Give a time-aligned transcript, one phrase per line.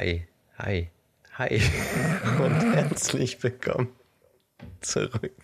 [0.00, 0.26] Hi,
[0.56, 0.88] hi,
[1.36, 3.92] hi, hi und herzlich willkommen
[4.80, 5.34] zurück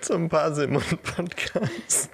[0.00, 2.10] zum Parsimon Podcast.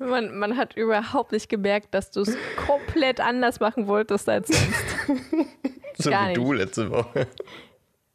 [0.00, 5.46] Man, man hat überhaupt nicht gemerkt, dass du es komplett anders machen wolltest als sonst.
[5.96, 7.28] So Gar wie du letzte Woche.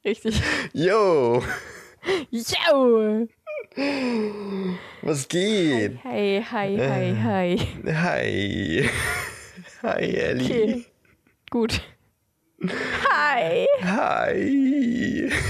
[0.04, 0.42] Richtig.
[0.74, 1.42] Yo,
[2.30, 3.26] Yo!
[5.02, 6.04] was geht?
[6.04, 7.58] Hi, hi, hi, hi.
[7.94, 8.90] Hi.
[9.84, 10.46] Hi, Ellie.
[10.46, 10.86] Okay.
[11.50, 11.82] Gut.
[12.64, 13.66] Hi!
[13.84, 15.32] Hi.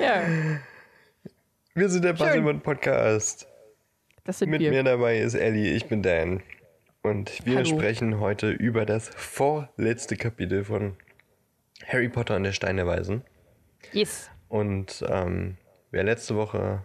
[0.00, 0.22] Ja,
[1.74, 3.46] Wir sind der Parsimon Podcast.
[4.24, 4.70] das sind Mit wir.
[4.70, 6.42] mir dabei ist Ellie, ich bin Dan.
[7.02, 7.64] Und wir Hallo.
[7.66, 10.96] sprechen heute über das vorletzte Kapitel von
[11.86, 13.22] Harry Potter und der Stein der Weisen.
[13.92, 14.30] Yes.
[14.48, 15.56] Und ähm,
[15.90, 16.84] wer letzte Woche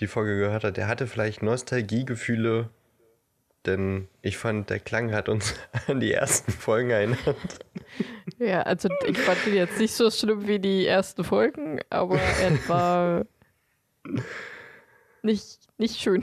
[0.00, 2.68] die Folge gehört hat, der hatte vielleicht Nostalgiegefühle,
[3.66, 5.54] denn ich fand, der Klang hat uns
[5.88, 7.18] an die ersten Folgen erinnert.
[8.38, 12.68] Ja, also ich fand ihn jetzt nicht so schlimm wie die ersten Folgen, aber er
[12.68, 13.24] war
[15.22, 16.22] nicht, nicht schön.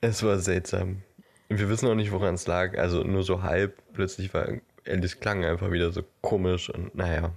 [0.00, 1.02] Es war seltsam.
[1.48, 2.76] Wir wissen auch nicht, woran es lag.
[2.78, 3.82] Also nur so halb.
[3.92, 4.48] Plötzlich war
[4.84, 7.32] Ellis Klang einfach wieder so komisch und naja.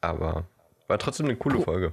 [0.00, 0.46] Aber
[0.86, 1.64] war trotzdem eine coole Cool.
[1.64, 1.92] Folge.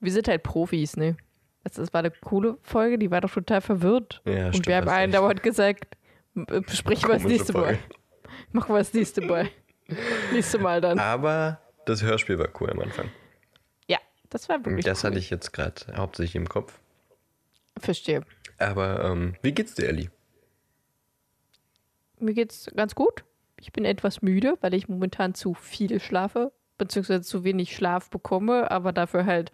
[0.00, 1.16] Wir sind halt Profis, ne?
[1.64, 4.20] Also, das war eine coole Folge, die war doch total verwirrt.
[4.24, 5.14] Ja, Und stimmt, wir haben allen recht.
[5.14, 5.96] dauernd gesagt,
[6.44, 7.78] besprechen wir das nächste Folge.
[7.88, 8.32] Mal.
[8.52, 9.48] Machen wir das nächste Mal.
[10.32, 10.98] nächste Mal dann.
[10.98, 13.10] Aber das Hörspiel war cool am Anfang.
[13.88, 13.98] Ja,
[14.30, 15.10] das war wirklich Das cool.
[15.10, 16.78] hatte ich jetzt gerade hauptsächlich im Kopf.
[17.78, 18.22] Verstehe.
[18.58, 20.10] Aber ähm, wie geht's dir, Ellie?
[22.18, 23.24] Mir geht's ganz gut.
[23.60, 28.70] Ich bin etwas müde, weil ich momentan zu viel schlafe, beziehungsweise zu wenig Schlaf bekomme,
[28.70, 29.52] aber dafür halt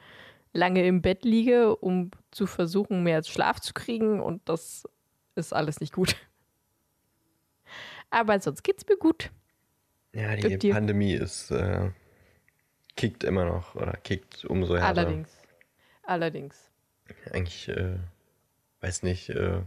[0.53, 4.89] lange im Bett liege, um zu versuchen, mehr Schlaf zu kriegen und das
[5.35, 6.17] ist alles nicht gut.
[8.13, 9.31] Aber sonst geht's mir gut.
[10.15, 10.75] Ja, die dir?
[10.75, 11.91] Pandemie ist äh,
[12.95, 15.01] kickt immer noch oder kickt umso härter.
[15.01, 15.31] Allerdings.
[16.05, 16.71] Allerdings.
[17.33, 17.97] Eigentlich, äh,
[18.81, 19.63] weiß nicht, äh,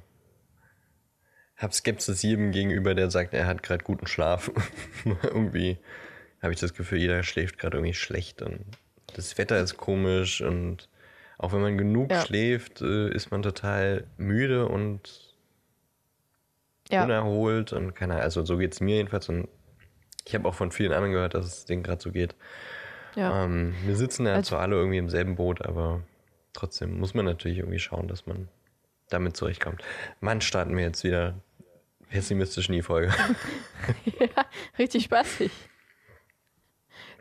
[1.57, 4.51] hab Skepsis jedem gegenüber, der sagt, er hat gerade guten Schlaf.
[5.23, 5.79] irgendwie
[6.41, 8.63] habe ich das Gefühl, jeder schläft gerade irgendwie schlecht und
[9.15, 10.87] das Wetter ist komisch und
[11.39, 12.23] auch wenn man genug Ja.
[12.23, 15.24] schläft, äh, ist man total müde und
[16.89, 19.47] Ja, unerholt und keine also so geht's mir jedenfalls und
[20.25, 22.35] ich habe auch von vielen anderen gehört, dass es denen gerade so geht.
[23.15, 23.43] ja.
[23.45, 26.01] Ähm, wir sitzen ja Also- zwar alle irgendwie im selben Boot, aber
[26.53, 28.47] trotzdem muss man natürlich irgendwie schauen, dass man
[29.09, 29.83] damit zurechtkommt.
[30.19, 31.35] Mann, starten wir jetzt wieder
[32.09, 33.13] pessimistisch in die Folge.
[34.79, 35.51] richtig spaßig.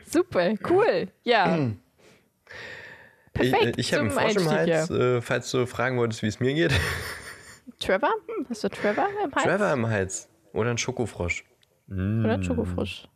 [0.06, 1.08] Super, cool.
[1.24, 1.70] Ja.
[3.32, 6.54] Perfekt ich ich habe einen Einstieg, Hals, äh, falls du fragen wolltest, wie es mir
[6.54, 6.72] geht.
[7.80, 8.12] Trevor?
[8.48, 9.42] Hast du Trevor im Hals?
[9.44, 10.28] Trevor im Hals.
[10.52, 11.44] Oder ein Schokofrosch.
[11.86, 12.24] Mm.
[12.24, 13.08] Oder Schokofrosch?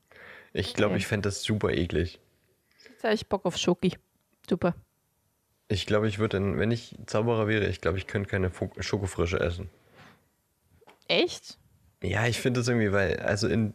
[0.52, 0.98] Ich glaube, Okay.
[1.00, 2.20] ich fände das super eklig.
[2.90, 3.96] Jetzt habe ich Bock auf Schoki.
[4.48, 4.74] Super.
[5.68, 9.38] Ich glaube, ich würde, dann, wenn ich Zauberer wäre, ich glaube, ich könnte keine Schokofrösche
[9.38, 9.68] essen.
[11.08, 11.58] Echt?
[12.02, 13.74] Ja, ich finde das irgendwie, weil, also in,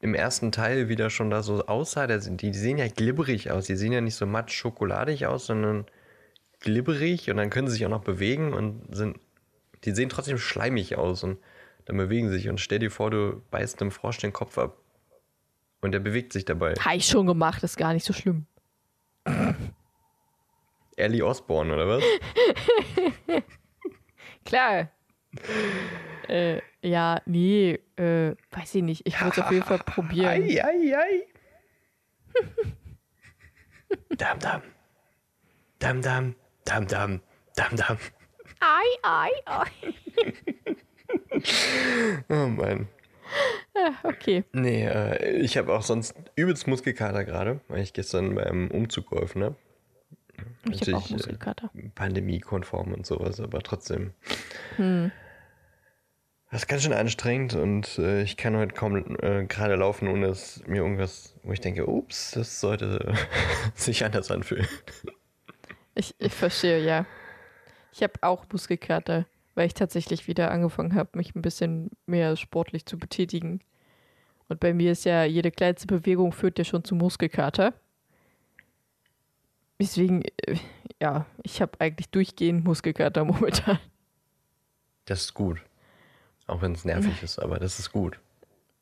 [0.00, 3.66] im ersten Teil wieder schon da so aussah, der, die, die sehen ja glibberig aus.
[3.66, 5.86] Die sehen ja nicht so matt schokoladig aus, sondern
[6.60, 9.18] glibberig und dann können sie sich auch noch bewegen und sind,
[9.84, 11.38] die sehen trotzdem schleimig aus und
[11.84, 12.48] dann bewegen sich.
[12.48, 14.78] Und stell dir vor, du beißt einem Frosch den Kopf ab
[15.80, 16.74] und der bewegt sich dabei.
[16.74, 18.46] Habe ich schon gemacht, ist gar nicht so schlimm.
[20.96, 22.04] Ellie Osborne, oder was?
[24.44, 24.90] Klar.
[26.28, 29.06] äh, ja, nee, äh, weiß ich nicht.
[29.06, 30.42] Ich würde es auf jeden Fall probieren.
[30.42, 31.26] Ei, ei, ei.
[34.16, 34.62] dam, dam.
[35.78, 36.34] Dam, dam.
[36.64, 37.20] Dam, dam.
[37.54, 37.98] Dam, dam.
[38.60, 39.66] Ei, ei, ei.
[42.28, 42.88] Oh Mann.
[43.74, 44.44] Ah, okay.
[44.52, 49.44] Nee, äh, ich habe auch sonst übelst Muskelkater gerade, weil ich gestern beim Umzug geholfen
[49.44, 49.56] habe.
[50.70, 51.70] Ich habe auch Natürlich, äh, Muskelkater.
[51.94, 54.12] Pandemiekonform und sowas, aber trotzdem.
[54.76, 55.12] Hm.
[56.50, 60.28] Das ist ganz schön anstrengend und äh, ich kann heute kaum äh, gerade laufen, ohne
[60.28, 63.14] dass mir irgendwas, wo ich denke, ups, das sollte
[63.74, 64.66] sich anders anfühlen.
[65.94, 67.04] Ich, ich verstehe, ja.
[67.98, 72.86] Ich habe auch Muskelkater, weil ich tatsächlich wieder angefangen habe, mich ein bisschen mehr sportlich
[72.86, 73.58] zu betätigen.
[74.48, 77.74] Und bei mir ist ja jede kleinste Bewegung führt ja schon zu Muskelkater.
[79.80, 80.58] Deswegen, äh,
[81.02, 83.80] ja, ich habe eigentlich durchgehend Muskelkater momentan.
[85.06, 85.60] Das ist gut.
[86.46, 88.20] Auch wenn es nervig ist, aber das ist gut.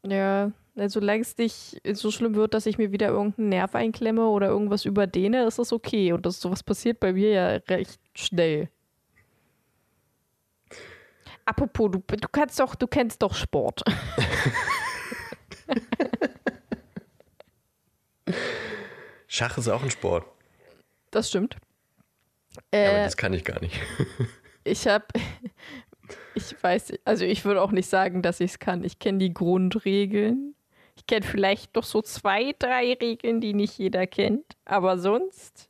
[0.03, 4.29] Ja, also solange es nicht so schlimm wird, dass ich mir wieder irgendeinen Nerv einklemme
[4.29, 6.13] oder irgendwas überdehne, ist das okay.
[6.13, 8.69] Und das sowas passiert bei mir ja recht schnell.
[11.47, 13.83] Apropos, du, du kannst doch, du kennst doch Sport.
[19.27, 20.25] Schach ist auch ein Sport.
[21.11, 21.57] Das stimmt.
[22.73, 23.79] Ja, aber Äh, das kann ich gar nicht.
[24.65, 25.05] ich habe,
[26.35, 28.85] ich weiß, also ich würde auch nicht sagen, dass ich es kann.
[28.85, 30.55] Ich kenne die Grundregeln.
[30.97, 34.57] Ich kenne vielleicht noch so zwei, drei Regeln, die nicht jeder kennt.
[34.65, 35.69] Aber sonst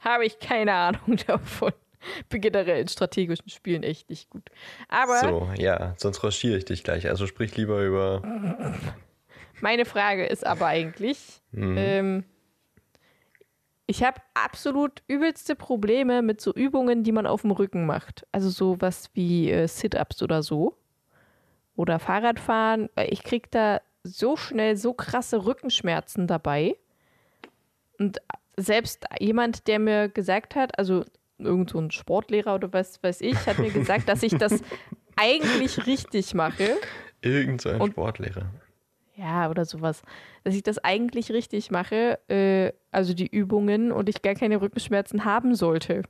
[0.00, 1.72] habe ich keine Ahnung davon.
[2.28, 4.50] Bin generell in strategischen Spielen echt nicht gut.
[4.88, 7.08] Aber So, ja, sonst raschiere ich dich gleich.
[7.08, 8.22] Also sprich lieber über.
[9.60, 11.76] Meine Frage ist aber eigentlich, Mhm.
[11.78, 12.24] ähm,
[13.86, 18.26] ich habe absolut übelste Probleme mit so Übungen, die man auf dem Rücken macht.
[18.32, 20.76] Also sowas wie äh, Sit-ups oder so.
[21.76, 22.88] Oder Fahrradfahren.
[23.08, 26.76] Ich krieg da so schnell so krasse Rückenschmerzen dabei.
[27.98, 28.20] Und
[28.56, 31.04] selbst jemand, der mir gesagt hat, also
[31.38, 34.62] irgend so ein Sportlehrer oder was weiß ich, hat mir gesagt, dass ich das
[35.16, 36.76] eigentlich richtig mache.
[37.22, 38.46] Irgend so ein Und- Sportlehrer.
[39.16, 40.02] Ja, oder sowas.
[40.42, 45.24] Dass ich das eigentlich richtig mache, äh, also die Übungen, und ich gar keine Rückenschmerzen
[45.24, 46.02] haben sollte.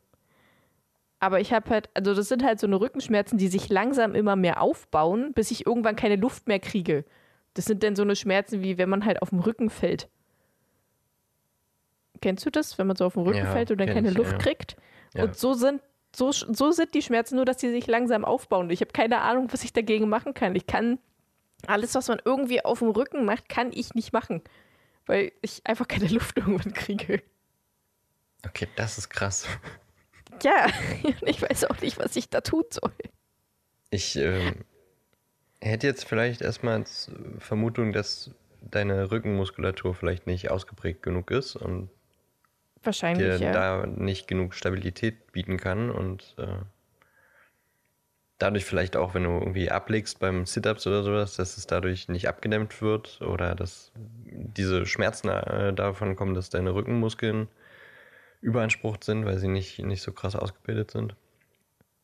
[1.20, 4.36] Aber ich habe halt, also das sind halt so eine Rückenschmerzen, die sich langsam immer
[4.36, 7.04] mehr aufbauen, bis ich irgendwann keine Luft mehr kriege.
[7.52, 10.08] Das sind dann so eine Schmerzen, wie wenn man halt auf dem Rücken fällt.
[12.22, 14.16] Kennst du das, wenn man so auf dem Rücken Ja, fällt und dann keine ich,
[14.16, 14.38] Luft ja.
[14.38, 14.76] kriegt?
[15.14, 15.24] Ja.
[15.24, 15.80] Und so sind,
[16.14, 18.70] so, so sind die Schmerzen, nur dass die sich langsam aufbauen.
[18.70, 20.54] Ich habe keine Ahnung, was ich dagegen machen kann.
[20.54, 20.98] Ich kann
[21.66, 24.42] alles, was man irgendwie auf dem Rücken macht, kann ich nicht machen.
[25.06, 27.22] Weil ich einfach keine Luft irgendwann kriege.
[28.46, 29.46] Okay, das ist krass.
[30.42, 30.66] Ja,
[31.22, 32.92] ich weiß auch nicht, was ich da tun soll.
[33.90, 34.64] Ich ähm,
[35.60, 36.84] hätte jetzt vielleicht erstmal
[37.38, 41.90] Vermutung, dass deine Rückenmuskulatur vielleicht nicht ausgeprägt genug ist und
[42.84, 43.52] Wahrscheinlich, ja.
[43.52, 46.46] da nicht genug Stabilität bieten kann und äh,
[48.38, 52.28] dadurch vielleicht auch, wenn du irgendwie ablegst beim Sit-Ups oder sowas, dass es dadurch nicht
[52.28, 53.92] abgedämmt wird oder dass
[54.24, 57.48] diese Schmerzen äh, davon kommen, dass deine Rückenmuskeln
[58.40, 61.16] überansprucht sind, weil sie nicht, nicht so krass ausgebildet sind.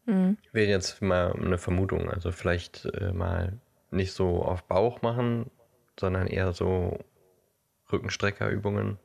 [0.07, 0.39] Mhm.
[0.53, 2.11] Wäre jetzt mal eine Vermutung.
[2.11, 3.59] Also vielleicht äh, mal
[3.91, 5.51] nicht so auf Bauch machen,
[5.99, 6.99] sondern eher so
[7.93, 8.99] Rückenstreckerübungen.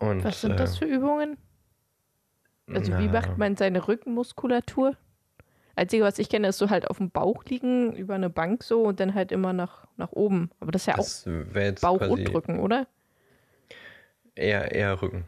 [0.00, 1.36] Und, Was sind das äh, für Übungen?
[2.72, 4.96] Also, wie na, macht man seine Rückenmuskulatur?
[5.76, 8.84] Einzige, was ich kenne, ist so halt auf dem Bauch liegen, über eine Bank so
[8.84, 10.50] und dann halt immer nach, nach oben.
[10.60, 11.12] Aber das ist ja Das auch
[11.80, 12.86] Bauch und Rücken, oder?
[14.34, 15.24] Eher, eher Rücken.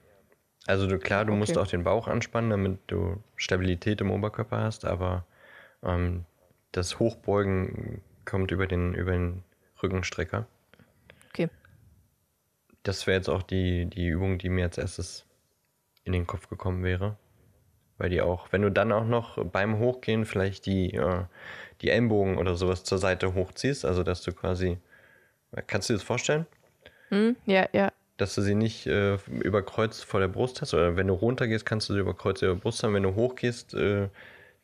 [0.66, 1.58] Also du, klar, du musst Okay.
[1.58, 5.26] auch den Bauch anspannen, damit du Stabilität im Oberkörper hast, aber
[5.84, 6.26] ähm,
[6.72, 9.44] das Hochbeugen kommt über den, über den
[9.82, 10.46] Rückenstrecker.
[11.30, 11.48] Okay.
[12.82, 15.24] Das wäre jetzt auch die, die Übung, die mir als erstes
[16.04, 17.16] in den Kopf gekommen wäre.
[17.98, 21.24] Weil die auch, wenn du dann auch noch beim Hochgehen vielleicht die, äh,
[21.80, 24.78] die Ellenbogen oder sowas zur Seite hochziehst, also dass du quasi,
[25.68, 26.46] kannst du dir das vorstellen?
[27.10, 27.36] Hm?
[27.46, 27.92] Ja, ja.
[28.16, 30.74] dass du sie nicht äh, über Kreuz vor der Brust hast.
[30.74, 32.94] Oder wenn du runtergehst, kannst du sie über Kreuz über der Brust haben.
[32.94, 34.08] Wenn du hochgehst, äh,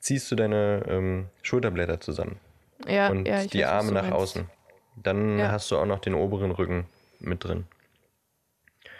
[0.00, 2.38] ziehst du deine ähm, Schulterblätter zusammen
[2.86, 4.16] Ja, und ja, ich die weiß, Arme nach meinst.
[4.16, 4.46] außen.
[4.96, 5.50] Dann Ja.
[5.52, 6.86] hast du auch noch den oberen Rücken
[7.20, 7.66] mit drin.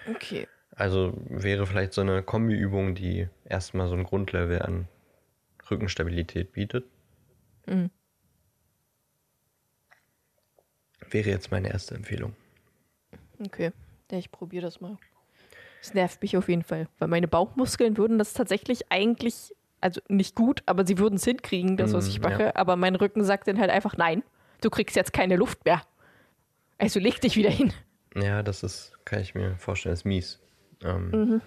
[0.09, 0.47] Okay.
[0.77, 4.89] Also wäre vielleicht so eine Kombiübung, die erstmal so ein Grundlevel an
[5.71, 6.85] Rückenstabilität bietet.
[7.67, 7.91] Mhm.
[11.11, 12.35] Wäre jetzt meine erste Empfehlung.
[13.45, 13.73] Okay.
[14.11, 14.99] Ja, ich probiere das mal.
[15.81, 20.35] Es nervt mich auf jeden Fall, weil meine Bauchmuskeln würden das tatsächlich eigentlich, also nicht
[20.35, 22.57] gut, aber sie würden es hinkriegen, das, was Mm, ich mache.
[22.57, 24.23] Aber mein Rücken sagt dann halt einfach, nein,
[24.61, 25.83] du kriegst jetzt keine Luft mehr.
[26.79, 27.73] Also leg dich wieder hin.
[28.23, 30.41] Ja, das ist, kann ich mir vorstellen, ist mies.
[30.83, 31.41] Ähm, Mhm.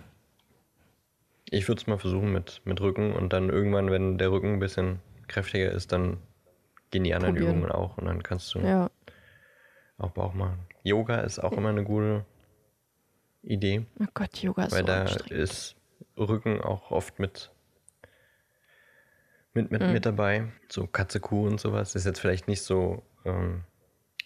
[1.54, 4.60] Ich würde es mal versuchen mit, mit Rücken und dann irgendwann, wenn der Rücken ein
[4.60, 6.18] bisschen kräftiger ist, dann
[6.92, 7.58] gehen die anderen Probieren.
[7.58, 8.90] Übungen auch und dann kannst du Ja.
[9.98, 10.60] auch Bauch machen.
[10.84, 12.26] Yoga ist auch immer eine gute
[13.44, 15.76] Idee, Oh Gott, Yoga ist weil so da ist
[16.18, 17.52] Rücken auch oft mit,
[19.54, 19.92] mit, mit, Mhm.
[19.94, 20.52] mit dabei.
[20.70, 21.96] So Katze, Kuh und sowas.
[21.96, 23.64] Ist jetzt vielleicht nicht so ähm,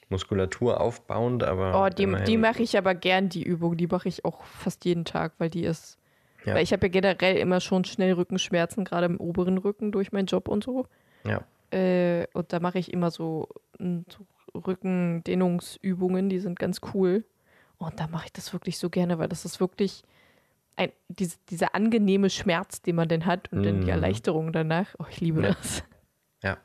[0.10, 3.76] Muskulatur aufbauend, aber Oh, die, die mache ich aber gern, die Übung.
[3.78, 5.98] Die mache ich auch fast jeden Tag, weil die ist.
[6.46, 6.54] Ja.
[6.54, 10.28] Weil ich habe ja generell immer schon schnell Rückenschmerzen, gerade im oberen Rücken durch meinen
[10.28, 10.86] Job und so.
[11.26, 11.44] Ja.
[11.72, 13.48] Äh, und da mache ich immer so,
[13.80, 17.26] mm, so Rückendehnungsübungen, die sind ganz cool.
[17.78, 20.04] Und da mache ich das wirklich so gerne, weil das ist wirklich
[20.78, 23.90] ein, diese, dieser angenehme Schmerz, den man denn hat und dann die Mhm.
[23.90, 24.94] Erleichterung danach.
[25.00, 25.48] Oh, ich liebe Ja.
[25.50, 25.84] das.
[26.44, 26.58] Ja.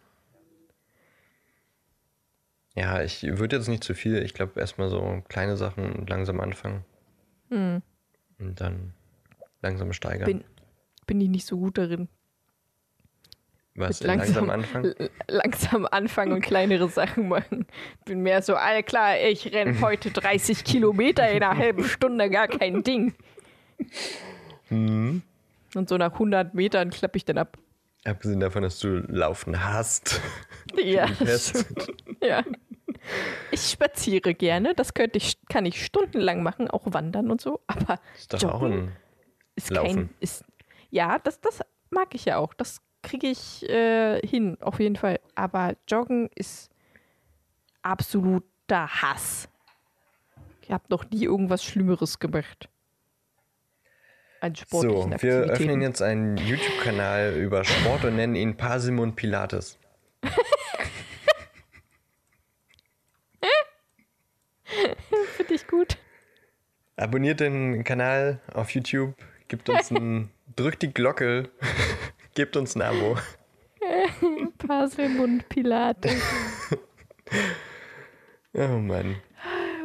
[2.74, 4.22] Ja, ich würde jetzt nicht zu viel.
[4.22, 6.84] Ich glaube, erstmal so kleine Sachen und langsam anfangen.
[7.48, 7.82] Hm.
[8.38, 8.94] Und dann
[9.60, 10.26] langsam steigern.
[10.26, 10.44] Bin,
[11.06, 12.08] bin ich nicht so gut darin.
[13.74, 14.94] Was, langsam, langsam- anfangen?
[15.28, 17.66] Langsam anfangen und kleinere Sachen machen.
[18.04, 22.48] Bin mehr so, all klar, ich renne heute 30 Kilometer in einer halben Stunde, gar
[22.48, 23.14] kein Ding.
[24.68, 25.22] Mhm.
[25.74, 27.58] Und so nach 100 Metern klappe ich dann ab.
[28.04, 30.20] Abgesehen davon, dass du Laufen hast.
[30.76, 31.08] Ja,
[32.22, 32.44] ja.
[33.50, 37.98] Ich spaziere gerne, das könnte ich, kann ich stundenlang machen, auch wandern und so, aber
[38.16, 38.72] Ist doch auch Joggen?
[38.88, 38.96] ein.
[39.56, 39.94] ist Laufen.
[39.94, 40.10] kein.
[40.20, 40.44] Ist,
[40.90, 42.54] ja, das, das mag ich ja auch.
[42.54, 45.18] Das kriege ich äh, hin, auf jeden Fall.
[45.34, 46.70] Aber Joggen ist
[47.82, 49.48] absoluter Hass.
[50.62, 52.68] Ich habe noch nie irgendwas Schlimmeres gemacht.
[54.42, 55.50] So, sportlichen wir Aktivitäten.
[55.50, 59.78] öffnen jetzt einen YouTube-Kanal über Sport und nennen ihn Parsimon Pilates.
[65.36, 65.98] Finde ich gut.
[66.96, 69.14] Abonniert den Kanal auf YouTube,
[69.48, 71.50] gibt uns ein, drückt die Glocke,
[72.34, 73.16] gebt uns ein Abo.
[74.58, 76.10] Paselmund Pilate.
[78.52, 79.16] Oh Mann.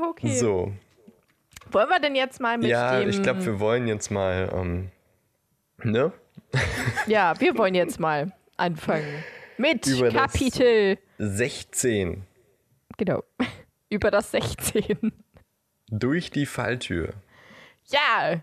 [0.09, 0.35] Okay.
[0.37, 0.73] So,
[1.75, 3.09] Wollen wir denn jetzt mal mit ja, dem.
[3.09, 4.91] ich glaube, wir wollen jetzt mal, ähm,
[5.83, 6.13] ne?
[7.05, 9.25] ja, wir wollen jetzt mal anfangen.
[9.57, 10.97] Mit Über Kapitel.
[11.17, 12.23] 16
[12.95, 13.23] Genau.
[13.89, 15.11] Über das 16.
[15.89, 17.13] durch die Falltür.
[17.87, 18.41] Ja!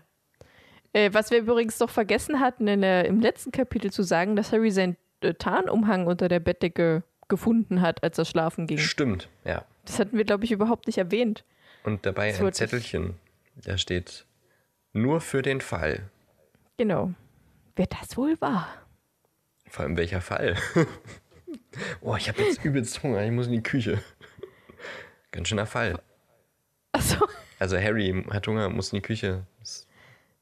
[0.93, 4.51] Äh, was wir übrigens noch vergessen hatten, in der, im letzten Kapitel zu sagen, dass
[4.51, 8.77] Harry seinen äh, Tarnumhang unter der Bettdecke gefunden hat, als er schlafen ging.
[8.77, 9.65] Stimmt, ja.
[9.85, 11.43] Das hatten wir, glaube ich, überhaupt nicht erwähnt.
[11.83, 13.15] Und dabei Das ein Zettelchen,
[13.55, 14.25] da steht
[14.93, 16.09] nur für den Fall.
[16.77, 17.13] Genau.
[17.75, 18.67] Wer das wohl war?
[19.67, 20.55] Vor allem welcher Fall?
[22.01, 24.03] oh, ich habe jetzt übelst Hunger, ich muss in die Küche.
[25.31, 25.99] Ganz schöner Fall.
[26.91, 27.25] Achso,
[27.59, 29.45] Also Harry hat Hunger, muss in die Küche.
[29.61, 29.87] Ist,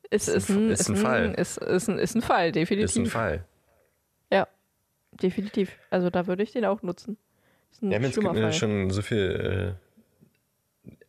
[0.10, 1.34] Ist ist ein- ist ein ein Fall.
[1.36, 2.90] Ist, ist, ein, ist ein Fall, definitiv.
[2.90, 3.46] ist ein Fall.
[4.32, 4.48] Ja,
[5.12, 5.78] definitiv.
[5.90, 7.18] Also da würde ich den auch nutzen.
[7.72, 9.91] Ist ein Wir haben jetzt äh, schon so viel äh,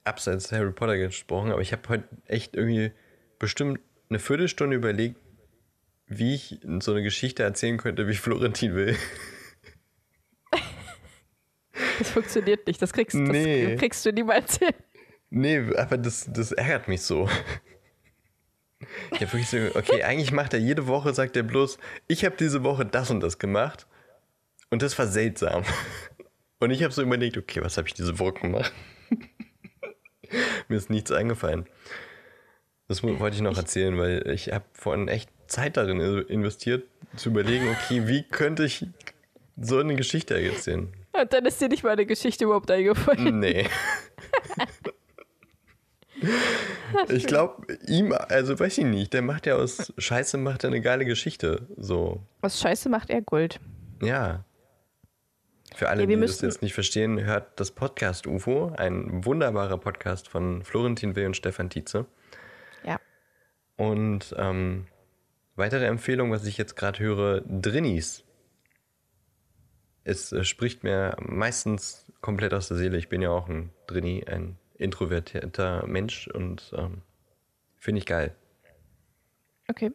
[0.05, 2.93] abseits Harry Potter gesprochen, aber ich habe heute echt irgendwie
[3.39, 5.19] bestimmt eine Viertelstunde überlegt,
[6.07, 8.97] wie ich so eine Geschichte erzählen könnte, wie Florentin will.
[11.99, 12.83] Das funktioniert nicht.
[12.83, 13.73] Das kriegst, Nee.
[13.73, 14.75] das kriegst du niemals hin.
[15.31, 17.29] Nee, aber das, das ärgert mich so.
[19.13, 21.79] Ich habe wirklich so, okay, eigentlich macht er jede Woche, sagt er bloß,
[22.09, 23.87] ich habe diese Woche das und das gemacht.
[24.71, 25.63] Und das war seltsam.
[26.59, 28.73] Und ich habe so überlegt, okay, was habe ich diese Woche gemacht?
[30.69, 31.67] Mir ist nichts eingefallen.
[32.89, 36.85] Das wollte ich noch erzählen, weil ich habe vorhin echt Zeit darin investiert,
[37.17, 38.87] zu überlegen, okay, wie könnte ich
[39.61, 40.93] so eine Geschichte erzählen?
[41.13, 43.39] Und dann ist dir nicht mal eine Geschichte überhaupt eingefallen.
[43.39, 43.67] Nee.
[47.09, 50.81] ich glaube, ihm, also weiß ich nicht, der macht ja aus Scheiße, macht er eine
[50.81, 51.67] geile Geschichte.
[51.77, 53.61] So, Was Scheiße macht er Gold.
[54.03, 54.45] ja.
[55.75, 60.29] Für alle, Ja, die das jetzt nicht verstehen, hört das Podcast UFO, ein wunderbarer Podcast
[60.29, 62.07] von Florentin Will und Stefan Tietze.
[62.85, 63.01] Ja.
[63.77, 64.87] Und ähm,
[65.57, 68.25] weitere Empfehlung, was ich jetzt gerade höre, Drinnies.
[70.05, 72.99] Es äh, spricht mir meistens komplett aus der Seele.
[72.99, 77.03] Ich bin ja auch ein Drinni, ein introvertierter Mensch und ähm,
[77.79, 78.35] finde ich geil.
[79.69, 79.93] Okay.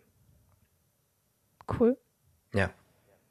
[1.79, 1.97] Cool.
[2.53, 2.71] Ja.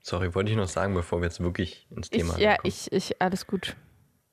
[0.06, 3.20] Sorry, wollte ich noch sagen, bevor wir jetzt wirklich ins Thema Ich, ja, ich, ich,
[3.20, 3.74] alles gut.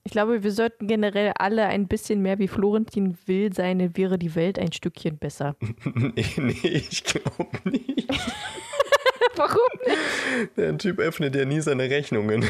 [0.04, 4.20] Ich glaube, wir sollten generell alle ein bisschen mehr wie Florentin will sein, dann wäre
[4.20, 5.56] die Welt ein Stückchen besser.
[5.96, 8.08] nee, nee, ich glaube nicht.
[9.36, 10.58] Warum nicht?
[10.58, 12.46] Der Typ öffnet ja nie seine Rechnungen.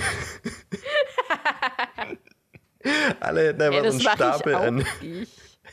[3.21, 4.85] Alle hätten einfach Ja, so das einen Stapel an,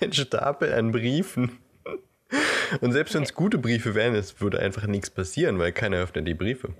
[0.00, 1.58] einen Stapel an Briefen.
[2.80, 6.28] Und selbst wenn es gute Briefe wären, es würde einfach nichts passieren, weil keiner öffnet
[6.28, 6.74] die Briefe.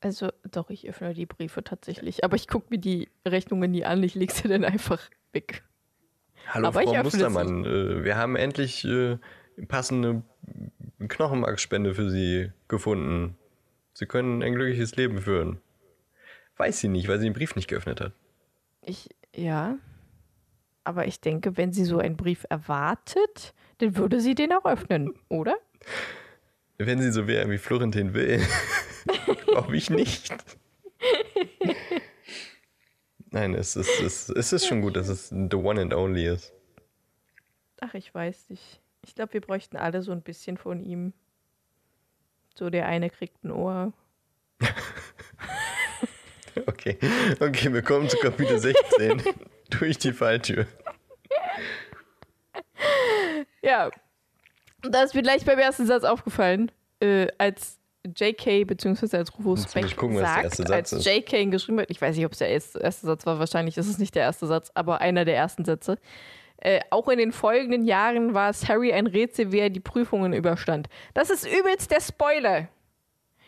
[0.00, 2.24] Also, doch, ich öffne die Briefe tatsächlich.
[2.24, 4.02] Aber ich gucke mir die Rechnungen nie an.
[4.02, 5.00] Ich lege sie dann einfach
[5.32, 5.62] weg.
[6.46, 7.02] Hallo Aber ich Frau.
[7.02, 9.18] Mustermann, äh, wir haben endlich äh,
[9.68, 10.22] passende
[11.06, 13.36] Knochenmarkspende für Sie gefunden.
[13.92, 15.60] Sie können ein glückliches Leben führen.
[16.56, 18.12] Weiß sie nicht, weil sie den Brief nicht geöffnet hat.
[18.82, 19.76] Ich, ja.
[20.84, 25.14] Aber ich denke, wenn sie so einen Brief erwartet, dann würde sie den auch öffnen,
[25.28, 25.56] oder?
[26.78, 28.42] Wenn sie so wäre wie Florentin will,
[29.46, 30.32] glaube ich nicht.
[33.30, 36.52] Nein, es ist, es, es ist schon gut, dass es the one and only ist.
[37.80, 38.80] Ach, ich weiß nicht.
[39.06, 41.12] Ich glaube, wir bräuchten alle so ein bisschen von ihm.
[42.54, 43.92] So, der eine kriegt ein Ohr.
[46.66, 46.98] Okay,
[47.40, 49.22] okay, wir kommen zu Kapitel 16.
[49.70, 50.66] Durch die Falltür.
[53.62, 53.90] Ja.
[54.82, 59.18] Da ist mir gleich beim ersten Satz aufgefallen, äh, als JK bzw.
[59.18, 61.04] als Rufus Beck ich gucken, sagt, erste Satz als.
[61.04, 63.76] JK ihn geschrieben hat, ich weiß nicht, ob es der erste, erste Satz war, wahrscheinlich
[63.76, 65.98] ist es nicht der erste Satz, aber einer der ersten Sätze.
[66.58, 70.32] Äh, auch in den folgenden Jahren war es Harry ein Rätsel, wie er die Prüfungen
[70.32, 70.88] überstand.
[71.14, 72.68] Das ist übelst der Spoiler.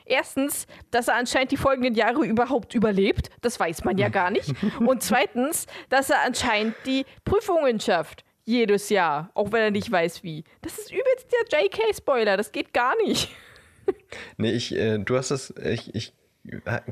[0.04, 3.30] Erstens, dass er anscheinend die folgenden Jahre überhaupt überlebt.
[3.40, 4.52] Das weiß man ja gar nicht.
[4.80, 8.24] Und zweitens, dass er anscheinend die Prüfungen schafft.
[8.44, 9.30] Jedes Jahr.
[9.34, 10.44] Auch wenn er nicht weiß wie.
[10.62, 12.36] Das ist übelst der JK-Spoiler.
[12.36, 13.30] Das geht gar nicht.
[14.36, 16.12] Nee, ich, äh, du hast es, ich, ich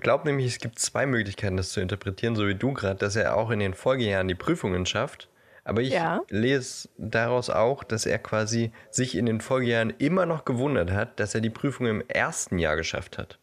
[0.01, 3.37] glaube nämlich, es gibt zwei Möglichkeiten, das zu interpretieren, so wie du gerade, dass er
[3.37, 5.29] auch in den Folgejahren die Prüfungen schafft.
[5.65, 6.23] Aber ich Ja.
[6.31, 11.35] lese daraus auch, dass er quasi sich in den Folgejahren immer noch gewundert hat, dass
[11.35, 13.39] er die Prüfung im ersten Jahr geschafft hat.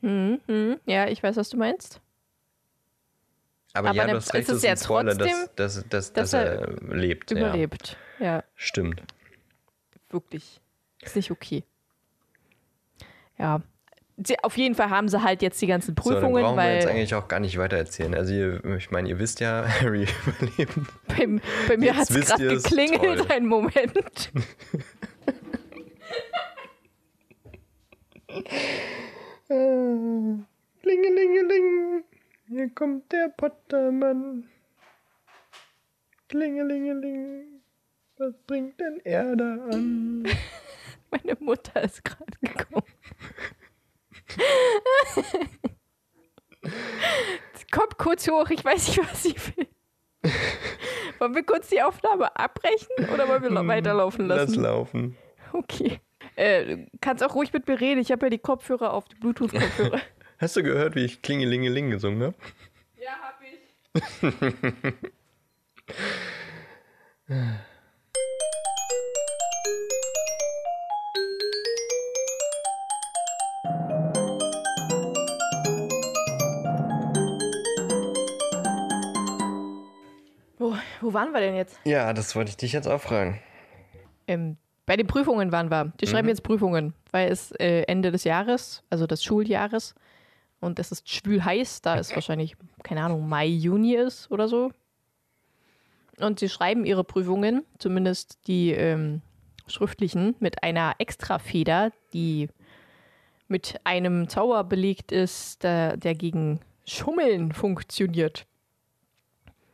[0.00, 0.40] Hm,
[0.86, 2.00] ja, ich weiß, was du meinst.
[3.74, 5.88] Aber, Aber ja, du hast recht, ist es ist ja Spoiler, dass, trotzdem, dass, dass,
[5.88, 7.30] dass dass er, lebt.
[7.30, 7.36] Ja.
[7.36, 7.96] Überlebt.
[8.18, 9.02] Ja, Stimmt.
[10.10, 10.60] Wirklich.
[11.02, 11.64] Ist nicht okay.
[13.38, 13.62] Ja.
[14.16, 16.74] Sie, auf jeden Fall haben sie halt jetzt die ganzen So, dann Prüfungen, brauchen wir
[16.74, 18.14] jetzt weil eigentlich auch gar nicht weiter erzählen.
[18.16, 20.74] Also, ihr, ich meine, ihr wisst ja, Harry überlebt.
[21.06, 23.30] bei, bei mir hat es gerade geklingelt, toll.
[23.30, 24.32] einen Moment.
[30.82, 32.04] Klingelingeling,
[32.48, 34.48] hier kommt der Pottermann.
[36.28, 37.57] Klingelingeling,
[38.18, 40.24] was bringt denn er da an?
[41.10, 42.84] Meine Mutter ist gerade gekommen.
[47.70, 49.66] Kommt kurz hoch, ich weiß nicht, was sie will.
[51.18, 54.62] Wollen wir kurz die Aufnahme abbrechen oder wollen wir noch weiterlaufen Lass lassen?
[54.62, 55.16] laufen.
[55.52, 56.00] Okay.
[56.36, 58.00] Äh, kannst auch ruhig mit mir reden.
[58.00, 60.00] Ich habe ja die Kopfhörer auf, die Bluetooth-Kopfhörer.
[60.38, 62.34] Hast du gehört, wie ich Klingelingeling gesungen habe?
[62.96, 64.94] ja, hab ich.
[81.08, 81.80] Wo, waren wir denn jetzt?
[81.84, 83.40] Ja, das wollte ich dich jetzt auch fragen.
[84.26, 85.92] Ähm, bei den Prüfungen waren wir.
[86.02, 89.94] Die schreiben jetzt Prüfungen, weil es äh, Ende des Jahres, also des Schuljahres,
[90.60, 94.70] und es ist schwül heiß, da es wahrscheinlich, keine Ahnung, Mai, Juni ist oder so.
[96.18, 99.22] Und sie schreiben ihre Prüfungen, zumindest die ähm,
[99.66, 102.48] schriftlichen, mit einer Extrafeder, die
[103.46, 108.46] mit einem Zauber belegt ist, der, der gegen Schummeln funktioniert.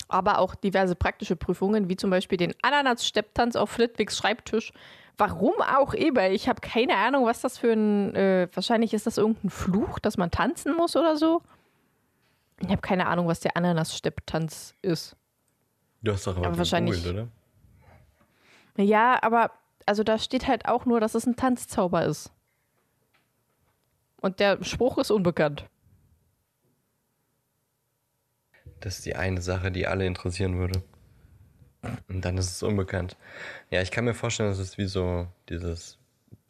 [0.09, 4.73] Aber auch diverse praktische Prüfungen, wie zum Beispiel den Ananas-Stepptanz auf Flitwigs Schreibtisch.
[5.17, 6.29] Warum auch immer.
[6.31, 8.15] Ich habe keine Ahnung, was das für ein.
[8.15, 11.41] Äh, wahrscheinlich ist das irgendein Fluch, dass man tanzen muss oder so.
[12.61, 15.17] Ich habe keine Ahnung, was der Ananas-Stepptanz ist.
[16.03, 17.29] Du hast doch aber, Aber wahrscheinlich- gegoogelt,
[18.77, 18.85] oder?
[18.85, 19.53] Ja, aber
[19.87, 22.33] also da steht halt auch nur, dass es ein Tanzzauber ist.
[24.21, 25.67] Und der Spruch ist unbekannt.
[28.85, 30.83] Das ist die eine Sache, die alle interessieren würde.
[32.07, 33.17] Und dann ist es unbekannt.
[33.71, 35.97] Ja, ich kann mir vorstellen, das ist wie so dieses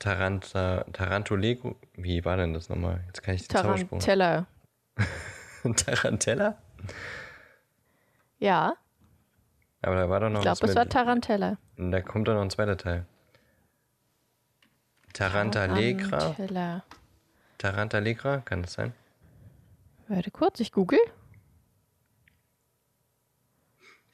[0.00, 1.76] Taranta, Tarantulego.
[1.94, 3.04] Wie war denn das nochmal?
[3.06, 3.56] Jetzt kann ich den.
[3.56, 4.46] Tarantella.
[5.76, 6.58] Tarantella?
[8.40, 8.78] Ja,
[9.80, 11.56] Aber da war doch noch ich glaube, es war Tarantella.
[11.76, 13.06] Da kommt doch noch ein zweiter Teil.
[15.12, 16.34] Tarantalegra?
[17.58, 18.38] Tarantalegra?
[18.38, 18.92] Kann das sein?
[20.08, 20.98] Warte kurz, ich google.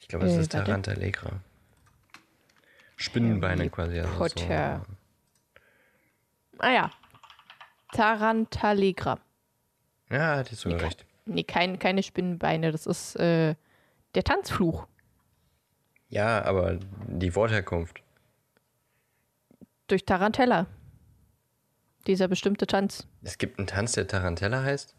[0.11, 0.51] glaube, es Äh, ist.
[0.51, 1.41] Tarantalegra.
[2.95, 3.99] Spinnenbeine Harry quasi.
[3.99, 4.85] Also Potter.
[6.59, 6.91] Ah ja.
[7.93, 9.19] Tarantalegra.
[10.09, 10.15] So.
[10.15, 11.05] Ja, hatte ich sogar recht.
[11.25, 12.71] Nee, kein, keine Spinnenbeine.
[12.71, 13.55] Das ist äh,
[14.15, 14.87] der Tanzfluch.
[16.09, 18.03] Ja, aber die Wortherkunft.
[19.87, 20.67] Durch Tarantella.
[22.07, 23.07] Dieser bestimmte Tanz.
[23.23, 24.95] Es gibt einen Tanz, der Tarantella heißt?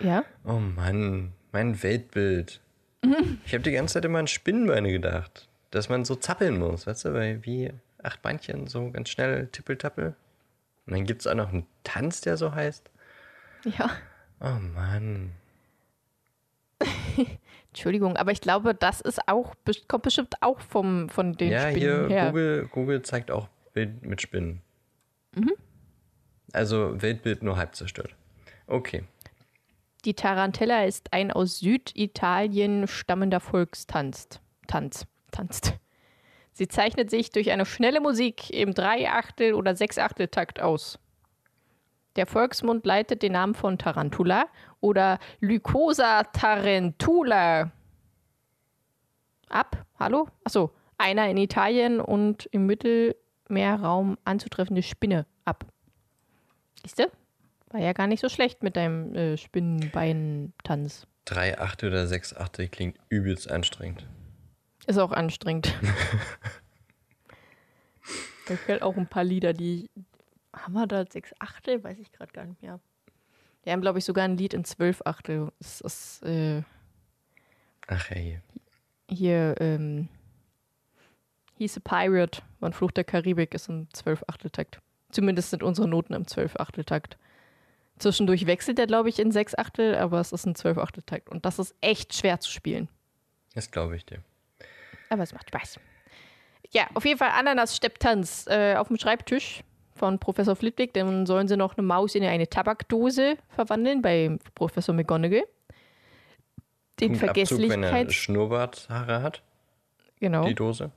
[0.00, 0.24] Ja?
[0.44, 2.60] Oh Mann, mein Weltbild.
[3.46, 5.48] Ich habe die ganze Zeit immer an Spinnenbeine gedacht.
[5.70, 10.14] Dass man so zappeln muss, weißt du, weil wie acht Beinchen, so ganz schnell tippeltappel.
[10.86, 12.90] Und dann gibt es auch noch einen Tanz, der so heißt.
[13.64, 13.90] Ja.
[14.40, 15.32] Oh Mann.
[17.68, 19.54] Entschuldigung, aber ich glaube, das ist auch,
[19.86, 22.26] kommt bestimmt auch vom, von den ja, Spinnen hier her.
[22.26, 24.62] Google, Google zeigt auch Bild mit Spinnen.
[25.34, 25.52] Mhm.
[26.52, 28.14] Also Weltbild nur halb zerstört.
[28.66, 29.04] Okay.
[30.04, 34.28] Die Tarantella ist ein aus Süditalien stammender Volkstanz.
[34.66, 35.06] Tanz.
[35.30, 35.74] Tanzt.
[36.52, 40.98] Sie zeichnet sich durch eine schnelle Musik im Dreiachtel- oder Sechsachteltakt aus.
[42.16, 44.46] Der Volksmund leitet den Namen von Tarantula
[44.80, 47.70] oder Lycosa tarantula
[49.48, 49.86] ab.
[49.98, 50.28] Hallo?
[50.44, 53.16] Achso, einer in Italien und im Mittel,
[53.48, 55.64] mehr Raum anzutreffende Spinne ab.
[56.82, 57.10] Siehst du?
[57.70, 61.06] War ja gar nicht so schlecht mit deinem äh, Spinnenbeintanz.
[61.24, 64.06] Drei Achte oder sechs Achte klingt übelst anstrengend.
[64.86, 65.74] Ist auch anstrengend.
[68.48, 69.88] da fällt auch ein paar Lieder, die.
[70.52, 71.84] Haben wir da sechs Achtel?
[71.84, 72.80] Weiß ich gerade gar nicht mehr.
[73.62, 75.52] Wir haben, glaube ich, sogar ein Lied in zwölf Achtel.
[75.60, 76.62] Das ist äh,
[77.86, 78.40] Ach hey.
[79.08, 80.08] hier, ähm,
[81.60, 84.80] He's a Pirate von Fluch der Karibik ist im zwölf Achteltakt.
[85.10, 87.18] Zumindest sind unsere Noten im zwölf Achteltakt.
[88.00, 91.28] Zwischendurch wechselt er, glaube ich, in sechs Achtel, aber es ist ein zwölf Achteltakt.
[91.28, 92.88] Und das ist echt schwer zu spielen.
[93.54, 94.22] Das glaube ich dir.
[95.10, 95.78] Aber es macht Spaß.
[96.70, 99.62] Ja, auf jeden Fall Ananas-Stepptanz äh, auf dem Schreibtisch
[99.94, 100.94] von Professor Flitwick.
[100.94, 105.44] Dann sollen sie noch eine Maus in eine Tabakdose verwandeln bei Professor McGonagall.
[107.00, 108.14] Den Punktabzug, wenn er Vergesslichkeits...
[108.14, 109.42] Schnurrbarthaare hat,
[110.20, 110.44] Genau.
[110.44, 110.90] die Dose.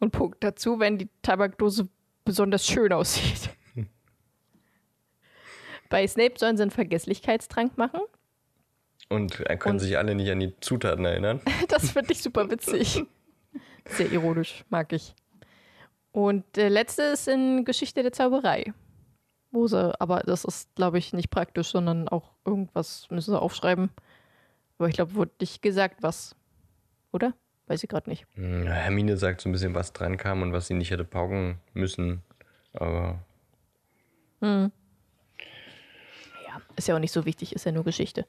[0.00, 1.88] Und Punkt dazu, wenn die Tabakdose
[2.24, 3.50] besonders schön aussieht.
[5.90, 8.00] Bei Snape sollen sie einen Vergesslichkeitstrank machen.
[9.08, 11.40] Und er können Und- sich alle nicht an die Zutaten erinnern.
[11.68, 13.02] Das finde ich super witzig.
[13.86, 15.14] Sehr ironisch, mag ich.
[16.12, 18.72] Und der letzte ist in Geschichte der Zauberei.
[19.50, 23.90] Wo sie, aber das ist, glaube ich, nicht praktisch, sondern auch irgendwas müssen sie aufschreiben.
[24.78, 26.34] Aber ich glaube, wurde nicht gesagt, was.
[27.12, 27.34] Oder?
[27.66, 28.26] Weiß ich gerade nicht.
[28.34, 31.58] Hm, Hermine sagt so ein bisschen, was dran kam und was sie nicht hätte pauken
[31.72, 32.22] müssen.
[32.72, 33.20] Aber
[34.40, 34.70] Ja,
[36.76, 38.26] ist ja auch nicht so wichtig, ist ja nur Geschichte.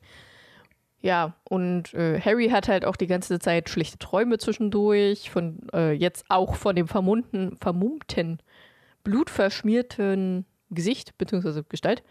[1.01, 5.91] Ja, und äh, Harry hat halt auch die ganze Zeit schlechte Träume zwischendurch, von äh,
[5.91, 8.39] jetzt auch von dem vermummten, vermummten,
[9.03, 11.63] blutverschmierten Gesicht bzw.
[11.69, 12.03] Gestalt.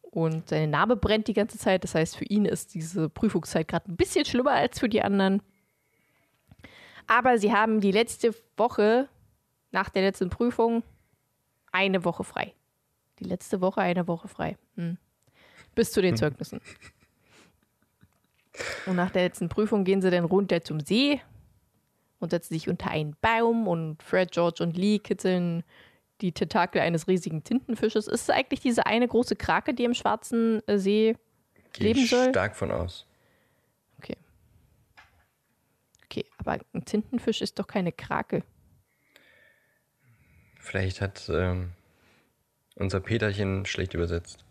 [0.00, 1.84] Und seine Narbe brennt die ganze Zeit.
[1.84, 5.42] Das heißt, für ihn ist diese Prüfungszeit gerade ein bisschen schlimmer als für die anderen.
[7.06, 9.08] Aber sie haben die letzte Woche,
[9.70, 10.82] nach der letzten Prüfung,
[11.70, 12.54] eine Woche frei.
[13.18, 14.56] Die letzte Woche, eine Woche frei.
[14.76, 14.96] Hm.
[15.78, 16.60] Bis zu den Zeugnissen.
[18.86, 21.20] Und nach der letzten Prüfung gehen sie dann runter zum See
[22.18, 25.62] und setzen sich unter einen Baum und Fred, George und Lee kitzeln
[26.20, 28.08] die Tentakel eines riesigen Tintenfisches.
[28.08, 31.14] Ist es eigentlich diese eine große Krake, die im Schwarzen äh, See
[31.74, 32.30] gehe leben ich soll?
[32.30, 33.06] stark von aus.
[33.98, 34.16] Okay.
[36.06, 38.42] Okay, aber ein Tintenfisch ist doch keine Krake.
[40.58, 41.70] Vielleicht hat ähm,
[42.74, 44.44] unser Peterchen schlecht übersetzt.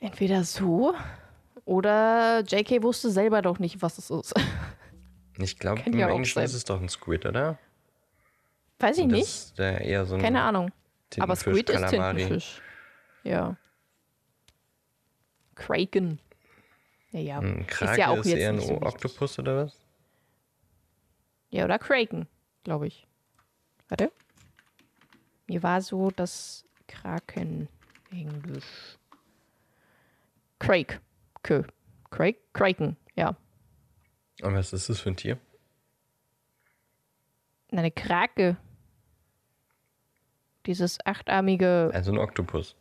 [0.00, 0.94] Entweder so
[1.64, 4.34] oder JK wusste selber doch nicht, was es ist.
[5.42, 7.58] Ich glaube, im Englischen ist es doch ein Squid, oder?
[8.78, 9.56] Weiß ich nicht.
[9.56, 10.70] so ein Keine Ahnung.
[11.18, 11.88] Aber Squid ist.
[11.88, 12.60] Tintenfisch.
[13.24, 13.56] Ja.
[15.54, 16.18] Kraken.
[17.12, 17.38] Ja, ja.
[17.38, 18.82] Ein Krake ist ja auch ist jetzt eher ein so.
[18.82, 19.78] Oktopus, oder was?
[21.50, 22.28] Ja, oder Kraken,
[22.64, 23.06] glaube ich.
[23.88, 24.12] Warte.
[25.46, 27.68] Mir war so das Kraken
[28.10, 28.98] Englisch.
[30.60, 31.00] Crake.
[31.42, 31.64] Kö.
[32.10, 32.38] Crake?
[32.52, 33.34] Kraken, ja.
[34.42, 35.38] Und was ist das für ein Tier?
[37.72, 38.56] Eine Krake.
[40.66, 42.76] Dieses achtarmige, Also ein Oktopus.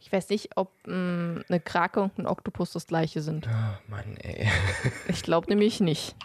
[0.00, 3.46] ich weiß nicht, ob mh, eine Krake und ein Oktopus das gleiche sind.
[3.48, 4.48] Oh Mann, ey.
[5.08, 6.16] Ich glaube nämlich nicht.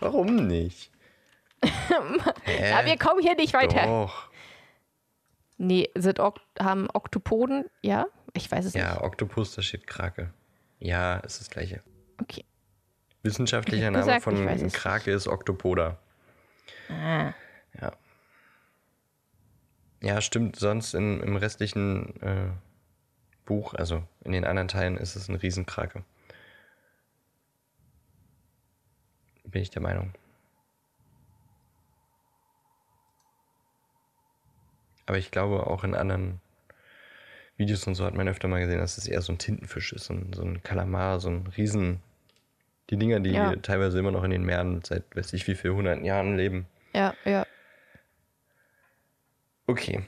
[0.00, 0.90] Warum nicht?
[1.62, 3.86] Aber wir kommen hier nicht weiter.
[3.86, 4.30] Doch.
[5.58, 8.06] Nee, sind ok haben Oktopoden, ja?
[8.34, 8.82] Ich weiß es nicht.
[8.82, 10.32] Ja, Oktopus, da steht Krake.
[10.78, 11.82] Ja, ist das gleiche.
[12.20, 12.44] Okay.
[13.22, 15.98] Wissenschaftlicher Name gesagt, von Krake ist Oktopoda.
[16.88, 17.32] Ah.
[17.80, 17.92] Ja.
[20.00, 20.56] Ja, stimmt.
[20.56, 22.50] Sonst in, im restlichen äh,
[23.44, 26.04] Buch, also in den anderen Teilen, ist es ein Riesenkrake.
[29.44, 30.12] Bin ich der Meinung.
[35.06, 36.40] Aber ich glaube, auch in anderen
[37.58, 40.04] Videos und so hat man öfter mal gesehen, dass es eher so ein Tintenfisch ist,
[40.06, 42.00] so ein, so ein Kalamar, so ein Riesen.
[42.90, 43.54] Die Dinger, die Ja.
[43.56, 46.66] teilweise immer noch in den Meeren seit weiß ich wie viel hunderten Jahren leben.
[46.94, 47.46] Ja, ja.
[49.66, 50.02] Okay.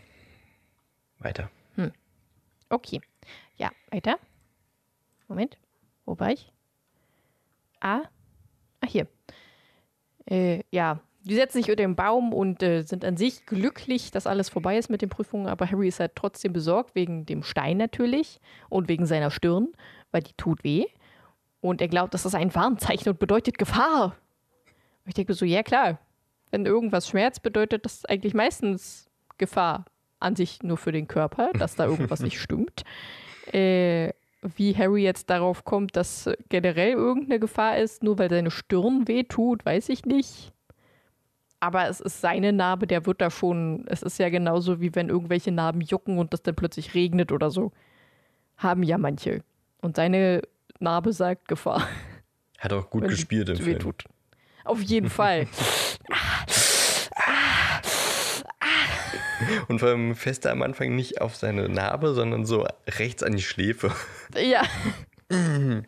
[1.19, 1.51] Weiter.
[2.71, 3.01] Okay.
[3.57, 4.17] Ja, weiter.
[5.27, 5.59] Moment.
[6.07, 6.53] Wo war ich?
[7.81, 8.03] Ah.
[8.81, 9.09] Ah, hier.
[10.27, 11.01] Äh, ja.
[11.23, 14.79] Die setzen sich unter den Baum und äh, sind an sich glücklich, dass alles vorbei
[14.79, 18.89] ist mit den Prüfungen, aber Harry ist halt trotzdem besorgt, wegen dem Stein natürlich und
[18.89, 19.69] wegen seiner Stirn,
[20.13, 20.87] weil die tut weh.
[21.61, 24.17] Und er glaubt, das ist ein Warnzeichen und bedeutet Gefahr.
[25.05, 25.99] Und ich denke so, ja klar,
[26.51, 29.85] wenn irgendwas schmerzt, bedeutet das eigentlich meistens Gefahr
[30.21, 32.85] an sich nur für den Körper, dass da irgendwas nicht stimmt.
[33.53, 39.07] Äh, wie Harry jetzt darauf kommt, dass generell irgendeine Gefahr ist, nur weil seine Stirn
[39.07, 40.53] wehtut, weiß ich nicht.
[41.61, 45.11] Aber es ist seine Narbe, der wird da schon, es ist ja genauso wie wenn
[45.11, 47.73] irgendwelche Narben jucken und das dann plötzlich regnet oder so.
[48.57, 49.43] Haben ja manche.
[49.83, 50.43] Und seine
[50.79, 51.87] Narbe sagt Gefahr.
[52.59, 53.77] Hat auch gut wenn gespielt im Film.
[53.77, 54.05] wehtut.
[54.65, 55.47] Auf jeden Fall.
[59.69, 63.43] Und vor allem fest am Anfang nicht auf seine Narbe, sondern so rechts an die
[63.43, 63.91] Schläfe.
[64.37, 64.63] ja.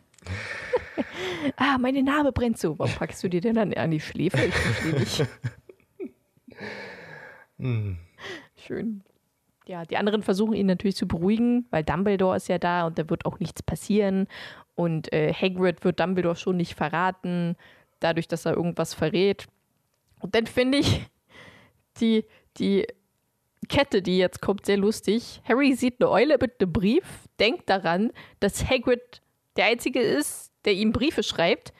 [1.57, 2.77] ah, meine Narbe brennt so.
[2.79, 4.43] Warum packst du dir denn dann an die Schläfe?
[4.45, 5.25] Ich verstehe nicht.
[8.55, 9.03] Schön.
[9.65, 13.09] Ja, die anderen versuchen ihn natürlich zu beruhigen, weil Dumbledore ist ja da und da
[13.09, 14.27] wird auch nichts passieren.
[14.75, 17.55] Und äh, Hagrid wird Dumbledore schon nicht verraten,
[17.99, 19.47] dadurch, dass er irgendwas verrät.
[20.19, 21.05] Und dann finde ich
[22.01, 22.25] die,
[22.57, 22.85] die
[23.69, 25.41] Kette, die jetzt kommt, sehr lustig.
[25.47, 27.05] Harry sieht eine Eule mit einem Brief,
[27.39, 28.11] denkt daran,
[28.41, 29.21] dass Hagrid
[29.55, 31.73] der Einzige ist, der ihm Briefe schreibt,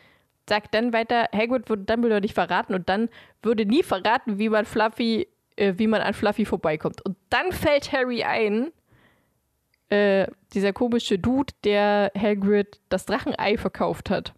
[0.48, 3.10] sagt dann weiter, Hagrid würde Dumbledore nicht verraten und dann
[3.42, 7.02] würde nie verraten, wie man Fluffy, äh, wie man an Fluffy vorbeikommt.
[7.06, 8.72] Und dann fällt Harry ein,
[9.90, 14.34] äh, dieser komische Dude, der Hagrid das Drachenei verkauft hat.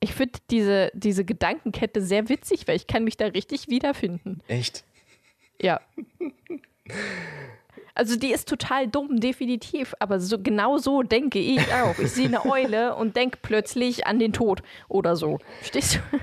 [0.00, 4.40] Ich finde diese, diese Gedankenkette sehr witzig, weil ich kann mich da richtig wiederfinden.
[4.48, 4.84] Echt?
[5.60, 5.80] Ja.
[7.96, 11.98] Also die ist total dumm, definitiv, aber so, genau so denke ich auch.
[11.98, 15.38] Ich sehe eine Eule und denke plötzlich an den Tod oder so.
[15.60, 16.18] Verstehst du?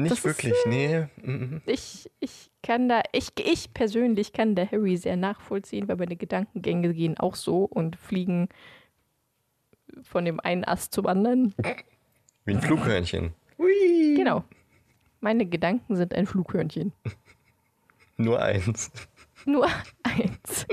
[0.00, 1.08] Nicht Das ist, wirklich, nee.
[1.16, 1.62] Mhm.
[1.66, 6.94] Ich, ich kann da, ich, ich persönlich kann da Harry sehr nachvollziehen, weil meine Gedankengänge
[6.94, 8.48] gehen auch so und fliegen
[10.02, 11.54] von dem einen Ast zum anderen.
[12.44, 13.32] Wie ein Flughörnchen.
[13.58, 14.14] Hui.
[14.16, 14.44] Genau.
[15.20, 16.92] Meine Gedanken sind ein Flughörnchen.
[18.16, 18.92] Nur eins.
[19.46, 19.66] Nur
[20.02, 20.66] eins.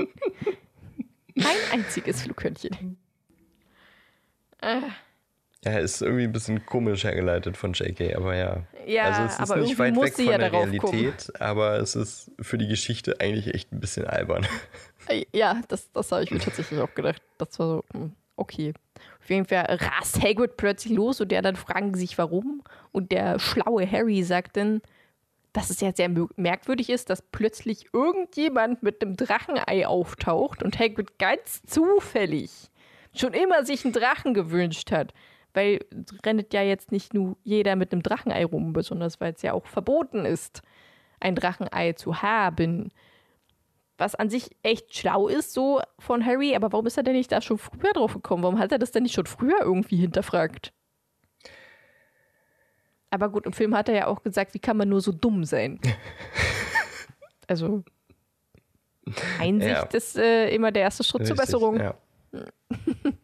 [1.36, 2.96] Ein einziges Flughörnchen.
[4.60, 4.80] Äh,
[5.64, 8.62] Ja, ist irgendwie ein bisschen komisch hergeleitet von JK, aber ja.
[8.86, 12.30] Ja, also es ist aber nicht weit weg von ja der Realität, aber es ist
[12.40, 14.46] für die Geschichte eigentlich echt ein bisschen albern.
[15.06, 17.20] Äh, Ja, das, das habe ich mir tatsächlich auch gedacht.
[17.36, 18.72] Das war so, hm, okay.
[19.20, 22.62] Auf jeden Fall rast Hagrid plötzlich los und der dann fragen sich, warum.
[22.90, 24.80] Und der schlaue Harry sagt dann,
[25.54, 31.18] dass es ja sehr merkwürdig ist, dass plötzlich irgendjemand mit einem Drachenei auftaucht und Hagrid
[31.18, 32.50] ganz zufällig
[33.14, 35.14] schon immer sich einen Drachen gewünscht hat.
[35.54, 35.78] Weil
[36.26, 39.66] rennt ja jetzt nicht nur jeder mit einem Drachenei rum, besonders weil es ja auch
[39.66, 40.60] verboten ist,
[41.20, 42.90] ein Drachenei zu haben
[43.98, 47.32] was an sich echt schlau ist, so von Harry, aber warum ist er denn nicht
[47.32, 48.42] da schon früher drauf gekommen?
[48.42, 50.72] Warum hat er das denn nicht schon früher irgendwie hinterfragt?
[53.14, 55.44] Aber gut, im Film hat er ja auch gesagt, wie kann man nur so dumm
[55.44, 55.78] sein?
[57.46, 57.84] also,
[59.38, 59.82] Einsicht Ja.
[59.84, 61.78] ist äh, immer der erste Schritt zur Richtig, Besserung.
[61.78, 61.94] Ja.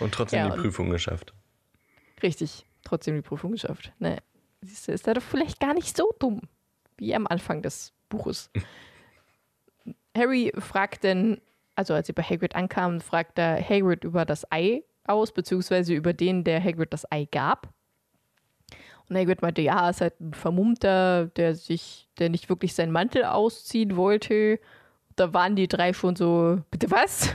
[0.00, 1.32] Und trotzdem Ja, die Prüfung geschafft.
[2.22, 3.92] Richtig, trotzdem die Prüfung geschafft.
[3.98, 4.18] Ne,
[4.60, 6.42] siehst du, ist er doch vielleicht gar nicht so dumm,
[6.98, 8.50] wie am Anfang des Buches.
[10.14, 11.40] Harry fragt dann,
[11.76, 16.12] also als sie bei Hagrid ankamen, fragt er Hagrid über das Ei aus, beziehungsweise über
[16.12, 17.72] den, der Hagrid das Ei gab.
[19.08, 23.24] Und Hagrid meinte, ja, ist halt ein Vermummter, der sich, der nicht wirklich seinen Mantel
[23.24, 24.60] ausziehen wollte.
[25.16, 27.34] Da waren die drei schon so, bitte was?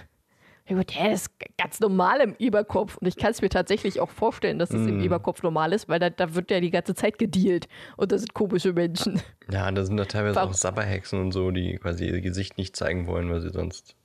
[0.69, 2.95] Hagrid, ja, das ist ganz normal im Überkopf.
[2.97, 5.03] Und ich kann es mir tatsächlich auch vorstellen, dass es im Mm.
[5.03, 7.67] Überkopf normal ist, weil da, da wird ja die ganze Zeit gedealt.
[7.97, 9.19] Und das sind komische Menschen.
[9.51, 12.75] Ja, da sind da teilweise Warum- auch Sabberhexen und so, die quasi ihr Gesicht nicht
[12.77, 13.95] zeigen wollen, weil sie sonst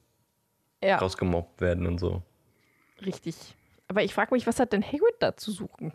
[0.83, 2.23] Ja, rausgemobbt werden und so.
[3.05, 3.37] richtig.
[3.87, 5.93] Aber ich frage mich, was hat denn Hagrid da zu suchen?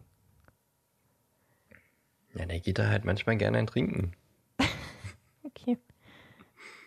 [2.36, 4.14] Ja, der geht da halt manchmal gerne ein Trinken.
[5.46, 5.78] Okay.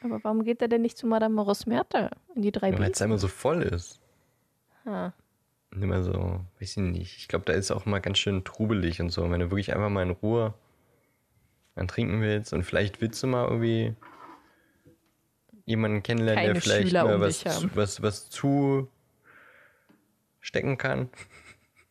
[0.02, 3.18] Aber warum geht er denn nicht zu Madame Rosmerta in die drei Weil es immer
[3.18, 4.00] so voll ist.
[4.84, 7.16] Und immer so, weiß ich nicht.
[7.18, 9.22] Ich glaube, da ist auch mal ganz schön trubelig und so.
[9.22, 10.54] Und wenn du wirklich einfach mal in Ruhe
[11.74, 13.94] ein Trinken willst und vielleicht willst du mal irgendwie
[15.64, 18.88] jemanden kennenlernen, Keine der vielleicht Schüler mal was, was, was zu
[20.40, 21.10] stecken kann.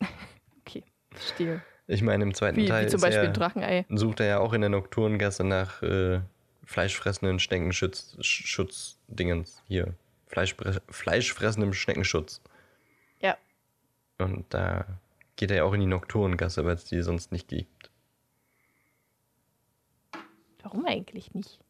[0.60, 0.84] okay.
[1.10, 1.62] Verstehe.
[1.88, 3.86] Ich meine, im zweiten Wie, Teil wie zum Beispiel er, Drachenei.
[3.88, 6.20] sucht er ja auch in der Nocturngasse nach äh,
[6.64, 9.62] fleischfressenden Schneckenschutz, Sch- Schutzdingens.
[9.68, 9.94] Hier.
[10.26, 12.40] Fleischfre fleischfressendem Schneckenschutz.
[13.20, 13.36] Ja.
[14.18, 14.84] Und da
[15.36, 17.90] geht er ja auch in die Nocturngasse, weil es die sonst nicht gibt.
[20.62, 21.60] Warum eigentlich nicht?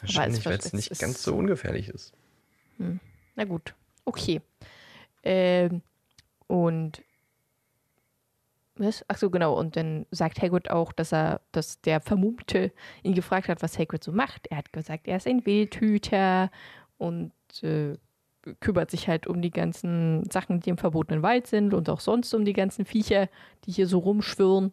[0.00, 2.12] Wahrscheinlich, weil es nicht ist- ganz so ungefährlich ist.
[3.34, 3.74] Na gut.
[4.04, 4.40] Okay.
[5.24, 5.82] Ähm,
[6.46, 7.02] und
[8.80, 9.04] was?
[9.08, 9.58] Ach so, genau.
[9.58, 14.02] Und dann sagt Hagrid auch, dass er, dass der Vermummte ihn gefragt hat, was Hagrid
[14.04, 14.46] so macht.
[14.48, 16.50] Er hat gesagt, er ist ein Wildhüter
[16.98, 17.96] und äh,
[18.60, 22.32] kümmert sich halt um die ganzen Sachen, die im verbotenen Wald sind und auch sonst
[22.34, 23.28] um die ganzen Viecher,
[23.64, 24.72] die hier so rumschwirren.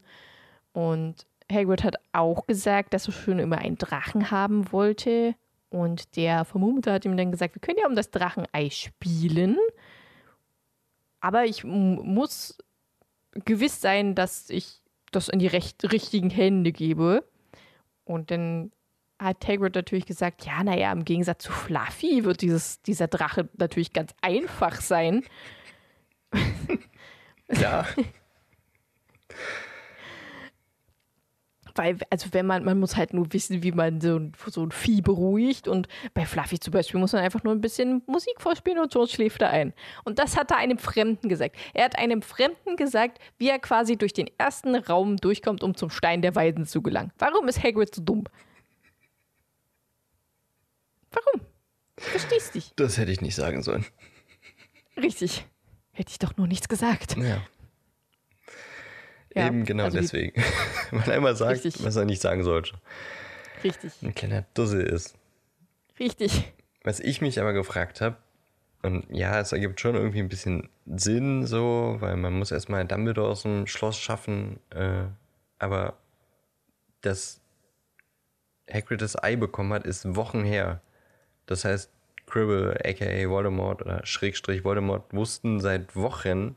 [0.73, 5.35] Und Hagrid hat auch gesagt, dass er schon immer einen Drachen haben wollte.
[5.69, 9.57] Und der Vermummte hat ihm dann gesagt, wir können ja um das Drachenei spielen.
[11.19, 12.57] Aber ich muss
[13.45, 17.27] gewiss sein, dass ich das in die recht, richtigen Hände gebe.
[18.03, 18.71] Und dann
[19.19, 23.93] hat Hagrid natürlich gesagt, ja, naja, im Gegensatz zu Fluffy wird dieses, dieser Drache natürlich
[23.93, 25.23] ganz einfach sein.
[27.49, 27.85] Ja.
[31.75, 34.71] Weil, also wenn man, man muss halt nur wissen, wie man so, ein- so ein
[34.71, 35.67] Vieh beruhigt.
[35.67, 39.11] Und bei Fluffy zum Beispiel muss man einfach nur ein bisschen Musik vorspielen und George
[39.13, 39.73] schläft da ein.
[40.03, 41.55] Und das hat er einem Fremden gesagt.
[41.73, 45.89] Er hat einem Fremden gesagt, wie er quasi durch den ersten Raum durchkommt, um zum
[45.89, 47.11] Stein der Weisen zu gelangen.
[47.17, 48.25] Warum ist Hagrid so dumm?
[51.11, 51.41] Warum?
[51.97, 52.71] Verstehst dich.
[52.75, 53.85] Das hätte ich nicht sagen sollen.
[54.97, 55.45] Richtig.
[55.91, 57.17] Hätte ich doch nur nichts gesagt.
[57.17, 57.41] Ja.
[59.35, 60.41] Ja, Eben genau also deswegen.
[60.91, 61.83] Er immer sagt, Richtig.
[61.83, 62.73] was er nicht sagen sollte.
[63.63, 63.93] Richtig.
[64.01, 65.15] Ein kleiner Dussel ist.
[65.99, 66.53] Richtig.
[66.83, 68.17] Was ich mich aber gefragt habe,
[68.83, 73.29] und ja, es ergibt schon irgendwie ein bisschen Sinn so, weil man muss erstmal Dumbledore
[73.29, 75.05] aus dem Schloss schaffen, äh,
[75.57, 75.97] aber
[77.01, 77.41] dass
[78.69, 80.81] Hagrid das Ei bekommen hat, ist Wochen her.
[81.45, 81.91] Das heißt,
[82.25, 86.55] Cribble, aka Voldemort oder Schrägstrich Voldemort wussten seit Wochen,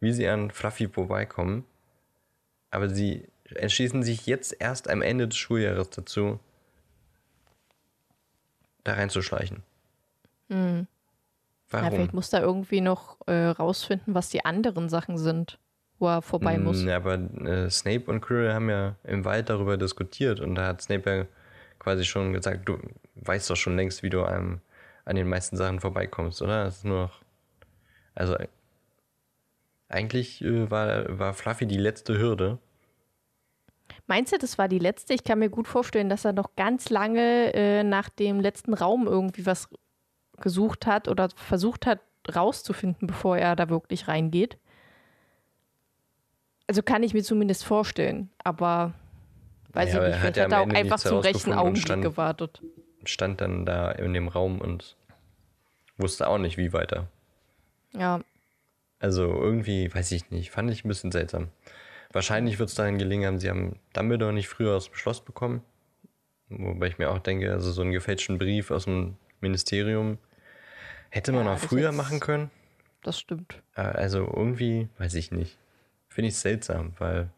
[0.00, 1.64] wie sie an Fluffy vorbeikommen,
[2.70, 6.38] aber sie entschließen sich jetzt erst am Ende des Schuljahres dazu,
[8.84, 9.62] da reinzuschleichen.
[10.50, 10.86] Ja,
[11.70, 11.90] Warum?
[11.90, 15.58] vielleicht muss er irgendwie noch äh, rausfinden, was die anderen Sachen sind,
[15.98, 16.82] wo er vorbei muss.
[16.82, 20.66] Mm, Ja, aber äh, Snape und Quirrell haben ja im Wald darüber diskutiert und da
[20.66, 21.26] hat Snape ja
[21.78, 22.78] quasi schon gesagt, du
[23.16, 24.60] weißt doch schon längst, wie du am,
[25.04, 26.64] an den meisten Sachen vorbeikommst, oder?
[26.64, 27.20] Das ist nur noch.
[28.14, 28.36] Also
[29.88, 32.58] eigentlich äh, war, war Fluffy die letzte Hürde.
[34.06, 35.14] Meinst du, das war die letzte?
[35.14, 39.06] Ich kann mir gut vorstellen, dass er noch ganz lange äh, nach dem letzten Raum
[39.06, 39.68] irgendwie was
[40.40, 42.00] gesucht hat oder versucht hat
[42.34, 44.58] rauszufinden, bevor er da wirklich reingeht.
[46.66, 48.92] Also kann ich mir zumindest vorstellen, aber
[49.72, 52.02] weiß Ja, ich er nicht, vielleicht ja hat er auch einfach zum rechten Augenblick stand-
[52.02, 52.62] gewartet.
[53.04, 54.96] Stand dann da in dem Raum und
[55.96, 57.08] wusste auch nicht, wie weiter.
[57.92, 58.20] Ja,
[59.00, 61.48] Also irgendwie, weiß ich nicht, fand ich ein bisschen seltsam.
[62.12, 65.62] Wahrscheinlich wird es dahin gelegen haben, sie haben Dumbledore nicht früher aus dem Schloss bekommen.
[66.48, 70.18] Wobei ich mir auch denke, also so einen gefälschten Brief aus dem Ministerium
[71.10, 72.50] hätte man Ja, auch früher machen können.
[73.02, 73.62] das stimmt.
[73.76, 75.58] Äh, Also irgendwie, weiß ich nicht.
[76.08, 77.30] Finde ich seltsam, weil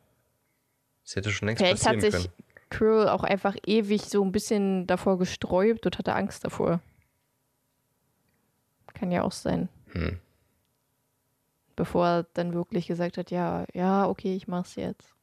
[1.05, 2.35] es hätte schon längst Vielleicht hat passieren sich können.
[2.71, 6.81] Quirrell auch einfach ewig so ein bisschen davor gesträubt und hatte Angst davor.
[8.95, 9.69] Kann ja auch sein.
[9.93, 10.21] Hm.
[11.77, 15.15] Bevor er dann wirklich gesagt hat, ja, ja, okay, ich mach's jetzt.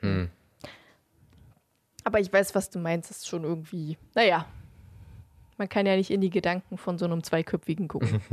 [0.00, 0.30] Hm.
[2.04, 4.46] Aber ich weiß, was du meinst, das ist schon irgendwie, naja.
[5.56, 8.20] Man kann ja nicht in die Gedanken von so einem Zweiköpfigen gucken.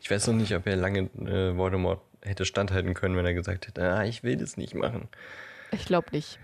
[0.00, 3.66] Ich weiß noch nicht, ob er lange äh, Voldemort hätte standhalten können, wenn er gesagt
[3.66, 5.08] hätte, ah, ich will das nicht machen.
[5.72, 6.38] ich glaube nicht.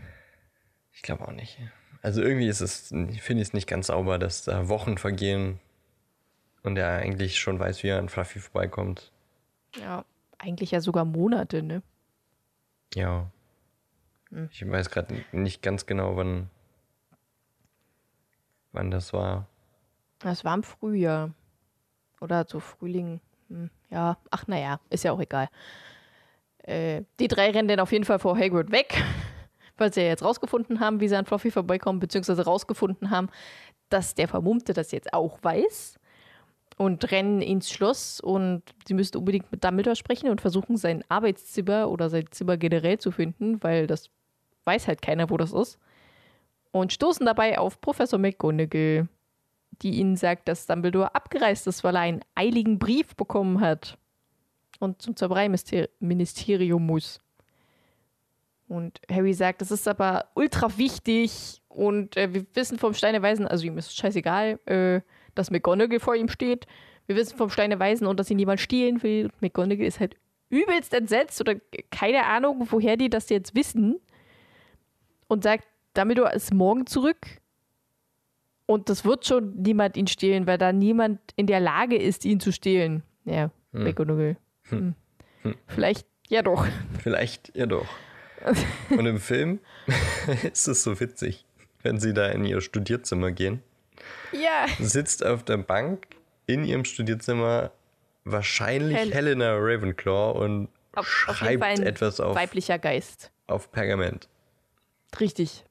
[0.92, 1.58] Ich glaube auch nicht.
[2.02, 5.60] Also irgendwie ist es, finde ich es nicht ganz sauber, dass da Wochen vergehen
[6.62, 9.12] und er eigentlich schon weiß, wie er an Fluffy vorbeikommt.
[9.80, 10.04] Ja,
[10.38, 11.82] eigentlich ja sogar Monate, ne?
[12.94, 13.30] Ja.
[14.30, 14.48] Hm.
[14.52, 16.50] Ich weiß gerade nicht ganz genau, wann,
[18.72, 19.46] wann das war.
[20.20, 21.30] Das war im Frühjahr.
[22.20, 23.20] Oder so Frühling.
[23.48, 25.48] Hm, ja, ach naja, ist ja auch egal.
[26.64, 29.02] Äh, die drei rennen dann auf jeden Fall vor Hagrid weg,
[29.76, 33.28] weil sie ja jetzt rausgefunden haben, wie sie an Fluffy vorbeikommen, beziehungsweise rausgefunden haben,
[33.88, 35.98] dass der Vermummte das jetzt auch weiß.
[36.78, 41.90] Und rennen ins Schloss und sie müssen unbedingt mit Dumbledore sprechen und versuchen, sein Arbeitszimmer
[41.90, 44.10] oder sein Zimmer generell zu finden, weil das
[44.64, 45.78] weiß halt keiner, wo das ist.
[46.70, 49.08] Und stoßen dabei auf Professor McGonagall
[49.82, 53.96] die ihnen sagt, dass Dumbledore abgereist ist, weil er einen eiligen Brief bekommen hat
[54.80, 57.20] und zum Zaubereiministerium muss.
[58.68, 63.46] Und Harry sagt, das ist aber ultra wichtig und äh, wir wissen vom Steine Weisen,
[63.46, 65.00] also ihm ist es scheißegal, äh,
[65.38, 66.66] dass McGonagall vor ihm steht.
[67.06, 69.30] Wir wissen vom Steine Weisen und dass ihn jemand stehlen will.
[69.40, 70.16] McGonagall ist halt
[70.50, 71.54] übelst entsetzt oder
[71.90, 74.00] keine Ahnung, woher die das jetzt wissen.
[75.28, 77.26] Und sagt, Dumbledore ist morgen zurück
[78.66, 82.40] und das wird schon niemand ihn stehlen, weil da niemand in der Lage ist, ihn
[82.40, 83.02] zu stehlen.
[83.24, 83.84] Ja, Hm.
[83.84, 84.36] McGonagall.
[84.70, 84.94] Hm.
[85.66, 86.66] Vielleicht ja doch.
[87.02, 87.86] Vielleicht ja doch.
[88.90, 89.60] Und im Film
[90.52, 91.44] ist es so witzig,
[91.82, 93.62] wenn sie da in ihr Studierzimmer gehen.
[94.32, 94.66] Ja.
[94.80, 96.06] Sitzt auf der Bank
[96.46, 97.70] in ihrem Studierzimmer
[98.24, 103.30] wahrscheinlich Hel- Helena Ravenclaw und Auf, auf schreibt ein etwas auf, weiblicher Geist.
[103.46, 104.28] auf Pergament.
[105.18, 105.64] Richtig.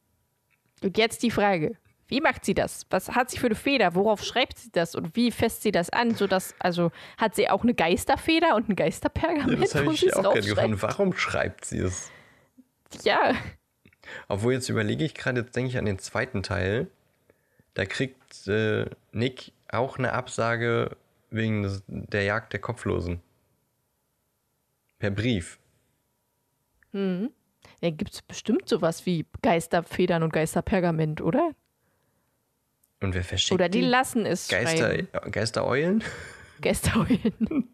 [0.83, 1.75] Und jetzt die Frage.
[2.09, 2.85] Wie macht sie das?
[2.89, 3.93] Was hat sie für eine Feder?
[3.93, 4.95] Worauf schreibt sie das?
[4.95, 6.15] Und wie fässt sie das an?
[6.15, 9.61] Sodass, also hat sie auch eine Geisterfeder und ein Geisterpergament?
[9.61, 10.71] Das habe ich auch draufschreibt?
[10.71, 10.81] gefragt.
[10.83, 12.09] Warum schreibt sie es?
[13.03, 13.33] Ja,
[14.29, 16.87] Obwohl, jetzt überlege ich gerade, jetzt denke ich an den zweiten Teil.
[17.77, 20.97] Da kriegt äh, Nick auch eine Absage
[21.29, 23.21] wegen des, der Jagd der Kopflosen.
[24.97, 25.59] Per Brief.
[26.93, 27.29] ja
[27.91, 31.51] gibt es bestimmt sowas wie Geisterfedern und Geisterpergament, oder?
[32.99, 33.85] Und wer verschickt Oder die die?
[33.85, 35.31] lassen es Geister, schreiben.
[35.31, 36.03] Geistereulen?
[36.61, 37.69] Geisterheulen.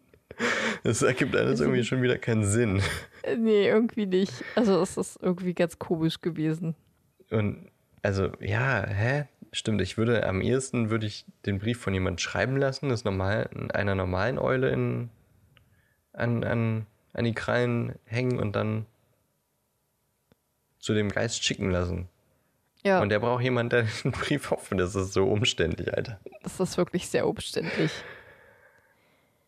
[0.82, 2.82] Das ergibt alles irgendwie schon wieder keinen Sinn.
[3.38, 4.32] nee, irgendwie nicht.
[4.56, 6.74] Also es ist irgendwie ganz komisch gewesen.
[7.30, 7.70] Und
[8.04, 9.24] also, ja, hä?
[9.54, 13.48] Stimmt, ich würde am ehesten würde ich den Brief von jemand schreiben lassen, das normal
[13.72, 15.10] einer normalen Eule in,
[16.12, 18.84] an, an, an die Krallen hängen und dann
[20.80, 22.08] zu dem Geist schicken lassen.
[22.82, 24.76] Ja, Und der braucht jemanden, der den Brief offen.
[24.76, 26.18] Das ist so umständlich, Alter.
[26.42, 27.92] das ist wirklich sehr umständlich.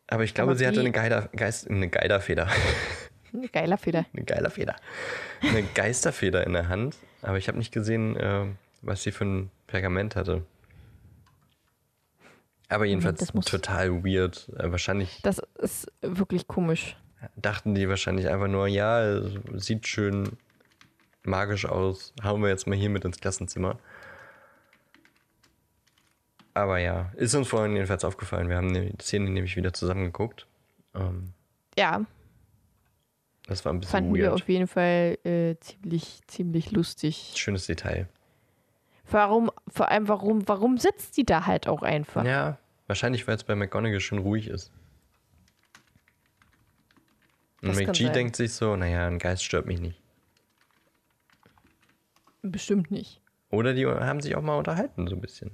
[0.06, 2.48] Aber ich glaube, Aber sie hatte eine Geider, Geist, eine Geiderfeder.
[3.32, 4.06] Ein Geiler Feder.
[4.14, 4.76] Eine Geilerfeder.
[5.42, 6.96] Eine Geisterfeder in der Hand.
[7.22, 8.46] Aber ich habe nicht gesehen, äh,
[8.86, 10.44] was sie für ein Pergament hatte.
[12.68, 14.48] Aber jedenfalls total weird.
[14.58, 16.96] Äh, wahrscheinlich Das ist wirklich komisch.
[17.36, 19.20] dachten die wahrscheinlich einfach nur, ja,
[19.54, 20.36] sieht schön
[21.22, 22.12] magisch aus.
[22.24, 23.78] Hauen wir jetzt mal hier mit ins Klassenzimmer.
[26.54, 28.48] Aber ja, ist uns vorhin jedenfalls aufgefallen.
[28.48, 30.46] Wir haben die Szene nämlich wieder zusammengeguckt.
[30.94, 31.32] Ähm,
[31.78, 32.04] Ja,
[33.46, 34.42] das war ein bisschen fanden wir weird.
[34.42, 37.32] auf jeden Fall äh, ziemlich, ziemlich lustig.
[37.36, 38.08] Schönes Detail.
[39.10, 42.24] Warum, vor allem, warum, warum sitzt die da halt auch einfach?
[42.24, 44.72] Ja, wahrscheinlich, weil es bei McGonagall schon ruhig ist.
[47.62, 50.00] Und Das McG denkt sich so, naja, ein Geist stört mich nicht.
[52.42, 53.20] Bestimmt nicht.
[53.50, 55.52] Oder die haben sich auch mal unterhalten, so ein bisschen.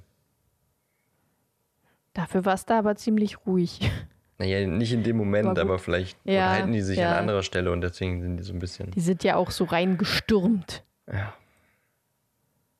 [2.13, 3.79] Dafür war es da aber ziemlich ruhig.
[4.39, 7.11] Naja, nicht in dem Moment, aber vielleicht Ja, unterhalten die sich ja.
[7.11, 8.89] an anderer Stelle und deswegen sind die so ein bisschen.
[8.89, 10.83] Die sind ja auch so reingestürmt.
[11.07, 11.35] Ja.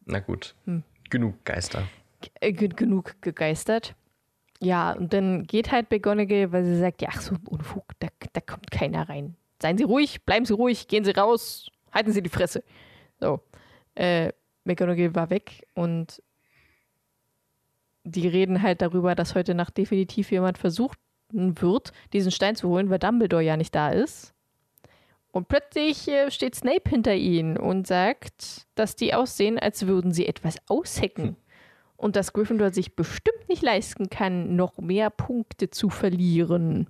[0.05, 0.55] Na gut.
[0.65, 0.83] Hm.
[1.09, 1.87] Genug Geister.
[2.39, 3.95] Äh, ge- genug gegeistert.
[4.59, 8.07] Ja, und dann geht halt McGonagall, weil sie sagt, ja, ach so ein Unfug, da,
[8.31, 9.35] da kommt keiner rein.
[9.61, 12.63] Seien Sie ruhig, bleiben Sie ruhig, gehen Sie raus, halten Sie die Fresse.
[13.19, 13.41] So.
[13.95, 14.31] Äh,
[14.63, 16.21] McGonagall war weg und
[18.05, 20.97] die reden halt darüber, dass heute Nacht definitiv jemand versucht
[21.31, 24.33] wird, diesen Stein zu holen, weil Dumbledore ja nicht da ist.
[25.33, 30.27] Und plötzlich äh, steht Snape hinter ihnen und sagt, dass die aussehen, als würden sie
[30.27, 31.35] etwas aushecken.
[31.97, 36.87] Und dass Gryffindor sich bestimmt nicht leisten kann, noch mehr Punkte zu verlieren.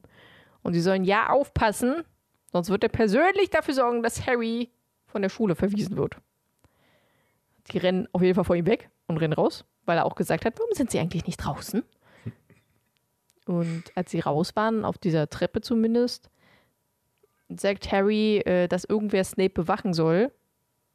[0.61, 2.03] Und sie sollen ja aufpassen,
[2.51, 4.69] sonst wird er persönlich dafür sorgen, dass Harry
[5.05, 6.17] von der Schule verwiesen wird.
[7.71, 10.43] Die rennen auf jeden Fall vor ihm weg und rennen raus, weil er auch gesagt
[10.43, 11.81] hat, warum sind sie eigentlich nicht draußen?
[13.45, 16.29] Und als sie raus waren, auf dieser Treppe zumindest,
[17.49, 20.31] sagt Harry, äh, dass irgendwer Snape bewachen soll,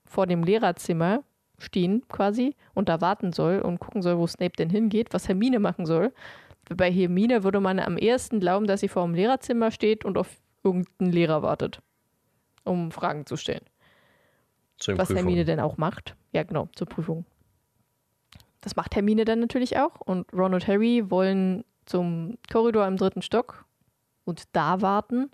[0.05, 1.23] vor dem Lehrerzimmer
[1.59, 5.59] stehen quasi und da warten soll und gucken soll, wo Snape denn hingeht, was Hermine
[5.59, 6.13] machen soll.
[6.69, 10.29] Bei Hermine würde man am ehesten glauben, dass sie vor dem Lehrerzimmer steht und auf
[10.63, 11.81] irgendeinen Lehrer wartet,
[12.65, 13.65] um Fragen zu stellen.
[14.79, 15.25] Zur Was Prüfung.
[15.25, 16.15] Hermine denn auch macht.
[16.33, 17.25] Ja, genau, zur Prüfung.
[18.61, 20.01] Das macht Hermine dann natürlich auch.
[20.01, 23.65] Und Ron und Harry wollen zum Korridor im dritten Stock
[24.25, 25.31] und da warten.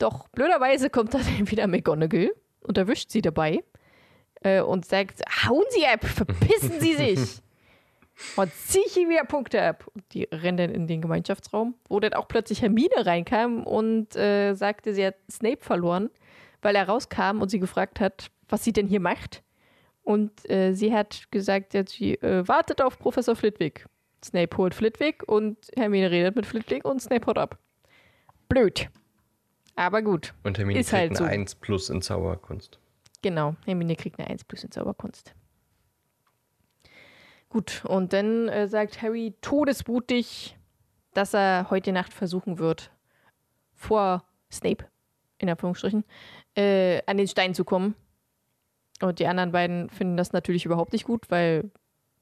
[0.00, 2.32] Doch blöderweise kommt dann wieder McGonagall
[2.62, 3.62] und erwischt sie dabei
[4.42, 7.42] äh, und sagt, hauen Sie ab, verpissen Sie sich.
[8.36, 9.86] und zieh ich Ihnen wieder Punkte ab.
[9.94, 14.54] Und die rennen dann in den Gemeinschaftsraum, wo dann auch plötzlich Hermine reinkam und äh,
[14.54, 16.10] sagte, sie hat Snape verloren,
[16.62, 19.42] weil er rauskam und sie gefragt hat, was sie denn hier macht.
[20.02, 23.86] Und äh, sie hat gesagt, ja, sie äh, wartet auf Professor Flitwick.
[24.24, 27.58] Snape holt Flitwick und Hermine redet mit Flitwick und Snape haut ab.
[28.48, 28.88] Blöd.
[29.76, 30.34] Aber gut.
[30.42, 31.24] Und Hermine Ist kriegt halt eine so.
[31.24, 32.78] 1 plus in Zauberkunst.
[33.22, 35.34] Genau, Hermine kriegt eine 1 plus in Zauberkunst.
[37.48, 40.56] Gut, und dann äh, sagt Harry todesmutig,
[41.14, 42.92] dass er heute Nacht versuchen wird,
[43.74, 44.84] vor Snape,
[45.38, 46.04] in Anführungsstrichen,
[46.54, 47.94] äh, an den Stein zu kommen.
[49.00, 51.70] Und die anderen beiden finden das natürlich überhaupt nicht gut, weil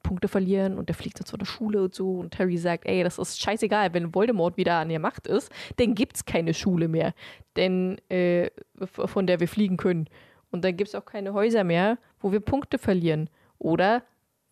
[0.03, 2.19] Punkte verlieren und der fliegt sonst von der Schule und so.
[2.19, 5.95] Und Harry sagt, ey, das ist scheißegal, wenn Voldemort wieder an der Macht ist, dann
[5.95, 7.13] gibt's keine Schule mehr,
[7.55, 8.49] denn äh,
[8.85, 10.07] von der wir fliegen können.
[10.51, 13.29] Und dann gibt's auch keine Häuser mehr, wo wir Punkte verlieren.
[13.59, 14.03] Oder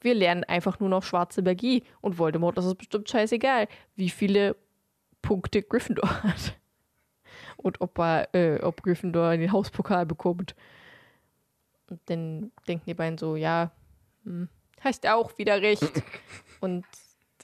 [0.02, 1.84] wir lernen einfach nur noch schwarze Magie.
[2.02, 4.56] Und Voldemort, das ist bestimmt scheißegal, wie viele
[5.22, 6.58] Punkte Gryffindor hat.
[7.58, 10.56] und ob er, äh, ob Gryffindor den Hauspokal bekommt.
[11.90, 13.72] Und dann denken die beiden so, ja,
[14.24, 14.50] hm,
[14.82, 15.84] hast auch wieder recht.
[16.60, 16.86] und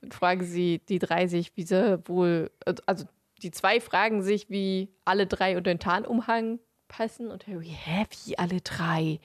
[0.01, 2.51] dann fragen sie die drei sich, wie sie wohl,
[2.85, 3.05] also
[3.41, 7.31] die zwei fragen sich, wie alle drei unter den Tarnumhang passen.
[7.31, 9.19] Und Harry, hä, wie alle drei?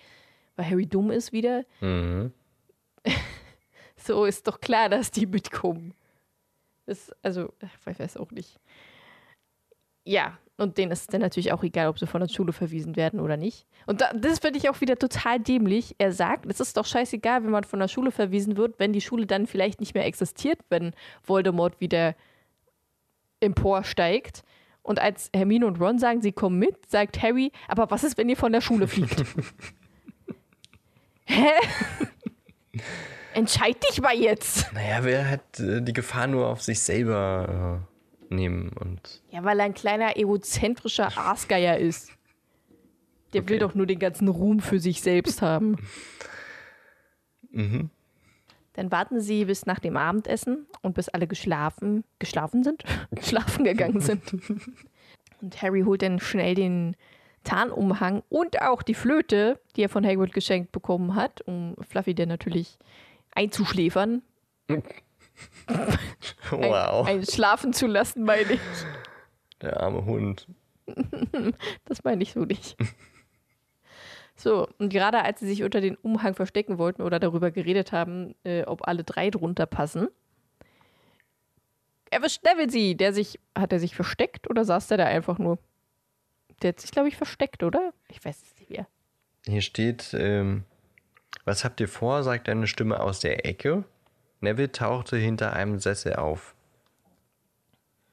[0.57, 1.65] Weil Harry dumm ist wieder.
[1.81, 2.33] Mhm.
[4.01, 5.93] So ist doch klar, dass die mitkommen.
[6.87, 8.59] Das, also, ich weiß auch nicht.
[10.05, 12.97] Ja, und denen ist es dann natürlich auch egal, ob sie von der Schule verwiesen
[12.97, 13.65] werden oder nicht.
[13.87, 15.95] Und da, das finde ich auch wieder total dämlich.
[15.99, 19.01] Er sagt, es ist doch scheißegal, wenn man von der Schule verwiesen wird, wenn die
[19.01, 22.17] Schule dann vielleicht nicht mehr existiert, wenn Voldemort wieder
[23.41, 24.43] emporsteigt.
[24.83, 28.29] Und als Hermine und Ron sagen, sie kommen mit, sagt Harry, aber was ist, wenn
[28.29, 29.25] ihr von der Schule fliegt?
[31.25, 31.51] Hä?
[33.33, 34.73] Entscheid dich mal jetzt.
[34.73, 37.98] Naja, wer hat äh, die Gefahr nur auf sich selber äh,
[38.31, 39.22] nehmen und.
[39.31, 42.12] Ja, weil er ein kleiner egozentrischer Aasgeier ist.
[43.33, 43.59] Der will Okay.
[43.59, 45.76] doch nur den ganzen Ruhm für sich selbst haben.
[47.51, 47.91] Mhm.
[48.74, 52.85] Dann warten sie bis nach dem Abendessen und bis alle geschlafen, geschlafen sind,
[53.20, 54.22] schlafen gegangen sind.
[55.41, 56.97] Und Harry holt dann schnell den
[57.45, 62.29] Tarnumhang und auch die Flöte, die er von Hagrid geschenkt bekommen hat, um Fluffy dann
[62.29, 62.79] natürlich
[63.35, 64.22] einzuschläfern,
[64.68, 64.83] ein,
[66.51, 67.07] Wow.
[67.07, 68.61] ein schlafen zu lassen, meine ich.
[69.61, 70.47] Der arme Hund.
[71.84, 72.76] Das meine ich so nicht.
[74.34, 78.34] So, und gerade als sie sich unter den Umhang verstecken wollten oder darüber geredet haben,
[78.45, 80.09] äh, ob alle drei drunter passen,
[82.11, 85.59] erwischt Neville sie, der sich, hat er sich versteckt oder saß der da einfach nur?
[86.62, 87.93] Der hat sich, glaube ich, versteckt, oder?
[88.09, 88.86] Ich weiß es nicht mehr.
[89.47, 90.64] Hier steht, ähm,
[91.45, 92.22] was habt ihr vor?
[92.22, 93.84] sagt eine Stimme aus der Ecke.
[94.41, 96.55] Neville tauchte hinter einem Sessel auf.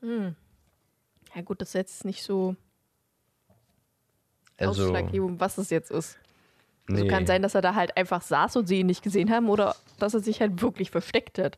[0.01, 2.55] Ja gut, das ist jetzt nicht so
[4.57, 6.17] Also, ausschlaggebend, was es jetzt ist.
[6.87, 7.09] Also nee.
[7.09, 9.75] kann sein, dass er da halt einfach saß und sie ihn nicht gesehen haben oder
[9.97, 11.57] dass er sich halt wirklich versteckt hat.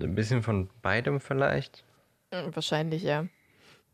[0.00, 1.84] ein bisschen von beidem vielleicht.
[2.32, 3.26] Hm, Wahrscheinlich, ja.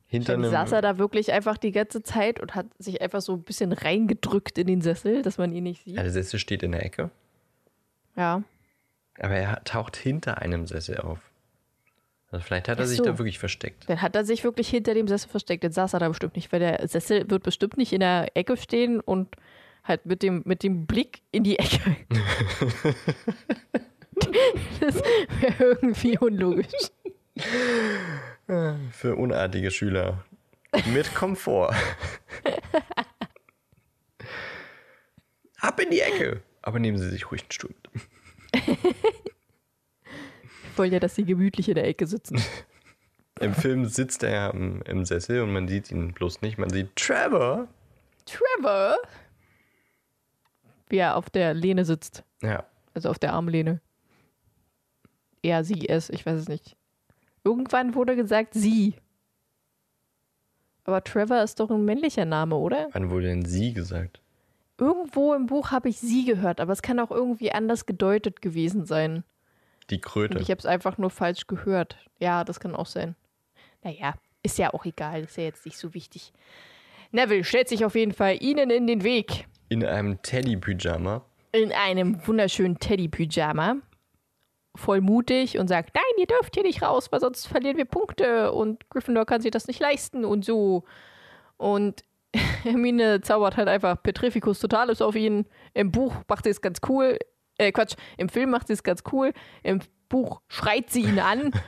[0.07, 3.35] Hinter einem, saß er da wirklich einfach die ganze Zeit und hat sich einfach so
[3.35, 5.97] ein bisschen reingedrückt in den Sessel, dass man ihn nicht sieht.
[5.97, 7.11] ja, der Sessel steht in der Ecke,
[8.17, 8.43] Ja.
[9.21, 11.19] Aber er taucht hinter einem Sessel auf.
[12.31, 13.05] Also vielleicht hat er Ach sich so.
[13.05, 13.89] da wirklich versteckt.
[13.89, 15.65] Dann hat er sich wirklich hinter dem Sessel versteckt.
[15.65, 18.57] Dann saß er da bestimmt nicht, weil der Sessel wird bestimmt nicht in der Ecke
[18.57, 19.35] stehen und
[19.83, 21.97] halt mit dem, mit dem Blick in die Ecke.
[24.81, 24.95] das
[25.41, 26.73] wäre irgendwie unlogisch.
[28.93, 30.25] Für unartige Schüler.
[30.93, 31.75] Mit Komfort.
[35.61, 36.43] Ab in die Ecke.
[36.63, 38.03] Aber nehmen Sie sich ruhig einen Stuhl mit.
[38.53, 42.41] Ich wollte ja, dass sie gemütlich in der Ecke sitzen.
[43.41, 46.59] Im Film sitzt er ja im, im Sessel und man sieht ihn bloß nicht.
[46.59, 47.69] Man sieht Trevor.
[48.27, 48.97] Trevor!
[50.89, 52.23] Wie er auf der Lehne sitzt.
[52.43, 52.67] Ja.
[52.93, 53.81] Also auf der Armlehne.
[55.43, 56.77] Er, sie, es, ich weiß es nicht.
[57.43, 58.95] Irgendwann wurde gesagt sie.
[60.85, 62.89] Aber Trevor ist doch ein männlicher Name, oder?
[62.93, 64.21] Wann wurde denn sie gesagt?
[64.81, 68.87] Irgendwo im Buch habe ich sie gehört, aber es kann auch irgendwie anders gedeutet gewesen
[68.87, 69.25] sein.
[69.91, 70.39] Die Und Kröte.
[70.39, 71.99] ich habe es einfach nur falsch gehört.
[72.19, 73.15] Ja, das kann auch sein.
[73.83, 76.33] Naja, ist ja auch egal, ist ja jetzt nicht so wichtig.
[77.13, 79.47] Neville stellt sich auf jeden Fall ihnen in den Weg.
[79.69, 81.25] In einem Teddy-Pyjama.
[81.53, 83.77] in einem wunderschönen Teddy-Pyjama.
[84.77, 88.53] Voll mutig und sagt, nein, ihr dürft hier nicht raus, weil sonst verlieren wir Punkte
[88.53, 90.85] und Gryffindor kann sich das nicht leisten und so.
[91.57, 92.05] Und
[92.63, 95.47] Hermine zaubert halt einfach Petrificus Totalus auf ihn.
[95.75, 97.19] Im Buch macht sie es ganz cool.
[97.59, 99.33] Äh, Quatsch, im Film macht sie es ganz cool.
[99.63, 101.53] Im Buch schreit sie ihn an.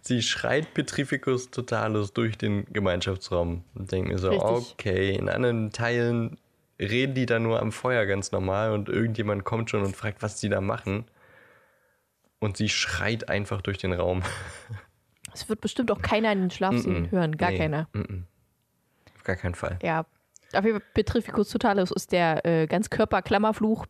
[0.00, 4.72] Sie schreit Petrificus Totalus durch den Gemeinschaftsraum und denkt mir so, Richtig.
[4.72, 6.38] okay, in anderen Teilen
[6.80, 10.40] reden die da nur am Feuer ganz normal und irgendjemand kommt schon und fragt, was
[10.40, 11.04] die da machen.
[12.38, 14.22] Und sie schreit einfach durch den Raum.
[15.34, 17.10] Es wird bestimmt auch keiner in den Schlafsälen Mm-mm.
[17.10, 17.88] hören, gar Nee, keiner.
[17.94, 18.24] mm-mm.
[19.22, 19.78] Auf gar keinen Fall.
[19.82, 20.04] Ja.
[20.52, 23.86] Auf jeden Fall Petrificus Totalus ist der äh, Ganzkörperklammerfluch.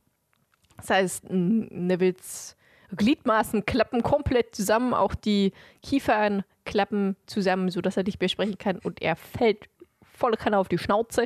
[0.77, 2.57] Das heißt, n- Nevilles
[2.95, 5.53] Gliedmaßen klappen komplett zusammen, auch die
[5.83, 9.71] Kiefern klappen zusammen, sodass er nicht mehr sprechen kann und er fällt
[10.03, 11.25] volle Kanne auf die Schnauze.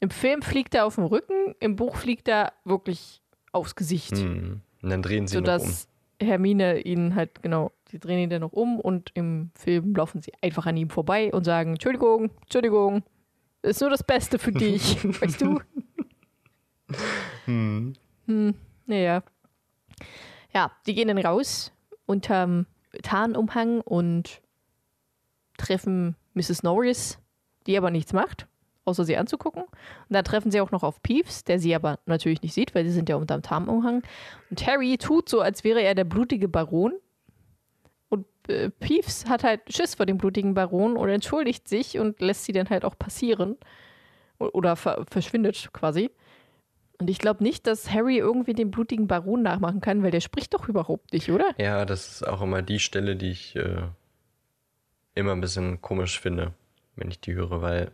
[0.00, 3.20] Im Film fliegt er auf dem Rücken, im Buch fliegt er wirklich
[3.52, 4.60] aufs Gesicht, Hm.
[4.80, 5.58] Und dann drehen sie noch um.
[5.58, 5.88] sodass
[6.22, 10.32] Hermine ihn halt, genau, die drehen ihn dann noch um und im Film laufen sie
[10.42, 13.02] einfach an ihm vorbei und sagen, Entschuldigung, Entschuldigung,
[13.62, 15.60] ist nur das Beste für dich, weißt du?
[17.44, 17.94] Hm.
[18.26, 18.54] Hm,
[18.86, 19.22] naja.
[20.54, 21.72] Ja, die gehen dann raus
[22.06, 22.66] unterm
[23.02, 24.40] Tarnumhang und
[25.58, 26.62] treffen Mrs.
[26.62, 27.18] Norris,
[27.66, 28.46] die aber nichts macht,
[28.84, 29.62] außer sie anzugucken.
[29.64, 29.70] Und
[30.08, 32.92] dann treffen sie auch noch auf Peeves, der sie aber natürlich nicht sieht, weil sie
[32.92, 34.02] sind ja unterm Tarnumhang.
[34.50, 36.94] Und Harry tut so, als wäre er der blutige Baron.
[38.48, 42.52] Äh, Peeves hat halt Schiss vor dem blutigen Baron und entschuldigt sich und lässt sie
[42.52, 43.56] dann halt auch passieren.
[44.38, 46.10] Oder ver verschwindet quasi.
[47.00, 50.54] Und ich glaube nicht, dass Harry irgendwie den blutigen Baron nachmachen kann, weil der spricht
[50.54, 51.54] doch überhaupt nicht, oder?
[51.58, 53.82] Ja, das ist auch immer die Stelle, die ich äh,
[55.14, 56.54] immer ein bisschen komisch finde,
[56.96, 57.92] wenn ich die höre, weil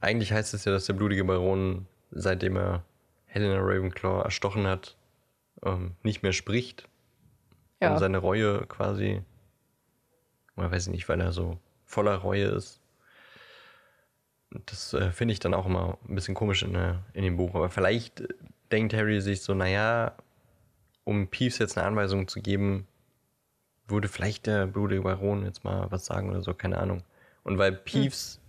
[0.00, 2.84] eigentlich heißt es ja, dass der blutige Baron, seitdem er
[3.26, 4.96] Helena Ravenclaw erstochen hat,
[5.64, 6.88] ähm, nicht mehr spricht.
[7.80, 7.92] Ja.
[7.92, 9.22] Um seine Reue quasi.
[10.56, 12.80] Oder weiß ich nicht, weil er so voller Reue ist.
[14.66, 17.54] Das äh, finde ich dann auch immer ein bisschen komisch in, der, in dem Buch.
[17.54, 18.28] Aber vielleicht äh,
[18.70, 20.12] denkt Harry sich so, naja,
[21.04, 22.86] um Peeves jetzt eine Anweisung zu geben,
[23.88, 27.02] würde vielleicht der blutige Baron jetzt mal was sagen oder so, keine Ahnung.
[27.42, 28.40] Und weil Peeves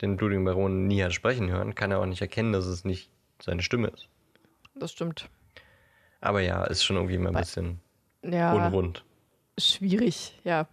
[0.00, 3.10] den blutigen Baron nie hat sprechen hören, kann er auch nicht erkennen, dass es nicht
[3.42, 4.08] seine Stimme ist.
[4.74, 5.28] Das stimmt.
[6.20, 7.80] Aber ja, ist schon irgendwie immer ein bisschen
[8.22, 8.52] Ja.
[8.54, 9.04] unrund.
[9.58, 10.66] Schwierig, ja.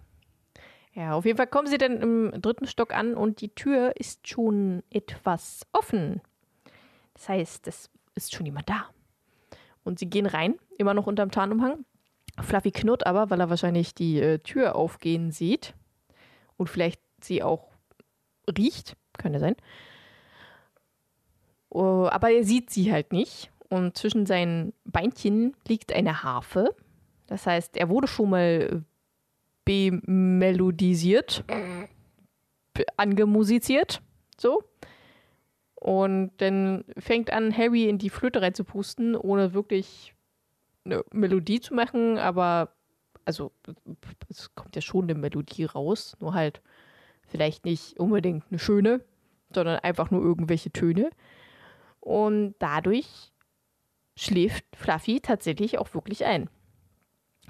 [0.95, 4.27] Ja, auf jeden Fall kommen sie dann im dritten Stock an und die Tür ist
[4.29, 6.21] schon etwas offen.
[7.13, 8.85] Das heißt, es ist schon jemand da.
[9.83, 11.83] Und sie gehen rein, immer noch unterm Tarnumhang.
[12.41, 15.73] Fluffy knurrt aber, weil er wahrscheinlich die äh, Tür aufgehen sieht
[16.55, 17.71] und vielleicht sie auch
[18.57, 18.95] riecht.
[19.17, 19.55] Könnte sein.
[21.69, 23.51] Oh, aber er sieht sie halt nicht.
[23.69, 26.73] Und zwischen seinen Beinchen liegt eine Harfe.
[27.27, 28.83] Das heißt, er wurde schon mal
[29.65, 31.43] bemelodisiert,
[32.73, 34.01] be- angemusiziert,
[34.37, 34.63] so.
[35.75, 40.13] Und dann fängt an, Harry in die Flöte reinzupusten, ohne wirklich
[40.85, 42.71] eine Melodie zu machen, aber
[43.25, 43.51] also
[44.29, 46.61] es kommt ja schon eine Melodie raus, nur halt
[47.27, 49.01] vielleicht nicht unbedingt eine schöne,
[49.53, 51.09] sondern einfach nur irgendwelche Töne.
[51.99, 53.31] Und dadurch
[54.15, 56.49] schläft Fluffy tatsächlich auch wirklich ein.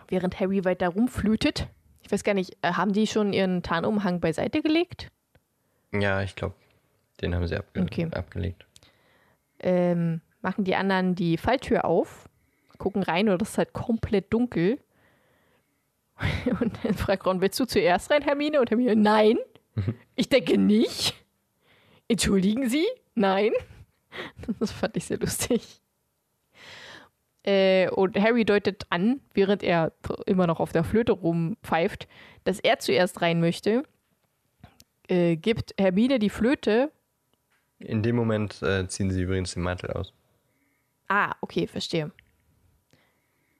[0.07, 1.67] Während Harry weiter rumflötet,
[2.05, 5.11] ich weiß gar nicht, äh, haben die schon ihren Tarnumhang beiseite gelegt?
[5.93, 6.55] Ja, ich glaube,
[7.21, 8.07] den haben sie abge Okay.
[8.11, 8.65] abgelegt.
[9.59, 12.29] ähm, machen die anderen die Falltür auf,
[12.77, 14.79] gucken rein und es ist halt komplett dunkel.
[16.61, 18.61] Und dann fragt Ron, willst du zuerst rein, Hermine?
[18.61, 19.37] Und Hermine, nein,
[20.15, 21.13] ich denke nicht.
[22.07, 22.85] Entschuldigen Sie?
[23.15, 23.51] Nein.
[24.59, 25.81] Das fand ich sehr lustig.
[27.45, 29.91] Äh, und Harry deutet an, während er
[30.25, 32.07] immer noch auf der Flöte rumpfeift,
[32.43, 33.83] dass er zuerst rein möchte.
[35.07, 36.91] Äh, gibt Hermine die Flöte
[37.77, 40.11] In dem Moment äh, ziehen sie übrigens den Mantel aus.
[41.07, 42.11] Ah, okay, verstehe.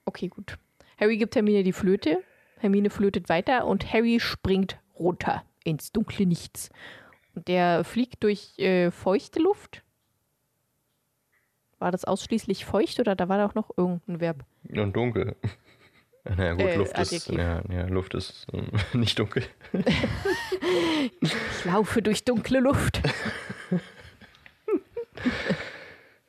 [0.06, 0.58] Okay, gut.
[1.00, 2.24] Harry gibt Hermine die Flöte.
[2.58, 6.70] Hermine flötet weiter und Harry springt runter ins dunkle Nichts.
[7.36, 9.84] Und der fliegt durch äh, feuchte Luft.
[11.80, 14.46] War das ausschließlich feucht oder da war da auch noch irgendein Verb?
[14.70, 15.36] Und dunkel.
[16.28, 19.44] Naja, gut, Äh, Luft ist, ja, ja, Luft ist ähm, nicht dunkel.
[21.22, 23.00] Ich laufe durch dunkle Luft.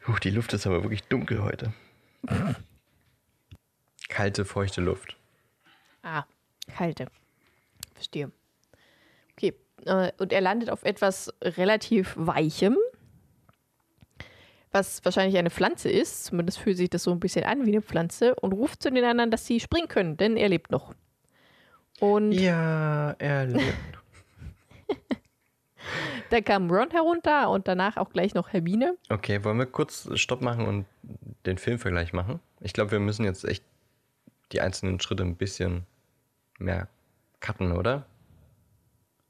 [0.07, 1.73] Huch, die Luft ist aber wirklich dunkel heute.
[4.09, 5.17] Kalte, feuchte Luft.
[6.03, 6.25] Ah,
[6.77, 7.07] kalte.
[7.95, 8.31] Verstehe.
[9.33, 9.55] Okay,
[9.87, 12.77] äh, und er landet auf etwas relativ Weichem,
[14.77, 16.27] was wahrscheinlich eine Pflanze ist.
[16.27, 19.05] Zumindest fühlt sich das so ein bisschen an wie eine Pflanze und ruft zu den
[19.05, 20.95] anderen, dass sie springen können, denn er lebt noch.
[21.99, 23.75] Und Ja, er lebt.
[26.31, 28.97] dann kam Ron herunter und danach auch gleich noch Hermine.
[29.09, 30.85] Okay, wollen wir kurz Stopp machen und
[31.47, 32.41] den Filmvergleich machen?
[32.61, 33.65] Ich glaube, wir müssen jetzt echt
[34.53, 35.87] die einzelnen Schritte ein bisschen
[36.59, 36.89] mehr
[37.41, 38.07] cutten, oder?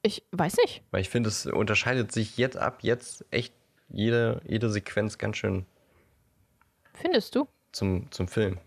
[0.02, 0.82] Ich weiß nicht.
[0.90, 3.52] Weil ich finde, es unterscheidet sich jetzt ab jetzt echt
[3.88, 5.66] jede, jede Sequenz ganz schön
[6.94, 7.46] Findest du?
[7.72, 8.58] zum, zum Film.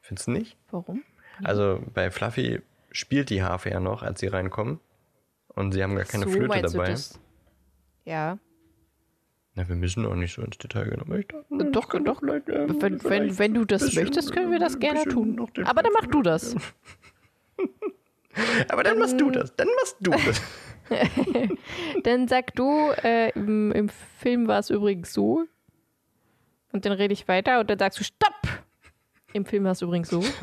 [0.00, 0.56] Findest du nicht?
[0.70, 1.02] Warum?
[1.42, 2.62] Also bei Fluffy
[2.92, 4.80] spielt die Harfe ja noch, als sie reinkommen.
[5.48, 6.94] Und sie haben gar keine so Flöte dabei.
[8.04, 8.38] Ja.
[9.54, 12.20] Na, wir müssen auch nicht so ins Detail gehen, aber ich dachte, Doch, kann doch.
[12.20, 15.40] vielleicht, äh, Wenn, wenn, wenn du das bisschen- möchtest, können wir das gerne tun.
[15.64, 16.54] Aber dann mach du das.
[18.68, 19.54] Aber dann machst du das.
[19.56, 20.42] Dann machst du das.
[22.04, 25.44] Dann sag du, äh, im, im Film war es übrigens so.
[26.72, 28.34] Und dann rede ich weiter und dann sagst du Stopp!
[29.32, 30.22] Im Film war es übrigens so.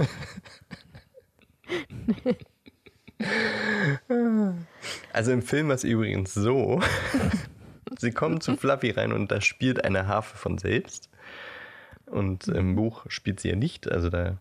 [5.14, 6.82] Also im Film war es übrigens so.
[7.98, 11.10] sie kommen zu Fluffy rein und da spielt eine Harfe von selbst.
[12.06, 14.38] Und im Buch spielt sie ja nicht, also da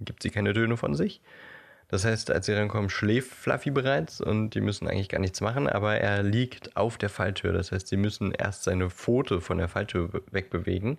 [0.00, 1.20] gibt sie keine Töne von sich.
[1.88, 5.66] Das heißt, als sie rankommen, schläft Fluffy bereits und die müssen eigentlich gar nichts machen,
[5.66, 7.54] aber er liegt auf der Falltür.
[7.54, 10.98] Das heißt, sie müssen erst seine Pfote von der Falltür wegbewegen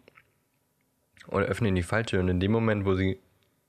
[1.28, 2.22] und öffnen die Falltür.
[2.22, 3.20] Und in dem Moment, wo sie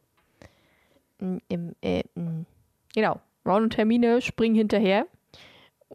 [1.49, 2.05] Im, äh,
[2.95, 3.21] genau.
[3.45, 5.07] Ron und Hermine springen hinterher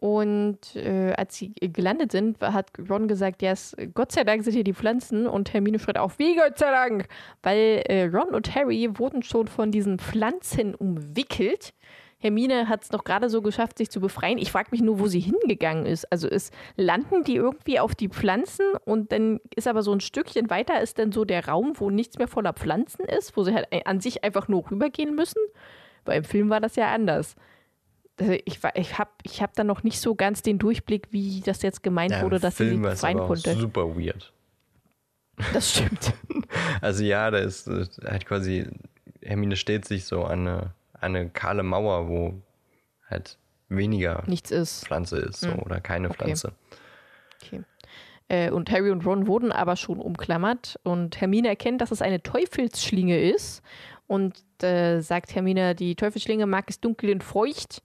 [0.04, 4.52] und äh, als sie gelandet sind, hat Ron gesagt, ja, yes, Gott sei Dank sind
[4.52, 5.26] hier die Pflanzen.
[5.26, 7.08] Und Hermine schreit auch, wie Gott sei Dank?
[7.42, 11.72] Weil äh, Ron und Harry wurden schon von diesen Pflanzen umwickelt.
[12.18, 14.36] Hermine hat es noch gerade so geschafft, sich zu befreien.
[14.36, 16.04] Ich frage mich nur, wo sie hingegangen ist.
[16.12, 20.50] Also ist, landen die irgendwie auf die Pflanzen und dann ist aber so ein Stückchen
[20.50, 23.68] weiter, ist dann so der Raum, wo nichts mehr voller Pflanzen ist, wo sie halt
[23.86, 25.40] an sich einfach nur rübergehen müssen.
[26.04, 27.36] Weil im Film war das ja anders.
[28.18, 31.62] Also ich, ich habe ich hab da noch nicht so ganz den Durchblick, wie das
[31.62, 33.54] jetzt gemeint ja, wurde, dass Film sie rein konnte.
[33.54, 34.32] Super weird.
[35.52, 36.12] Das stimmt.
[36.80, 37.68] also ja, da ist
[38.04, 38.66] halt quasi,
[39.20, 40.60] Hermine steht sich so an eine,
[40.92, 42.34] an eine kahle Mauer, wo
[43.10, 43.36] halt
[43.68, 44.84] weniger Nichts ist.
[44.84, 45.58] Pflanze ist so, hm.
[45.60, 46.18] oder keine okay.
[46.18, 46.52] Pflanze.
[47.42, 47.62] Okay.
[48.28, 52.22] Äh, und Harry und Ron wurden aber schon umklammert und Hermine erkennt, dass es eine
[52.22, 53.62] Teufelsschlinge ist
[54.06, 57.82] und äh, sagt Hermine, die Teufelsschlinge mag es dunkel und feucht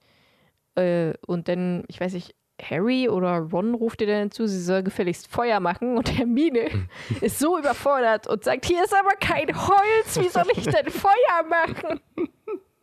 [0.74, 4.82] äh, und dann, ich weiß nicht, Harry oder Ron ruft ihr dann zu, sie soll
[4.82, 6.88] gefälligst Feuer machen und Hermine
[7.20, 11.42] ist so überfordert und sagt, hier ist aber kein Holz, wie soll ich denn Feuer
[11.48, 12.00] machen?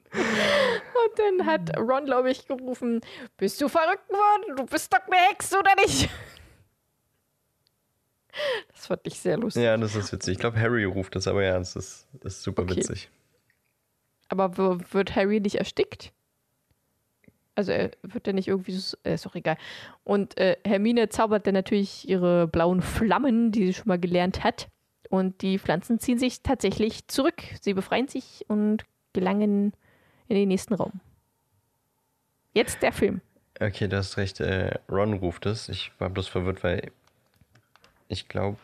[0.10, 3.02] Und dann hat Ron, glaube ich, gerufen,
[3.36, 4.56] bist du verrückt worden?
[4.56, 6.10] Du bist doch eine Hexe, oder nicht?
[8.72, 9.64] Das fand ich sehr lustig.
[9.64, 10.34] Ja, das ist witzig.
[10.34, 12.76] Ich glaube, Harry ruft das aber ja, das ist, das ist super okay.
[12.76, 13.10] witzig.
[14.30, 16.14] Aber wird Harry nicht erstickt?
[17.58, 19.58] Also er wird ja nicht irgendwie, so, äh, ist doch egal.
[20.04, 24.68] Und äh, Hermine zaubert dann natürlich ihre blauen Flammen, die sie schon mal gelernt hat.
[25.10, 27.42] Und die Pflanzen ziehen sich tatsächlich zurück.
[27.60, 29.74] Sie befreien sich und gelangen
[30.28, 31.00] in den nächsten Raum.
[32.54, 33.22] Jetzt der Film.
[33.60, 34.40] Okay, du hast recht.
[34.40, 35.68] Äh, Ron ruft es.
[35.68, 36.92] Ich war bloß verwirrt, weil
[38.08, 38.58] ich glaube,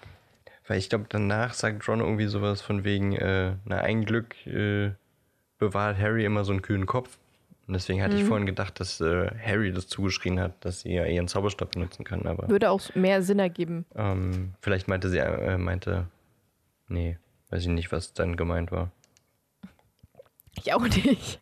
[0.68, 4.92] weil ich glaube, danach sagt Ron irgendwie sowas von wegen, äh, na, ein Glück äh,
[5.58, 7.18] bewahrt Harry immer so einen kühlen Kopf.
[7.66, 8.22] Und deswegen hatte mhm.
[8.22, 12.04] ich vorhin gedacht, dass äh, Harry das zugeschrien hat, dass sie ja ihren Zauberstab benutzen
[12.04, 12.26] kann.
[12.26, 13.86] Aber, Würde auch mehr Sinn ergeben.
[13.96, 16.08] Ähm, vielleicht meinte sie, äh, meinte,
[16.90, 17.18] nee,
[17.50, 18.92] weiß ich nicht, was dann gemeint war.
[20.56, 21.40] Ich auch nicht.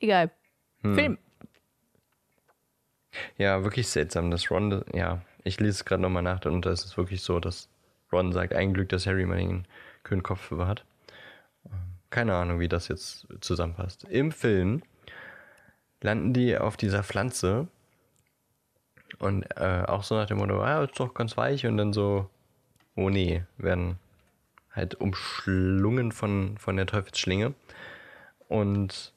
[0.00, 0.30] Egal.
[0.82, 0.94] Hm.
[0.94, 1.18] Film.
[3.38, 6.84] Ja, wirklich seltsam, dass Ron, ja, ich lese es gerade nochmal nach und da ist
[6.84, 7.68] es wirklich so, dass
[8.12, 9.66] Ron sagt, ein Glück, dass Harry mal den
[10.06, 10.84] kühlen Kopf hat.
[12.10, 14.04] Keine Ahnung, wie das jetzt zusammenpasst.
[14.04, 14.82] Im Film
[16.00, 17.66] landen die auf dieser Pflanze
[19.18, 22.30] und äh, auch so nach dem Motto, ah, ist doch ganz weich und dann so,
[22.94, 23.98] oh nee, werden
[24.72, 27.54] halt umschlungen von, von der Teufelsschlinge.
[28.48, 29.12] Und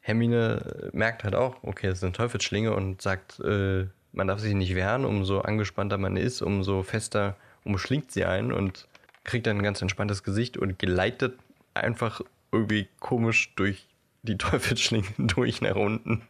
[0.00, 4.54] Hermine merkt halt auch, okay, es ist eine Teufelsschlinge und sagt, äh, man darf sich
[4.54, 8.88] nicht wehren, umso angespannter man ist, umso fester umschlingt sie einen und
[9.24, 11.38] kriegt dann ein ganz entspanntes Gesicht und gleitet
[11.74, 12.20] einfach
[12.52, 13.86] irgendwie komisch durch
[14.22, 16.22] die Teufelsschlinge durch nach unten.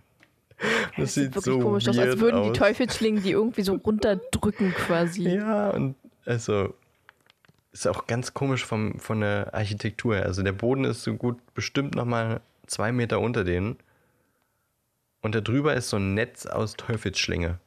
[0.59, 2.53] Das, das sieht, wirklich so komisch aus, als würden aus.
[2.53, 5.29] die Teufelsschlingen die irgendwie so runterdrücken quasi.
[5.29, 5.95] Ja, und
[6.27, 6.75] also
[7.73, 10.27] ist auch ganz komisch vom, von der Architektur her.
[10.27, 13.79] Also der Boden ist so gut bestimmt nochmal zwei Meter unter denen.
[15.23, 17.59] Und da drüber ist so ein Netz aus Teufelsschlinge.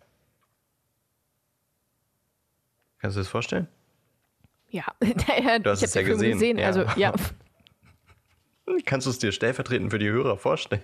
[3.00, 3.68] Kannst du dir das vorstellen?
[4.74, 6.32] Ja, du hast ich es ja gesehen.
[6.32, 6.58] gesehen.
[6.58, 6.66] Ja.
[6.66, 7.14] Also, ja.
[8.86, 10.82] Kannst du es dir stellvertretend für die Hörer vorstellen?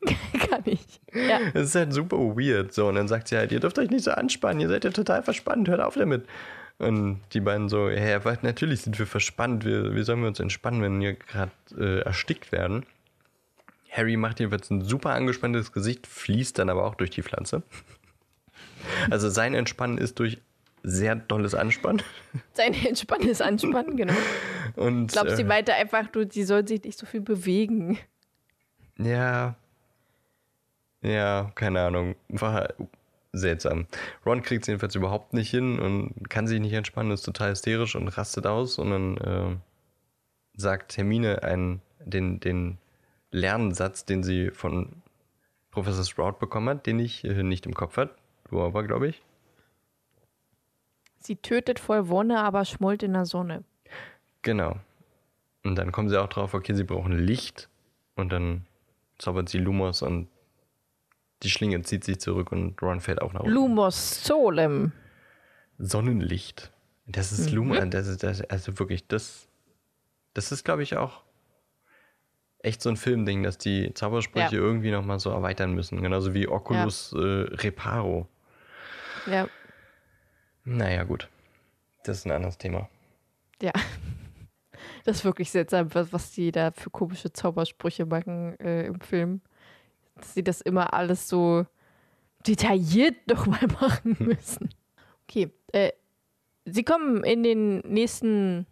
[0.48, 1.00] Kann ich.
[1.12, 1.40] Ja.
[1.52, 2.72] Es ist halt super weird.
[2.72, 4.90] So, und dann sagt sie halt, ihr dürft euch nicht so anspannen, ihr seid ja
[4.90, 6.26] total verspannt, hört auf damit.
[6.78, 10.80] Und die beiden so, ja, natürlich sind wir verspannt, wie, wie sollen wir uns entspannen,
[10.80, 12.86] wenn wir gerade äh, erstickt werden?
[13.90, 17.64] Harry macht jedenfalls ein super angespanntes Gesicht, fließt dann aber auch durch die Pflanze.
[19.10, 20.38] Also sein Entspannen ist durch
[20.82, 22.02] sehr dolles Anspannen.
[22.54, 24.14] Sein entspanntes Anspannen, genau.
[24.76, 27.98] Und, ich glaube, äh, sie meinte einfach, du, sie soll sich nicht so viel bewegen.
[28.98, 29.56] Ja.
[31.02, 32.16] Ja, keine Ahnung.
[32.28, 32.74] War
[33.32, 33.86] seltsam.
[34.24, 37.94] Ron kriegt es jedenfalls überhaupt nicht hin und kann sich nicht entspannen, ist total hysterisch
[37.94, 39.56] und rastet aus und dann äh,
[40.54, 42.78] sagt Hermine einen, den, den
[43.30, 45.02] Lernsatz, den sie von
[45.70, 48.10] Professor Sprout bekommen hat, den ich äh, nicht im Kopf hat.
[48.50, 49.22] Du aber, glaube ich.
[51.20, 53.64] Sie tötet voll Wonne, aber schmollt in der Sonne.
[54.42, 54.76] Genau.
[55.64, 57.68] Und dann kommen sie auch drauf, okay, sie brauchen Licht.
[58.14, 58.66] Und dann
[59.18, 60.28] zaubert sie Lumos und
[61.42, 63.52] die Schlinge zieht sich zurück und Ron fällt auch nach unten.
[63.54, 64.92] Lumos Solem.
[65.78, 66.72] Sonnenlicht.
[67.06, 67.56] Das ist Mhm.
[67.56, 69.48] Lumos, das ist das, also wirklich, das,
[70.34, 71.22] das ist, glaube ich, auch
[72.60, 74.62] echt so ein Filmding, dass die Zaubersprüche Ja.
[74.62, 76.02] irgendwie nochmal so erweitern müssen.
[76.02, 78.28] Genauso wie Oculus äh, Reparo.
[79.26, 79.46] Ja,
[80.68, 81.30] Naja, gut.
[82.04, 82.88] Das ist ein anderes Thema.
[83.62, 83.72] ja.
[85.04, 89.40] Das ist wirklich seltsam, was, was die da für komische Zaubersprüche machen äh, im Film.
[90.14, 91.66] Dass sie das immer alles so
[92.46, 94.68] detailliert nochmal machen müssen.
[95.24, 95.92] Okay, äh,
[96.64, 98.66] sie kommen in den nächsten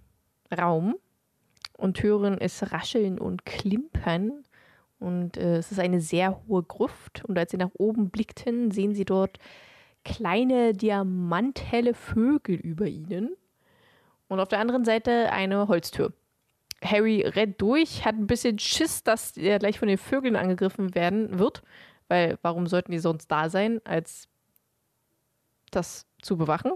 [0.57, 0.97] Raum
[1.73, 4.45] und hören es rascheln und klimpern.
[4.99, 7.25] Und äh, es ist eine sehr hohe Gruft.
[7.25, 9.39] Und als sie nach oben blickten, sehen sie dort
[10.07, 13.37] kleine diamanthelle Vögel über ihnen.
[14.29, 16.13] Und auf der anderen Seite eine Holztür.
[16.83, 21.39] Harry rennt durch, hat ein bisschen Schiss, dass er gleich von den Vögeln angegriffen werden
[21.39, 21.63] wird.
[22.09, 24.29] Weil warum sollten die sonst da sein, als
[25.73, 26.73] das zu bewachen?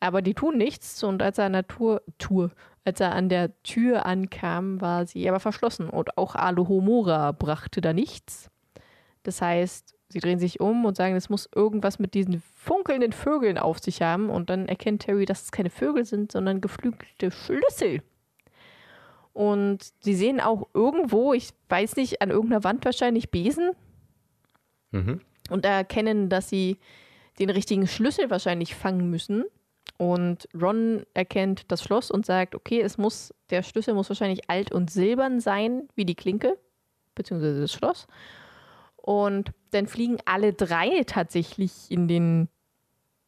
[0.00, 2.50] Aber die tun nichts und als er an der Tour, Tour,
[2.84, 7.92] als er an der Tür ankam, war sie aber verschlossen und auch Alohomora brachte da
[7.92, 8.50] nichts.
[9.22, 13.58] Das heißt, sie drehen sich um und sagen, es muss irgendwas mit diesen funkelnden Vögeln
[13.58, 18.02] auf sich haben und dann erkennt Harry, dass es keine Vögel sind, sondern geflügelte Schlüssel.
[19.32, 23.70] Und sie sehen auch irgendwo, ich weiß nicht, an irgendeiner Wand wahrscheinlich Besen
[24.90, 25.20] Mhm.
[25.48, 26.76] und erkennen, dass sie
[27.38, 29.44] den richtigen Schlüssel wahrscheinlich fangen müssen.
[29.96, 34.70] Und Ron erkennt das Schloss und sagt, okay, es muss, der Schlüssel muss wahrscheinlich alt
[34.70, 36.58] und silbern sein, wie die Klinke,
[37.14, 38.06] beziehungsweise das Schloss.
[38.96, 42.48] Und dann fliegen alle drei tatsächlich in den,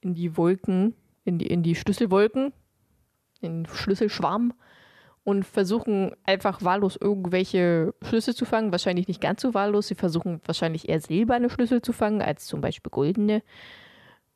[0.00, 2.52] in die Wolken, in die, in die Schlüsselwolken,
[3.40, 4.52] in den Schlüsselschwarm
[5.24, 8.72] und versuchen einfach wahllos irgendwelche Schlüssel zu fangen.
[8.72, 9.88] Wahrscheinlich nicht ganz so wahllos.
[9.88, 13.42] Sie versuchen wahrscheinlich eher silberne Schlüssel zu fangen, als zum Beispiel goldene.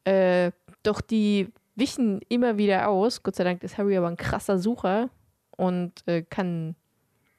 [0.05, 0.53] Äh,
[0.83, 3.23] doch die wichen immer wieder aus.
[3.23, 5.11] Gott sei Dank ist Harry aber ein krasser Sucher
[5.51, 6.75] und äh, kann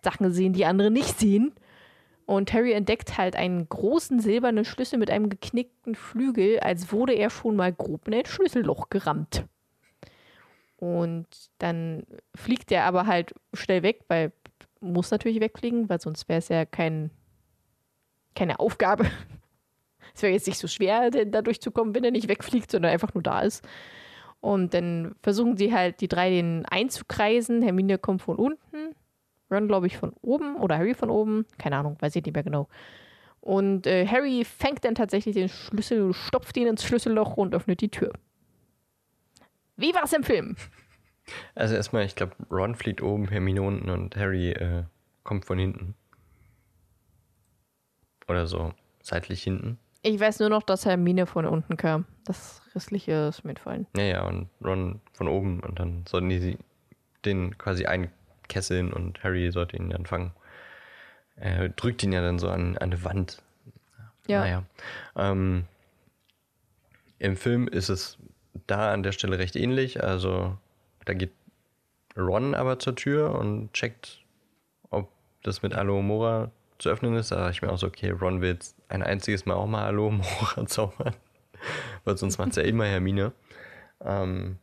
[0.04, 1.54] Sachen sehen, die andere nicht sehen.
[2.30, 7.32] Und Harry entdeckt halt einen großen silbernen Schlüssel mit einem geknickten Flügel, als wurde er
[7.32, 9.46] schon mal grob in ein Schlüsselloch gerammt.
[10.78, 11.26] Und
[11.58, 12.04] dann
[12.36, 14.32] fliegt er aber halt schnell weg, weil
[14.80, 17.10] muss natürlich wegfliegen, weil sonst wäre es ja kein,
[18.36, 19.08] keine Aufgabe.
[20.14, 23.14] Es wäre jetzt nicht so schwer, denn da durchzukommen, wenn er nicht wegfliegt, sondern einfach
[23.14, 23.66] nur da ist.
[24.42, 27.62] Und dann versuchen sie halt, die drei den einzukreisen.
[27.62, 28.69] Hermine kommt von unten,
[29.52, 31.46] Ron, glaube ich, von oben oder Harry von oben.
[31.58, 32.68] Keine Ahnung, weiß ich nicht mehr genau.
[33.42, 37.90] Und äh, Harry fängt dann tatsächlich den Schlüssel, stopft ihn ins Schlüsselloch und öffnet die
[37.90, 38.14] Tür.
[39.78, 40.56] Wie war es im Film?
[41.56, 44.84] Also erstmal, ich glaube, Ron fliegt oben, Hermine unten und Harry äh,
[45.24, 45.96] kommt von hinten.
[48.28, 49.80] Oder so, seitlich hinten.
[50.02, 52.06] Ich weiß nur noch, dass Hermine von unten kam.
[52.26, 53.88] Das restliche ist mir entfallen.
[53.96, 56.58] Ja, ja, und Ron von oben und dann sollten die
[57.26, 57.86] den quasi
[58.50, 60.32] einkesseln und Harry sollte ihn dann fangen.
[61.36, 63.42] Er drückt ihn ja dann so an, an eine Wand.
[64.28, 64.42] Ja.
[64.42, 64.64] Naja.
[65.16, 65.66] Ähm,
[67.20, 68.18] Im Film ist es
[68.68, 70.04] da an der Stelle recht ähnlich.
[70.04, 70.58] Also
[71.06, 71.32] da geht
[72.18, 74.20] Ron aber zur Tür und checkt,
[74.90, 75.10] ob
[75.44, 77.32] das mit Alohomora zu öffnen ist.
[77.32, 79.86] Da dachte ich mir auch so, okay, Ron will jetzt ein einziges Mal auch mal
[79.86, 81.16] Alohomora zaubern.
[82.04, 83.32] Weil sonst macht es ja immer Hermine.
[84.02, 84.58] Ähm,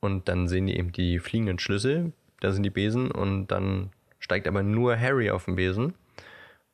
[0.00, 2.12] und dann sehen die eben die fliegenden Schlüssel.
[2.40, 3.90] Da sind die Besen und dann
[4.20, 5.94] steigt aber nur Harry auf den Besen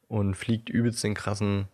[0.08, 1.66] und fliegt übelst den krassen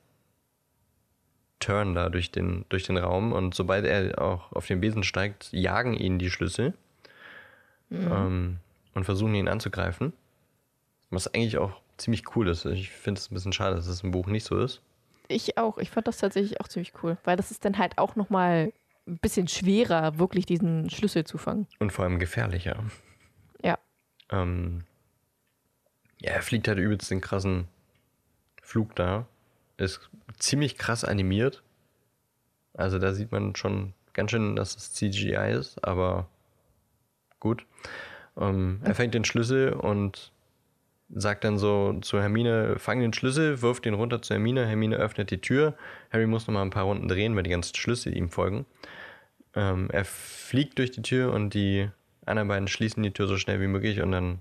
[1.58, 3.32] Turn da durch den, durch den Raum.
[3.32, 6.74] Und sobald er auch auf den Besen steigt, jagen ihn die Schlüssel
[7.90, 8.58] ähm,
[8.94, 10.12] und versuchen ihn anzugreifen.
[11.10, 12.64] Was eigentlich auch ziemlich cool ist.
[12.64, 14.80] Ich finde es ein bisschen schade, dass es im Buch nicht so ist.
[15.28, 15.78] Ich auch.
[15.78, 18.72] Ich fand das tatsächlich auch ziemlich cool, weil das ist dann halt auch nochmal
[19.10, 21.66] ein bisschen schwerer, wirklich diesen Schlüssel zu fangen.
[21.78, 22.84] Und vor allem gefährlicher.
[23.62, 23.78] Ja.
[24.30, 24.84] Ähm,
[26.20, 27.68] ja, er fliegt halt übelst den krassen
[28.62, 29.26] Flug da.
[29.76, 31.62] Ist ziemlich krass animiert.
[32.74, 36.28] Also da sieht man schon ganz schön, dass es CGI ist, aber
[37.40, 37.66] gut.
[38.36, 40.32] Ähm, er fängt den Schlüssel und
[41.12, 45.30] sagt dann so zu Hermine, fang den Schlüssel, wirft den runter zu Hermine, Hermine öffnet
[45.30, 45.74] die Tür,
[46.12, 48.66] Harry muss nochmal ein paar Runden drehen, weil die ganzen Schlüssel ihm folgen.
[49.54, 51.88] Ähm, er fliegt durch die Tür und die
[52.26, 54.40] anderen beiden schließen die Tür so schnell wie möglich und dann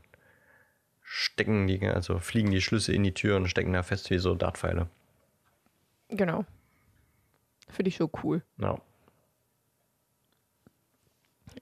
[1.02, 4.36] stecken die, also fliegen die Schlüssel in die Tür und stecken da fest wie so
[4.36, 4.88] Dartpfeile.
[6.10, 6.46] Genau.
[7.68, 8.44] Finde ich so cool.
[8.58, 8.80] No.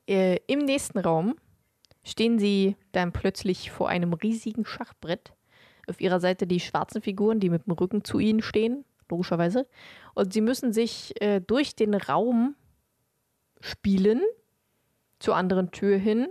[0.07, 1.35] Äh, Im nächsten Raum
[2.03, 5.33] stehen sie dann plötzlich vor einem riesigen Schachbrett.
[5.87, 9.67] Auf ihrer Seite die schwarzen Figuren, die mit dem Rücken zu ihnen stehen, logischerweise.
[10.13, 12.55] Und sie müssen sich äh, durch den Raum
[13.61, 14.21] spielen
[15.19, 16.27] zur anderen Tür hin,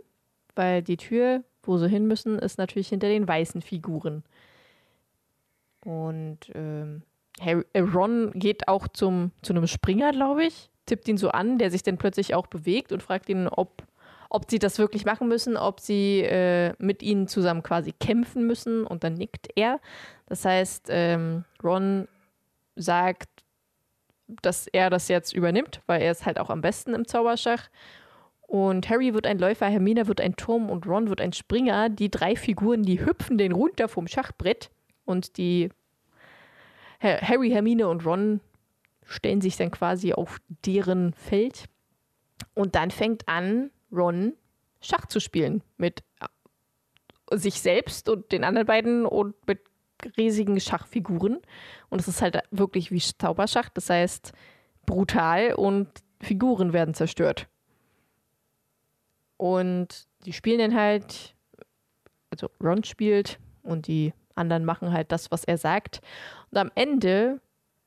[0.55, 4.25] weil die Tür, wo sie hin müssen, ist natürlich hinter den weißen Figuren.
[5.85, 7.03] Und ähm,
[7.41, 11.59] Harry, äh, Ron geht auch zum, zu einem Springer, glaube ich, tippt ihn so an,
[11.59, 13.83] der sich dann plötzlich auch bewegt und fragt ihn, ob,
[14.31, 18.87] ob sie das wirklich machen müssen, ob sie äh, mit ihnen zusammen quasi kämpfen müssen.
[18.87, 19.81] Und dann nickt er.
[20.27, 22.09] Das heißt, ähm, Ron
[22.77, 23.29] sagt,
[24.27, 27.69] dass er das jetzt übernimmt, weil er ist halt auch am besten im Zauberschach.
[28.41, 31.89] Und Harry wird ein Läufer, Hermine wird ein Turm und Ron wird ein Springer.
[31.89, 34.71] Die drei Figuren, die hüpfen den runter vom Schachbrett
[35.05, 35.71] und die
[37.01, 38.41] Harry, Hermine und Ron
[39.05, 41.65] stellen sich dann quasi auf deren Feld.
[42.55, 44.35] Und dann fängt an, Ron
[44.81, 46.03] Schach zu spielen mit
[47.31, 49.61] sich selbst und den anderen beiden und mit
[50.17, 51.39] riesigen Schachfiguren.
[51.89, 53.69] Und es ist halt wirklich wie Zauberschach.
[53.71, 54.33] Das heißt,
[54.85, 55.89] brutal und
[56.21, 57.49] Figuren werden zerstört.
[59.37, 61.35] Und die spielen dann halt,
[62.31, 66.01] also Ron spielt und die anderen machen halt das, was er sagt.
[66.51, 67.41] Und am Ende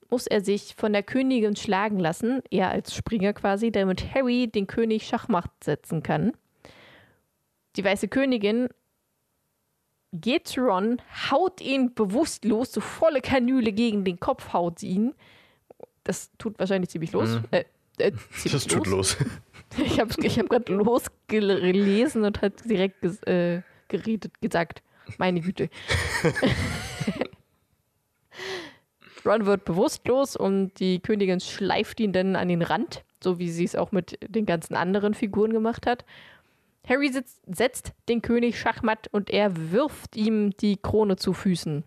[0.10, 4.68] muss er sich von der Königin schlagen lassen, er als Springer quasi, damit Harry den
[4.68, 6.34] König Schachmacht setzen kann.
[7.76, 8.70] Die weiße Königin
[10.12, 11.02] geht zu Ron,
[11.32, 15.14] haut ihn bewusstlos, so volle Kanüle gegen den Kopf haut sie ihn.
[16.04, 17.30] Das tut wahrscheinlich ziemlich los.
[17.30, 17.44] Mhm.
[17.52, 17.66] Äh,
[18.00, 19.20] äh, ziemlich das tut los.
[19.20, 19.30] los.
[19.78, 24.82] Ich habe ich hab gerade losgelesen und hat direkt ges äh, geredet, gesagt.
[25.20, 25.70] Meine Güte.
[29.26, 33.64] Ron wird bewusstlos und die Königin schleift ihn dann an den Rand, so wie sie
[33.64, 36.04] es auch mit den ganzen anderen Figuren gemacht hat.
[36.90, 41.84] Harry sitzt, setzt den König schachmatt und er wirft ihm die Krone zu Füßen.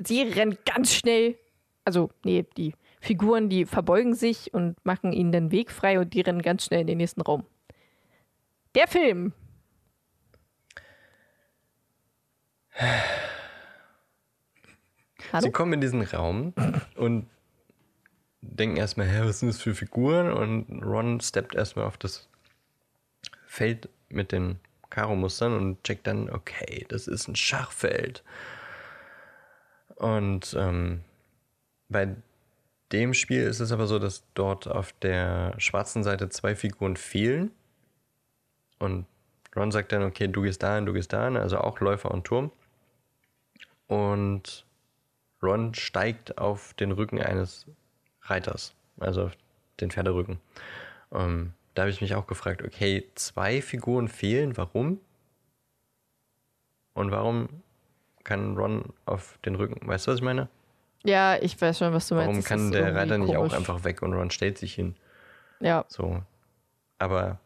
[0.00, 1.38] Sie rennt ganz schnell,
[1.84, 6.22] also nee, die Figuren, die verbeugen sich und machen ihnen den Weg frei und die
[6.22, 7.46] rennen ganz schnell in den nächsten Raum.
[8.74, 9.32] Der Film.
[15.32, 15.42] Hallo?
[15.42, 16.52] Sie kommen in diesen Raum
[16.96, 17.30] und
[18.40, 20.32] denken erstmal, hä, was sind das für Figuren?
[20.32, 22.28] Und Ron steppt erstmal auf das
[23.46, 24.58] Feld mit den
[24.90, 28.22] Karo-Mustern und checkt dann, okay, das ist ein Schachfeld.
[29.96, 31.02] Und ähm,
[31.88, 32.14] bei
[32.92, 37.50] dem Spiel ist es aber so, dass dort auf der schwarzen Seite zwei Figuren fehlen.
[38.78, 39.06] Und
[39.56, 42.52] Ron sagt dann, okay, du gehst dahin, du gehst dahin, also auch Läufer und Turm.
[43.88, 44.66] Und
[45.42, 47.66] Ron steigt auf den Rücken eines
[48.22, 49.32] Reiters, also auf
[49.80, 50.38] den Pferderücken.
[51.12, 54.98] Ähm, da habe ich mich auch gefragt, okay, zwei Figuren fehlen, warum?
[56.94, 57.48] Und warum
[58.24, 60.48] kann Ron auf den Rücken, weißt du, was ich meine?
[61.04, 62.28] Ja, ich weiß schon, was du meinst.
[62.28, 63.52] Warum kann der Reiter nicht komisch.
[63.52, 64.96] auch einfach weg und Ron stellt sich hin?
[65.60, 65.84] Ja.
[65.88, 66.22] So.
[66.98, 67.38] Aber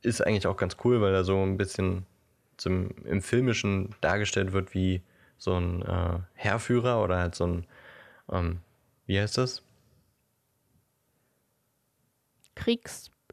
[0.00, 2.06] ist eigentlich auch ganz cool, weil er so ein bisschen
[2.56, 5.02] zum, im Filmischen dargestellt wird wie
[5.36, 7.66] so ein äh, Heerführer oder halt so ein,
[8.32, 8.60] ähm,
[9.04, 9.62] wie heißt das?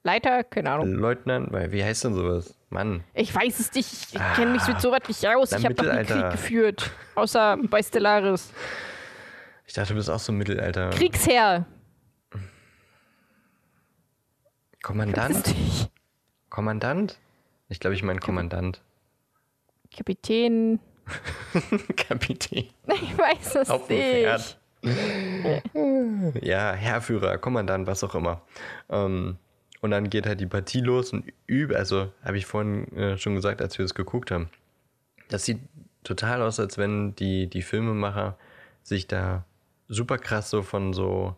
[0.05, 0.93] Kriegsleiter, keine Ahnung.
[0.93, 2.53] Leutnant, wie heißt denn sowas?
[2.69, 3.03] Mann.
[3.15, 5.51] Ich weiß es nicht, ich ah, kenne mich mit sowas nicht aus.
[5.51, 8.51] Ich habe doch nie Krieg geführt, außer bei Stellaris.
[9.65, 10.91] Ich dachte, du bist auch so ein Mittelalter.
[10.91, 11.65] Kriegsherr.
[14.83, 15.55] Kommandant?
[16.49, 17.17] Kommandant?
[17.69, 18.81] Ich glaube, ich meine Kommandant.
[19.95, 20.79] Kapitän.
[21.95, 22.69] Kapitän.
[22.93, 24.57] Ich weiß es Auf nicht.
[26.41, 28.41] ja, Herrführer, Kommandant, was auch immer.
[28.89, 29.39] Ähm,
[29.85, 33.35] und dann geht halt die Partie los und übe, also habe ich vorhin äh, schon
[33.35, 34.49] gesagt, als wir es geguckt haben.
[35.29, 35.59] Das sieht
[36.03, 38.37] total aus, als wenn die, die Filmemacher
[38.83, 39.45] sich da
[39.87, 41.35] super krass so von so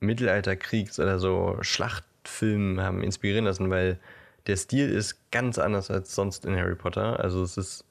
[0.00, 3.98] Mittelalterkriegs- oder so Schlachtfilmen haben inspirieren lassen, weil
[4.46, 7.20] der Stil ist ganz anders als sonst in Harry Potter.
[7.20, 7.84] Also es ist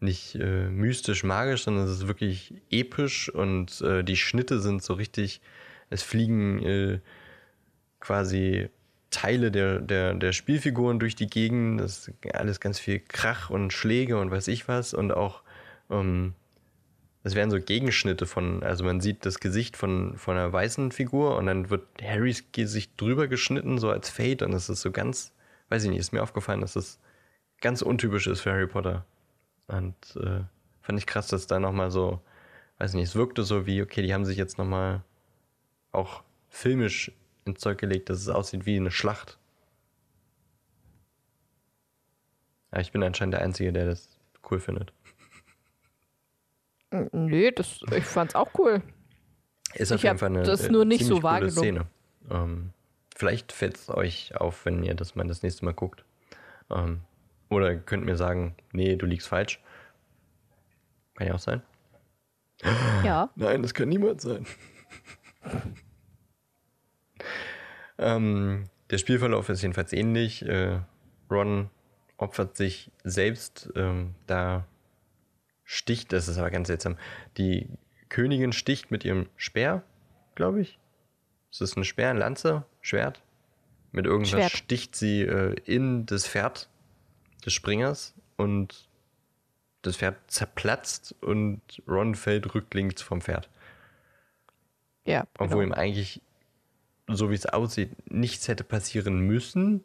[0.00, 4.94] nicht äh, mystisch magisch, sondern es ist wirklich episch und äh, die Schnitte sind so
[4.94, 5.40] richtig,
[5.90, 7.00] es fliegen äh,
[8.00, 8.70] quasi
[9.10, 13.72] Teile der, der, der Spielfiguren durch die Gegend, das ist alles ganz viel Krach und
[13.72, 14.94] Schläge und weiß ich was.
[14.94, 15.42] Und auch
[15.90, 16.34] ähm,
[17.22, 21.36] es werden so Gegenschnitte von, also man sieht das Gesicht von, von einer weißen Figur
[21.36, 24.44] und dann wird Harrys Gesicht drüber geschnitten, so als Fade.
[24.46, 25.32] Und das ist so ganz,
[25.68, 26.98] weiß ich nicht, ist mir aufgefallen, dass das
[27.60, 29.04] ganz untypisch ist für Harry Potter.
[29.66, 30.40] Und äh,
[30.80, 32.20] fand ich krass, dass da nochmal so,
[32.78, 35.02] weiß nicht, es wirkte so wie, okay, die haben sich jetzt nochmal
[35.92, 37.12] auch filmisch
[37.44, 39.38] ins Zeug gelegt, dass es aussieht wie eine Schlacht.
[42.72, 44.08] Ja, ich bin anscheinend der Einzige, der das
[44.50, 44.92] cool findet.
[47.12, 48.82] Nee, das, ich fand's auch cool.
[49.74, 51.20] Ist auf Ich jeden Fall eine das äh, nur nicht so.
[51.20, 51.86] Szene.
[52.28, 52.72] Ähm,
[53.16, 56.04] vielleicht fällt es euch auf, wenn ihr das mal das nächste Mal guckt.
[56.68, 57.02] Ähm,
[57.48, 59.60] oder ihr könnt mir sagen, nee, du liegst falsch.
[61.14, 61.62] Kann ja auch sein.
[63.04, 63.30] Ja.
[63.36, 64.46] Nein, das kann niemand sein.
[68.00, 70.44] ähm, der Spielverlauf ist jedenfalls ähnlich.
[70.46, 70.80] Äh,
[71.30, 71.70] Ron
[72.16, 74.66] opfert sich selbst, ähm, da
[75.64, 76.98] sticht, das ist aber ganz seltsam,
[77.38, 77.68] die
[78.08, 79.82] Königin sticht mit ihrem Speer,
[80.34, 80.78] glaube ich.
[81.50, 83.22] Ist das ein Speer, eine Lanze, Schwert?
[83.92, 84.52] Mit irgendwas Schwert.
[84.52, 86.68] sticht sie äh, in das Pferd
[87.44, 88.88] des Springers und
[89.82, 93.48] das Pferd zerplatzt und Ron fällt rücklings vom Pferd.
[95.04, 95.26] Ja.
[95.38, 95.74] Obwohl genau.
[95.74, 96.20] ihm eigentlich,
[97.16, 99.84] so wie es aussieht, nichts hätte passieren müssen.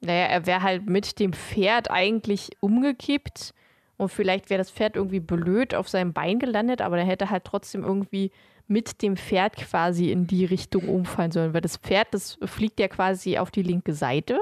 [0.00, 3.52] Naja, er wäre halt mit dem Pferd eigentlich umgekippt
[3.96, 7.44] und vielleicht wäre das Pferd irgendwie blöd auf seinem Bein gelandet, aber er hätte halt
[7.44, 8.30] trotzdem irgendwie
[8.68, 12.86] mit dem Pferd quasi in die Richtung umfallen sollen, weil das Pferd, das fliegt ja
[12.86, 14.38] quasi auf die linke Seite,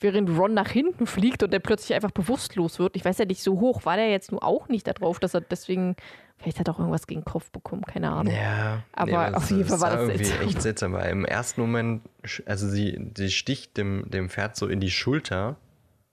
[0.00, 2.96] während Ron nach hinten fliegt und er plötzlich einfach bewusstlos wird.
[2.96, 5.40] Ich weiß ja nicht, so hoch war der jetzt nur auch nicht darauf, dass er
[5.40, 5.96] deswegen,
[6.38, 8.32] vielleicht hat er auch irgendwas gegen den Kopf bekommen, keine Ahnung.
[8.34, 10.48] Ja, Aber auf jeden Fall war das irgendwie seltsam.
[10.48, 12.02] echt seltsam, weil im ersten Moment,
[12.46, 15.56] also sie, sie sticht dem, dem Pferd so in die Schulter,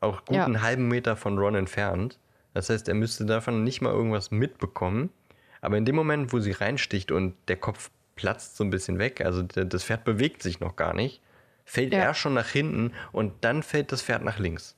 [0.02, 0.46] auch gut Ja.
[0.46, 2.20] einen halben Meter von Ron entfernt.
[2.54, 5.10] Das heißt, er müsste davon nicht mal irgendwas mitbekommen.
[5.62, 9.22] Aber in dem Moment, wo sie reinsticht und der Kopf platzt so ein bisschen weg,
[9.26, 11.22] also das Pferd bewegt sich noch gar nicht,
[11.66, 12.00] fällt Ja.
[12.00, 14.76] er schon nach hinten und dann fällt das Pferd nach links.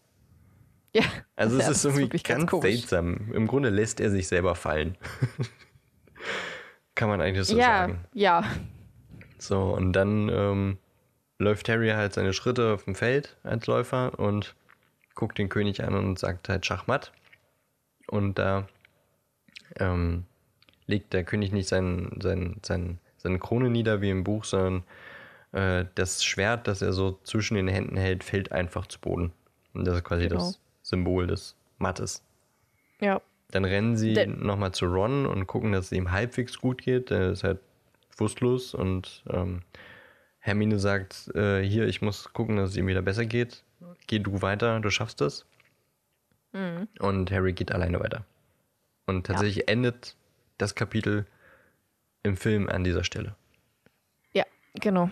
[0.98, 1.04] Ja,
[1.36, 2.72] Also es ja, ist irgendwie wirklich ganz, komisch.
[2.72, 3.32] seltsam.
[3.34, 4.98] Im Grunde lässt er sich selber fallen.
[6.96, 8.06] Kann man eigentlich so ja, sagen.
[8.14, 8.44] ja,
[9.38, 10.78] So, und dann ähm,
[11.38, 14.56] läuft Harry halt seine Schritte auf dem Feld als Läufer und
[15.14, 17.12] guckt den König an und sagt halt Schachmatt.
[18.08, 18.68] Und da
[19.80, 20.26] ähm,
[20.88, 24.84] legt der König nicht sein, sein, sein, seine Krone nieder wie im Buch, sondern
[25.52, 29.34] äh, das Schwert, das er so zwischen den Händen hält, fällt einfach zu Boden.
[29.74, 30.40] Und das ist quasi Genau.
[30.40, 32.24] das Symbol des Mattes.
[33.00, 33.22] ja.
[33.52, 37.12] Dann rennen sie Der- nochmal zu Ron und gucken, dass es ihm halbwegs gut geht.
[37.12, 37.62] Der ist halt
[38.12, 39.62] bewusstlos und ähm,
[40.40, 43.64] Hermine sagt, äh, hier, ich muss gucken, dass es ihm wieder besser geht.
[44.08, 45.46] Geh du weiter, du schaffst es.
[46.52, 46.90] Mhm.
[47.00, 48.26] Und Harry geht alleine weiter.
[49.06, 50.18] Und tatsächlich endet
[50.58, 51.26] das Kapitel
[52.24, 53.36] im Film an dieser Stelle.
[54.34, 55.10] Ja, genau.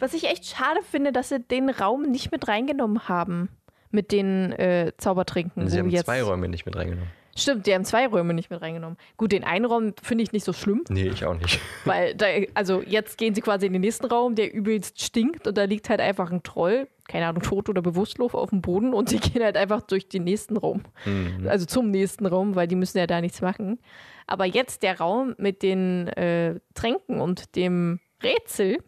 [0.00, 3.48] Was ich echt schade finde, dass sie den Raum nicht mit reingenommen haben.
[3.94, 5.68] Mit den äh, Zaubertrinken.
[5.68, 7.10] Sie haben jetzt zwei Räume nicht mit reingenommen.
[7.36, 8.96] Stimmt, die haben zwei Räume nicht mit reingenommen.
[9.16, 11.60] Gut, den einen Raum finde ich nicht so schlimm, Nee, ich auch nicht.
[11.84, 15.56] weil da, also jetzt gehen sie quasi in den nächsten Raum, der übelst stinkt und
[15.56, 19.08] da liegt halt einfach ein Troll, keine Ahnung, tot oder bewusstlos auf dem Boden und
[19.08, 20.82] sie gehen halt einfach durch den nächsten Raum.
[21.04, 21.48] Mhm.
[21.48, 23.78] Also zum nächsten Raum, weil die müssen ja da nichts machen.
[24.26, 28.78] Aber jetzt der Raum mit den äh, Tränken und dem Rätsel,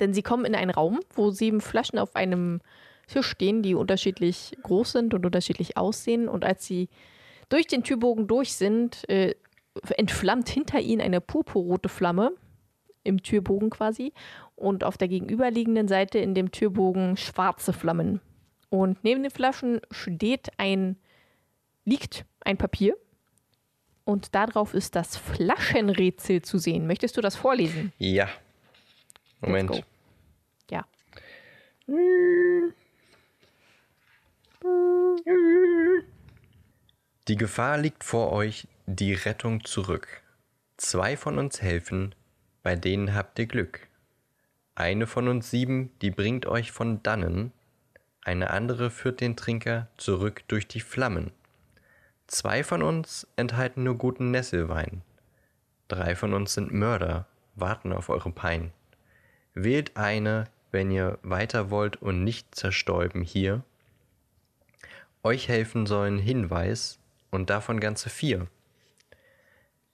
[0.00, 2.60] denn sie kommen in einen Raum, wo sieben Flaschen auf einem
[3.08, 6.28] Tisch stehen, die unterschiedlich groß sind und unterschiedlich aussehen.
[6.28, 6.88] Und als sie
[7.48, 9.34] durch den Türbogen durch sind, äh,
[9.96, 12.32] entflammt hinter ihnen eine purpurrote Flamme
[13.04, 14.12] im Türbogen quasi
[14.56, 18.20] und auf der gegenüberliegenden Seite in dem Türbogen schwarze Flammen.
[18.70, 20.96] Und neben den Flaschen steht ein,
[21.84, 22.96] liegt ein Papier
[24.04, 26.86] und darauf ist das Flaschenrätsel zu sehen.
[26.86, 27.92] Möchtest du das vorlesen?
[27.98, 28.28] Ja.
[29.40, 29.84] Moment.
[30.70, 30.84] Ja.
[37.28, 40.22] Die Gefahr liegt vor euch, die Rettung zurück.
[40.78, 42.14] Zwei von uns helfen,
[42.62, 43.86] bei denen habt ihr Glück.
[44.74, 47.52] Eine von uns sieben, die bringt euch von dannen,
[48.28, 51.32] eine andere führt den Trinker zurück durch die Flammen.
[52.26, 55.02] Zwei von uns enthalten nur guten Nesselwein.
[55.88, 58.72] Drei von uns sind Mörder, warten auf eure Pein.
[59.54, 63.64] Wählt eine, wenn ihr weiter wollt und nicht zerstäuben hier.
[65.22, 66.98] Euch helfen sollen Hinweis
[67.30, 68.48] und davon ganze vier.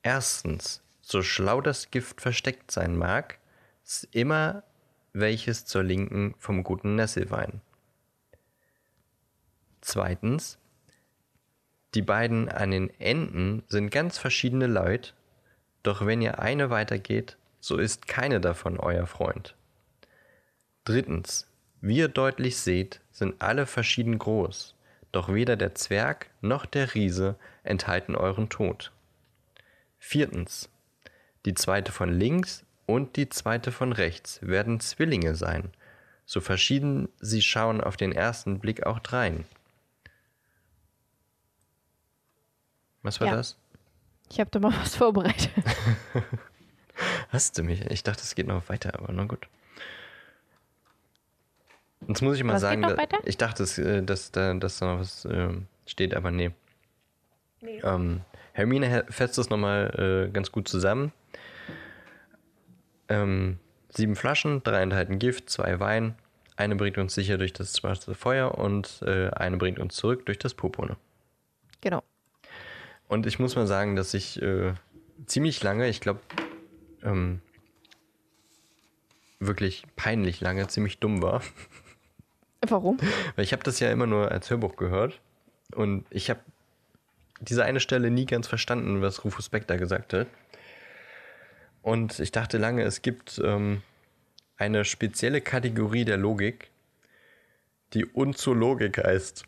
[0.02, 3.38] Erstens, so schlau das Gift versteckt sein mag,
[3.84, 4.62] ist immer
[5.12, 7.60] welches zur Linken vom guten Nesselwein.
[9.80, 10.59] Zweitens,
[11.94, 15.12] Die beiden an den Enden sind ganz verschiedene Leute,
[15.84, 19.55] doch wenn ihr eine weitergeht, so ist keine davon euer Freund.
[20.84, 21.46] Drittens,
[21.80, 24.73] wie ihr deutlich seht, sind alle verschieden groß,
[25.14, 28.92] doch weder der Zwerg noch der Riese enthalten euren Tod.
[29.98, 30.68] Viertens,
[31.46, 35.70] die zweite von links und die zweite von rechts werden Zwillinge sein,
[36.26, 39.44] so verschieden sie schauen auf den ersten Blick auch drein.
[43.02, 43.36] Was war Ja.
[43.36, 43.56] das?
[44.30, 45.50] Ich habe da mal was vorbereitet.
[47.28, 47.82] Hast du mich?
[47.90, 49.46] Ich dachte, es geht noch weiter, aber na gut.
[52.09, 55.01] Jetzt muss ich mal Was sagen, da- ich dachte, äh, dass, da, dass da noch
[55.01, 56.51] was ähm, steht, aber nee.
[57.62, 58.20] Ähm,
[58.52, 61.12] Hermine fasst das nochmal äh, ganz gut zusammen.
[63.09, 63.59] Ähm,
[63.90, 66.14] sieben Flaschen, drei enthalten Gift, zwei Wein.
[66.56, 70.39] Eine bringt uns sicher durch das schwarze Feuer und äh, eine bringt uns zurück durch
[70.39, 70.97] das Purpurne.
[71.81, 72.02] genau.
[73.09, 74.72] Und ich muss mal sagen, dass ich äh,
[75.26, 76.20] ziemlich lange, ich glaube,
[77.02, 77.40] ähm,
[79.40, 81.43] wirklich peinlich lange, ziemlich dumm war.
[82.70, 82.98] Warum?
[83.36, 85.20] Weil ich habe das ja immer nur als Hörbuch gehört.
[85.74, 86.40] Und ich habe
[87.40, 90.26] diese eine Stelle nie ganz verstanden, was Rufus Beck da gesagt hat.
[91.82, 93.82] Und ich dachte lange, es gibt ähm,
[94.56, 96.70] eine spezielle Kategorie der Logik,
[97.92, 99.44] die Unzologik heißt.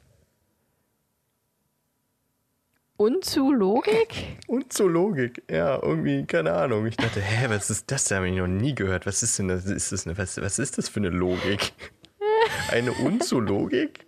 [2.98, 4.38] Und zu Logik?
[4.46, 6.86] Unzologik, ja, irgendwie, keine Ahnung.
[6.86, 8.04] Ich dachte, hä, was ist das?
[8.04, 9.06] Da habe ich noch nie gehört.
[9.06, 9.66] Was ist denn das?
[9.66, 11.72] Ist das eine, was, was ist das für eine Logik?
[12.70, 14.06] Eine Unzologik?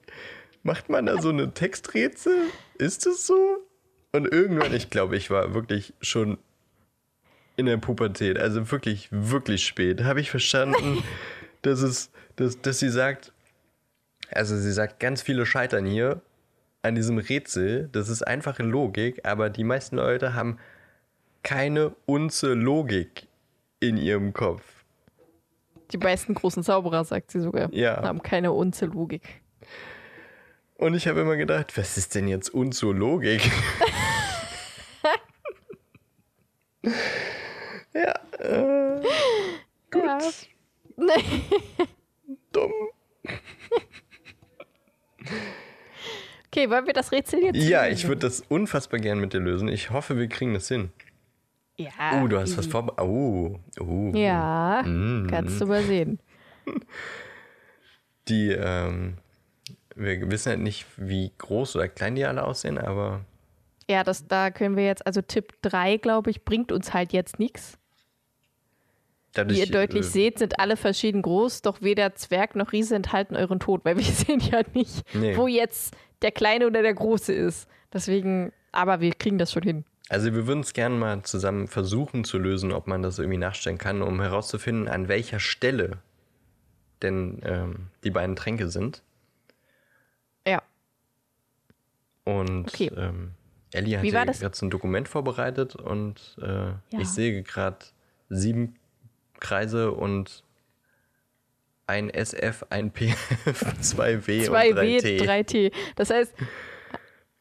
[0.62, 2.36] Macht man da so eine Texträtsel?
[2.78, 3.66] Ist es so?
[4.12, 6.39] Und irgendwann, ich glaube, ich war wirklich schon
[7.56, 11.02] in der Pubertät, also wirklich, wirklich spät, habe ich verstanden,
[11.62, 13.32] dass es, dass, dass sie sagt,
[14.31, 16.20] also sie sagt, ganz viele scheitern hier
[16.82, 17.89] an diesem Rätsel.
[17.93, 20.59] Das ist einfache Logik, aber die meisten Leute haben
[21.43, 23.27] keine Unze Logik
[23.81, 24.78] in ihrem Kopf.
[25.93, 28.02] Die meisten großen Zauberer, sagt sie sogar, Ja.
[28.02, 29.40] haben keine Unze Logik.
[30.77, 33.40] Und ich habe immer gedacht, was ist denn jetzt Unzo Logik?
[37.94, 39.02] ja, äh,
[39.90, 40.19] gut, Ja.
[42.52, 42.73] dumm.
[46.51, 47.56] Okay, wollen wir das Rätsel jetzt?
[47.56, 47.94] Ja, lösen?
[47.94, 49.69] ich würde das unfassbar gern mit dir lösen.
[49.69, 50.90] Ich hoffe, wir kriegen das hin.
[51.79, 52.21] Ja.
[52.23, 53.05] Oh, du hast was vorbereitet.
[53.09, 54.13] Oh, oh.
[54.15, 55.29] Ja, Mm.
[55.31, 56.19] kannst du mal sehen.
[58.29, 59.17] Die, ähm,
[59.95, 63.21] wir wissen halt nicht, wie groß oder klein die alle aussehen, aber
[63.89, 67.39] Ja, das, da können wir jetzt, also Tipp 3, glaube ich, bringt uns halt jetzt
[67.39, 67.79] nichts.
[69.35, 73.37] Wie ihr deutlich äh, seht, sind alle verschieden groß, doch weder Zwerg noch Riese enthalten
[73.37, 75.37] euren Tod, weil wir sehen ja nicht, Nee.
[75.37, 77.69] wo jetzt der Kleine oder der Große ist.
[77.93, 79.85] Deswegen, aber wir kriegen das schon hin.
[80.09, 83.78] Also wir würden es gerne mal zusammen versuchen zu lösen, ob man das irgendwie nachstellen
[83.78, 85.98] kann, um herauszufinden, an welcher Stelle
[87.02, 89.02] denn ähm, die beiden Tränke sind.
[90.47, 90.62] Ja.
[92.24, 92.90] Und Okay.
[92.97, 93.32] ähm,
[93.72, 97.78] Ellie hat Wie ja gerade so ein Dokument vorbereitet und äh, ich sehe gerade
[98.30, 98.76] sieben
[99.40, 100.43] Kreise und
[101.86, 105.16] ein SF, ein PF, zwei W und 2 drei W, T.
[105.18, 105.72] 3 T.
[105.97, 106.35] Das heißt,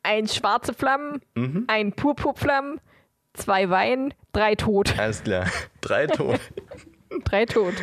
[0.07, 1.65] ein schwarze Flammen, Mhm.
[1.67, 2.79] ein Purpurflammen,
[3.33, 4.97] zwei Wein, drei tot.
[4.97, 5.45] Alles klar.
[5.81, 6.37] Drei Ton.
[7.23, 7.73] Drei tot.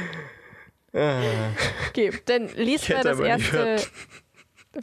[0.92, 1.20] Ah,
[1.88, 3.76] Okay, dann liest mal das erste.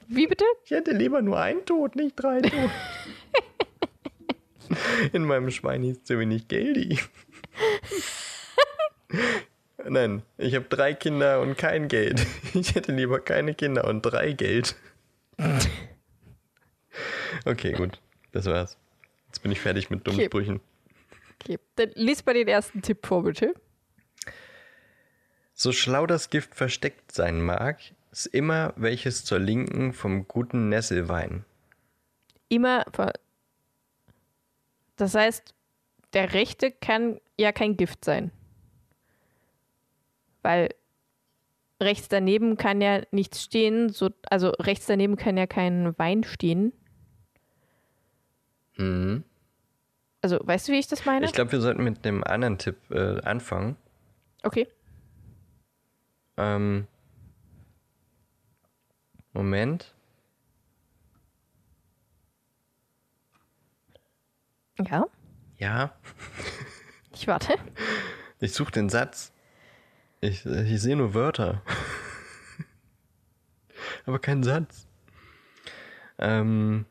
[0.07, 0.45] Wie bitte?
[0.65, 2.69] Ich hätte lieber nur einen Tod, nicht drei Tod.
[5.13, 6.97] In meinem Schwein hieß zu wenig Geldi.
[9.87, 12.25] Nein, ich habe drei Kinder und kein Geld.
[12.53, 14.75] Ich hätte lieber keine Kinder und drei Geld.
[17.45, 17.99] Okay, gut.
[18.31, 18.77] Das war's.
[19.27, 20.27] Jetzt bin ich fertig mit dummen Okay.
[20.27, 20.61] Sprüchen.
[21.41, 23.53] Okay, dann liest mal den ersten Tipp vor, bitte.
[25.53, 27.79] So schlau das Gift versteckt sein mag,
[28.11, 31.45] ist immer welches zur Linken vom guten Nesselwein.
[32.49, 32.85] Immer.
[34.97, 35.55] Das heißt,
[36.13, 38.31] der rechte kann ja kein Gift sein.
[40.41, 40.73] Weil
[41.79, 46.73] rechts daneben kann ja nichts stehen, so, also rechts daneben kann ja kein Wein stehen.
[48.77, 49.23] Mhm.
[50.21, 51.25] Also, weißt du, wie ich das meine?
[51.25, 53.75] Ich glaube, wir sollten mit dem anderen Tipp äh, anfangen.
[54.43, 54.67] okay.
[56.37, 56.87] Ähm,
[59.33, 59.93] Moment.
[64.79, 65.05] Ja,
[65.57, 65.93] Ja,
[67.13, 67.53] ich warte.
[68.39, 69.31] ich suche den Satz.
[70.21, 71.61] Ich, ich sehe nur Wörter.
[74.05, 74.87] Aber keinen Satz.
[76.17, 76.85] Ähm,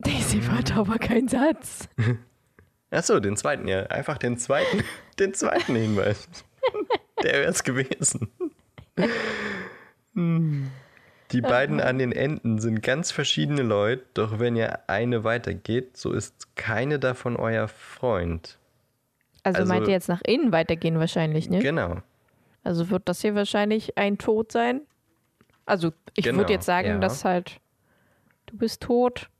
[0.00, 1.88] Daisy hat aber keinen Satz.
[2.90, 3.84] Achso, den zweiten, ja.
[3.84, 4.82] Einfach den zweiten,
[5.18, 6.28] den zweiten Hinweis.
[7.22, 8.30] Der wäre es gewesen.
[10.14, 16.12] Die beiden an den Enden sind ganz verschiedene Leute, doch wenn ihr eine weitergeht, so
[16.12, 18.58] ist keine davon euer Freund.
[19.42, 21.60] Also, Also- meint ihr jetzt nach innen weitergehen wahrscheinlich, ne?
[21.60, 21.98] Genau.
[22.64, 24.82] Also wird das hier wahrscheinlich ein Tod sein?
[25.66, 26.98] Also ich Genau, würde jetzt sagen, ja.
[26.98, 27.60] dass halt
[28.46, 29.30] du bist tot,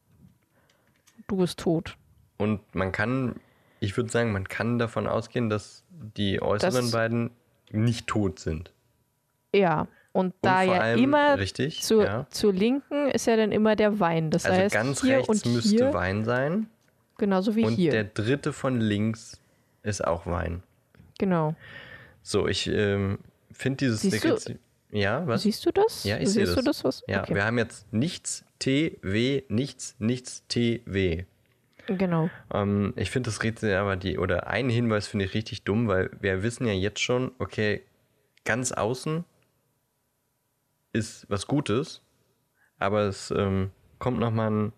[1.30, 1.96] du bist tot.
[2.38, 3.36] Und man kann,
[3.80, 5.84] ich würde sagen, man kann davon ausgehen, dass
[6.16, 7.30] die äußeren Das- beiden
[7.70, 8.72] nicht tot sind.
[9.54, 12.26] Ja, und da und ja allem, immer richtig, zur, ja.
[12.30, 14.30] zur Linken ist ja dann immer der Wein.
[14.30, 16.68] Das Also heißt, ganz hier rechts und müsste hier, Wein sein.
[17.18, 17.90] genauso wie Und hier.
[17.92, 19.40] der dritte von links
[19.82, 20.62] ist auch Wein.
[21.18, 21.54] genau.
[22.22, 23.18] So, ich ähm,
[23.52, 24.58] finde dieses Siehst du-
[24.92, 25.42] Ja, was?
[25.42, 26.04] Siehst du das?
[26.04, 26.78] Ja, ich sehe Siehst du das.
[26.78, 27.04] das was?
[27.06, 27.34] Ja, okay.
[27.34, 31.24] wir haben jetzt nichts T, W, nichts, nichts T, W.
[31.86, 32.28] genau.
[32.52, 36.10] Ähm, ich finde das Rätsel aber die, oder einen Hinweis finde ich richtig dumm, weil
[36.20, 37.82] wir wissen ja jetzt schon, okay,
[38.44, 39.24] ganz außen
[40.92, 42.02] ist was Gutes,
[42.78, 44.72] aber es ähm, kommt nochmal ein,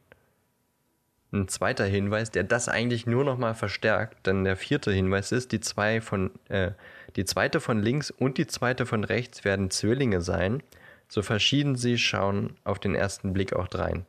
[1.33, 5.61] ein zweiter Hinweis, der das eigentlich nur nochmal verstärkt, denn der vierte Hinweis ist, die
[5.61, 6.73] zwei von, äh,
[7.17, 10.63] die zweite von links und die zweite von rechts werden Zwillinge sein.
[11.09, 14.07] So verschieden sie schauen auf den ersten Blick auch drein.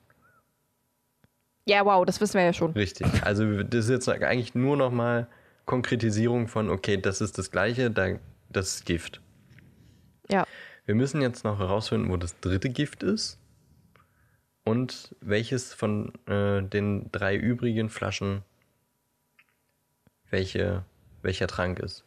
[1.65, 2.71] Ja, wow, das wissen wir ja schon.
[2.73, 3.07] Richtig.
[3.23, 5.27] Also das ist jetzt eigentlich nur nochmal
[5.65, 8.19] Konkretisierung von, okay, das ist das Gleiche, da,
[8.49, 9.21] das ist Gift.
[10.29, 10.45] Ja.
[10.85, 13.39] Wir müssen jetzt noch herausfinden, wo das dritte Gift ist
[14.63, 18.43] und welches von äh, den drei übrigen Flaschen
[20.33, 20.83] welche,
[21.21, 22.03] welcher Trank ist.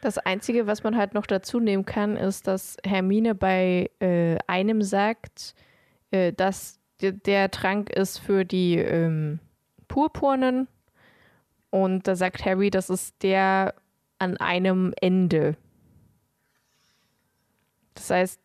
[0.00, 4.82] Das Einzige, was man halt noch dazu nehmen kann, ist, dass Hermine bei äh, einem
[4.82, 5.54] sagt,
[6.12, 9.40] äh, dass der, Trank ist für die ähm,
[9.88, 10.68] Purpurnen.
[11.70, 13.74] Und da sagt Harry, das ist der
[14.18, 15.56] an einem Ende.
[17.94, 18.40] Das heißt,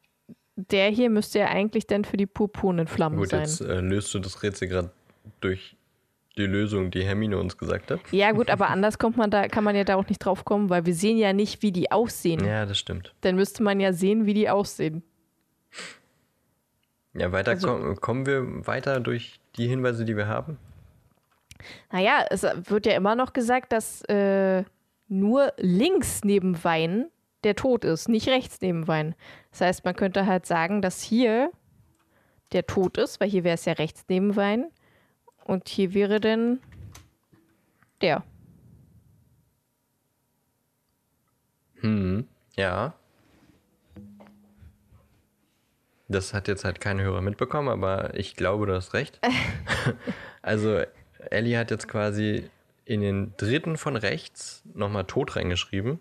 [0.56, 3.42] der hier müsste ja eigentlich dann für die purpurnen Flammen Gut, sein.
[3.42, 4.92] jetzt äh, löst du das Rätsel gerade
[5.40, 5.76] durch
[6.38, 8.00] die Lösung, die Hermine uns gesagt hat.
[8.12, 10.70] Ja, gut, aber anders kommt man da, kann man ja da auch nicht drauf kommen,
[10.70, 12.44] weil wir sehen ja nicht, wie die aussehen.
[12.46, 13.14] Ja, das stimmt.
[13.22, 15.04] Dann müsste man ja sehen, wie die aussehen.
[17.14, 20.58] Ja, weiter Also- komm, kommen wir weiter durch die Hinweise, die wir haben.
[21.92, 24.64] Naja, es wird ja immer noch gesagt, dass äh,
[25.08, 27.08] nur links neben Wein
[27.44, 29.16] der Tod ist, nicht rechts neben Wein.
[29.52, 31.52] Das heißt, man könnte halt sagen, dass hier
[32.52, 34.70] der Tod ist, weil hier wäre es ja rechts neben Wein.
[35.44, 36.60] Und hier wäre dann
[38.02, 38.24] der.
[41.80, 42.94] Hm, ja.
[46.08, 49.20] Das hat jetzt halt kein Hörer mitbekommen, aber ich glaube, du hast recht.
[50.42, 50.82] also,
[51.30, 52.50] Ellie hat jetzt quasi
[52.86, 56.00] in den dritten von rechts nochmal Tod reingeschrieben.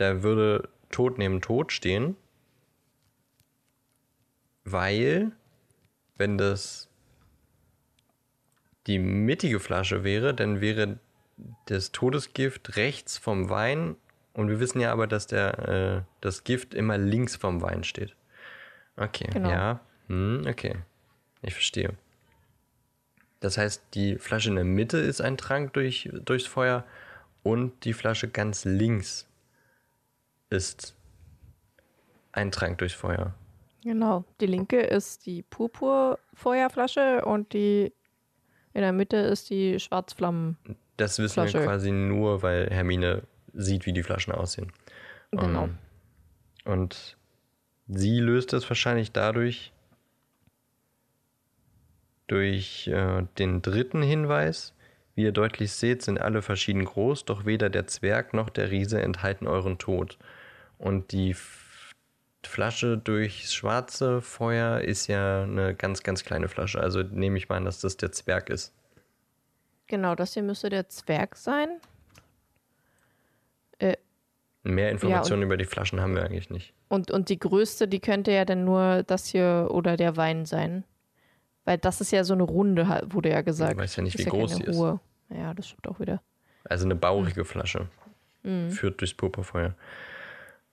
[0.00, 2.16] Da würde Tod neben Tod stehen,
[4.64, 5.32] weil,
[6.16, 6.88] wenn das
[8.86, 10.98] die mittige Flasche wäre, dann wäre
[11.66, 13.94] das Todesgift rechts vom Wein
[14.32, 18.16] und wir wissen ja aber, dass der, äh, das Gift immer links vom Wein steht.
[18.96, 19.50] Okay, Genau.
[19.50, 20.76] ja, hm, okay,
[21.42, 21.92] ich verstehe.
[23.40, 26.86] Das heißt, die Flasche in der Mitte ist ein Trank durch, durchs Feuer
[27.42, 29.26] und die Flasche ganz links
[30.50, 30.94] ist
[32.32, 33.34] ein Trank durchs Feuer.
[33.82, 34.24] Genau.
[34.40, 37.92] Die linke ist die Purpurfeuerflasche und die
[38.72, 40.56] in der Mitte ist die Schwarzflammen.
[40.96, 41.64] Das wissen wir Flasche.
[41.64, 43.22] quasi nur, weil Hermine
[43.52, 44.72] sieht, wie die Flaschen aussehen.
[45.32, 45.64] Genau.
[45.64, 45.78] Ähm,
[46.64, 47.16] Und
[47.88, 49.72] sie löst es wahrscheinlich dadurch,
[52.26, 54.74] durch äh, den dritten Hinweis.
[55.16, 59.02] Wie ihr deutlich seht, sind alle verschieden groß, doch weder der Zwerg noch der Riese
[59.02, 60.16] enthalten euren Tod.
[60.80, 61.36] Und die
[62.42, 66.80] Flasche durchs schwarze Feuer ist ja eine ganz, ganz kleine Flasche.
[66.80, 68.72] Also nehme ich mal an, dass das der Zwerg ist.
[69.86, 71.80] Genau, das hier müsste der Zwerg sein.
[74.62, 76.74] Mehr Informationen über die Flaschen haben wir eigentlich nicht.
[76.88, 80.84] Und, und die größte, die könnte ja dann nur das hier oder der Wein sein.
[81.64, 83.78] Weil das ist ja so eine Runde, wurde ja gesagt.
[83.78, 84.78] weiß ja nicht, Das wie groß keine die ist.
[85.30, 86.20] Ja, das stimmt auch wieder.
[86.64, 87.86] Also eine bauchige Flasche.
[88.42, 88.70] Mhm.
[88.70, 89.74] Führt durchs Purpurfeuer.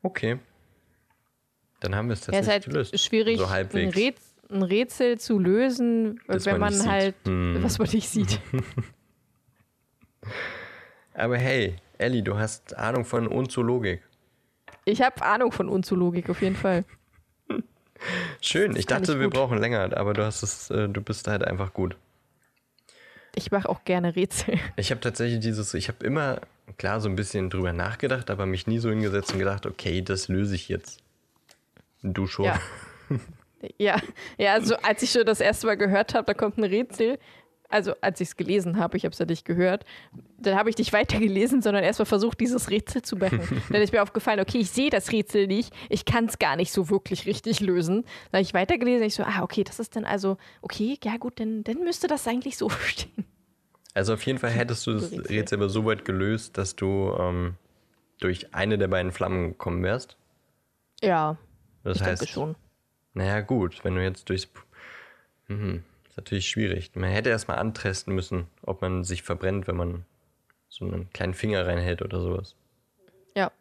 [0.08, 0.40] Okay.
[1.82, 3.00] Dann haben wir es Ja, ist tatsächlich halt gelöst.
[3.00, 3.90] schwierig, So ein.
[3.90, 7.62] Rätsel, ein Rätsel zu lösen, Das wenn man man, halt, Hm.
[7.62, 8.40] was man nicht sieht.
[11.14, 14.02] Aber hey, Ellie, du hast Ahnung von Unzoologik.
[14.86, 16.86] Ich habe Ahnung von Unzoologik, auf jeden Fall.
[18.42, 18.76] Schön.
[18.76, 21.74] Ich dachte, ich wir brauchen länger, aber du hast es, äh, du bist halt einfach
[21.74, 21.98] gut.
[23.36, 24.58] Ich mache auch gerne Rätsel.
[24.78, 26.42] Ich habe tatsächlich dieses, ich habe immer,
[26.78, 30.28] klar, so ein bisschen drüber nachgedacht, aber mich nie so hingesetzt und gedacht, okay, das
[30.28, 31.00] löse ich jetzt.
[32.04, 32.46] Du schon.
[32.46, 32.60] Ja.
[33.80, 34.00] Ja,
[34.38, 37.18] ja, also als ich schon das erste Mal gehört habe, da kommt ein Rätsel,
[37.70, 39.84] also als ich es gelesen habe, ich habe es ja nicht gehört,
[40.38, 43.42] dann habe ich nicht weitergelesen, sondern erstmal versucht, dieses Rätsel zu machen.
[43.70, 46.72] dann ist mir aufgefallen, okay, ich sehe das Rätsel nicht, ich kann es gar nicht
[46.72, 48.04] so wirklich richtig lösen.
[48.32, 51.40] Dann habe ich weitergelesen, ich so, ah, okay, das ist dann also, okay, ja gut,
[51.40, 53.26] dann, dann müsste das eigentlich so stehen.
[53.98, 55.58] Also auf jeden Fall hättest du das Rätsel.
[55.58, 57.56] Aber so weit gelöst, dass du ähm,
[58.20, 60.18] durch eine der beiden Flammen gekommen wärst.
[61.02, 61.38] Ja,
[61.84, 62.56] Das ich heißt, denke schon.
[63.14, 64.48] naja gut, wenn du jetzt durchs...
[65.48, 66.92] Mhm, ist natürlich schwierig.
[66.94, 70.06] Man hätte erstmal antesten müssen, ob man sich verbrennt, wenn man
[70.70, 72.54] so einen kleinen Finger reinhält oder sowas.
[73.36, 73.52] Ja.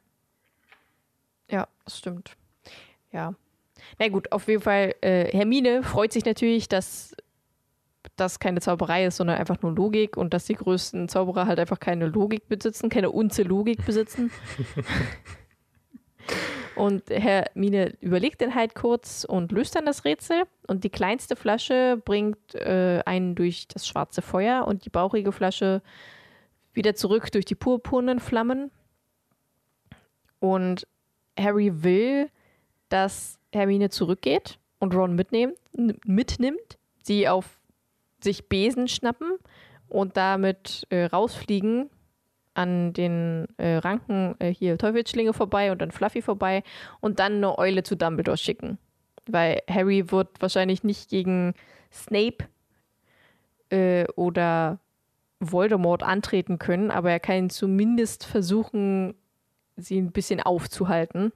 [1.50, 2.36] Ja, das stimmt.
[3.10, 3.34] Ja.
[3.98, 7.16] Na gut, auf jeden Fall, äh, Hermine freut sich natürlich, dass
[8.16, 11.80] das keine Zauberei ist, sondern einfach nur Logik und dass die größten Zauberer halt einfach
[11.80, 14.30] keine Logik besitzen, keine Unze Logik besitzen.
[16.76, 22.00] und Hermine überlegt dann halt kurz und löst dann das Rätsel und die kleinste Flasche
[22.04, 25.82] bringt äh, einen durch das schwarze Feuer und die bauchige Flasche
[26.72, 28.70] wieder zurück durch die purpurnen Flammen.
[30.38, 30.86] Und
[31.38, 32.30] Harry will,
[32.88, 37.58] dass Hermine zurückgeht und Ron mitnimmt, n- mitnimmt, sie auf
[38.26, 39.38] sich Besen schnappen
[39.88, 41.88] und damit äh, rausfliegen
[42.54, 46.62] an den äh, Ranken äh, hier Teufelsschlinge vorbei und dann Fluffy vorbei
[47.00, 48.78] und dann eine Eule zu Dumbledore schicken.
[49.26, 51.54] Weil Harry wird wahrscheinlich nicht gegen
[51.92, 52.48] Snape
[53.70, 54.78] äh, oder
[55.38, 59.14] Voldemort antreten können, aber er kann zumindest versuchen,
[59.76, 61.32] sie ein bisschen aufzuhalten.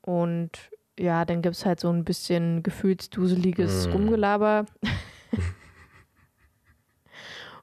[0.00, 3.92] Und ja, dann gibt es halt so ein bisschen gefühlsduseliges Mm.
[3.92, 4.66] Rumgelaber.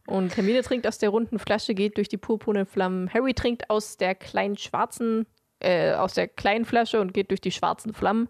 [0.07, 3.09] Und Hermine trinkt aus der runden Flasche, geht durch die purpurnen Flammen.
[3.13, 5.25] Harry trinkt aus der kleinen schwarzen,
[5.59, 8.27] äh, aus der kleinen Flasche und geht durch die schwarzen Flammen.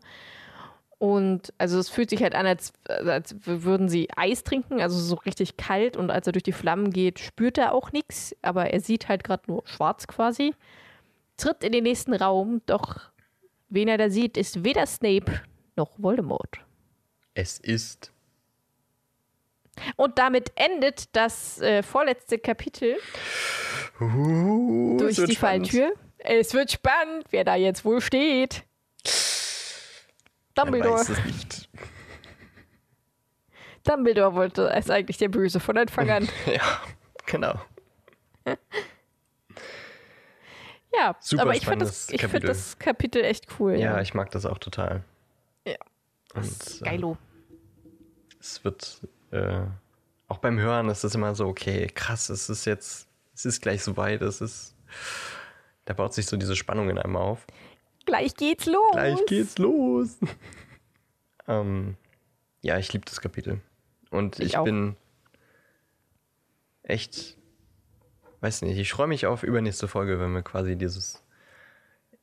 [0.99, 5.15] Und also es fühlt sich halt an, als, als würden sie Eis trinken, also so
[5.15, 5.97] richtig kalt.
[5.97, 9.23] Und als er durch die Flammen geht, spürt er auch nichts, aber er sieht halt
[9.23, 10.53] gerade nur schwarz quasi.
[11.37, 13.10] Tritt in den nächsten Raum, doch
[13.71, 15.41] wen er da sieht, ist weder Snape
[15.75, 16.59] noch Voldemort.
[17.33, 18.11] Es ist.
[19.95, 22.97] Und damit endet das äh, vorletzte Kapitel
[24.01, 25.69] Uh, durch die spannend.
[25.69, 25.93] Falltür.
[26.17, 28.63] Es wird spannend, wer da jetzt wohl steht.
[30.55, 30.95] Dumbledore.
[30.95, 31.69] weiß es nicht.
[33.83, 36.29] Dumbledore wollte ist eigentlich der Böse von Anfang an.
[36.45, 36.81] ja,
[37.25, 37.53] genau.
[40.93, 42.47] Ja, Super aber ich fand das, ich find Kapitel.
[42.47, 43.73] das Kapitel echt cool.
[43.73, 45.03] Ja, Ja, ich mag das auch total.
[45.65, 45.77] Ja.
[46.33, 47.17] Und äh, Geilo.
[48.39, 49.01] es wird
[49.31, 49.61] äh,
[50.27, 53.83] auch beim Hören ist es immer so, okay, krass, es ist jetzt, es ist gleich
[53.83, 54.75] so weit, es ist.
[55.85, 57.45] Da baut sich so diese Spannung in einem auf.
[58.05, 58.91] Gleich geht's los.
[58.93, 60.17] Gleich geht's los.
[61.47, 61.97] ähm,
[62.61, 63.59] ja, ich liebe das Kapitel.
[64.09, 64.95] Und Ich ich, bin
[66.83, 67.37] echt,
[68.41, 71.23] weiß nicht, ich freue mich auf übernächste Folge, wenn wir quasi dieses,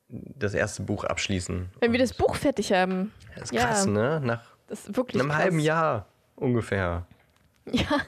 [0.09, 1.69] das erste Buch abschließen.
[1.79, 3.11] Wenn wir das Buch fertig haben.
[3.35, 3.65] Das ist Ja.
[3.67, 4.21] krass, ne?
[4.23, 4.93] Nach einem
[5.29, 5.35] krass.
[5.35, 7.05] halben Jahr ungefähr.
[7.71, 8.01] Ja,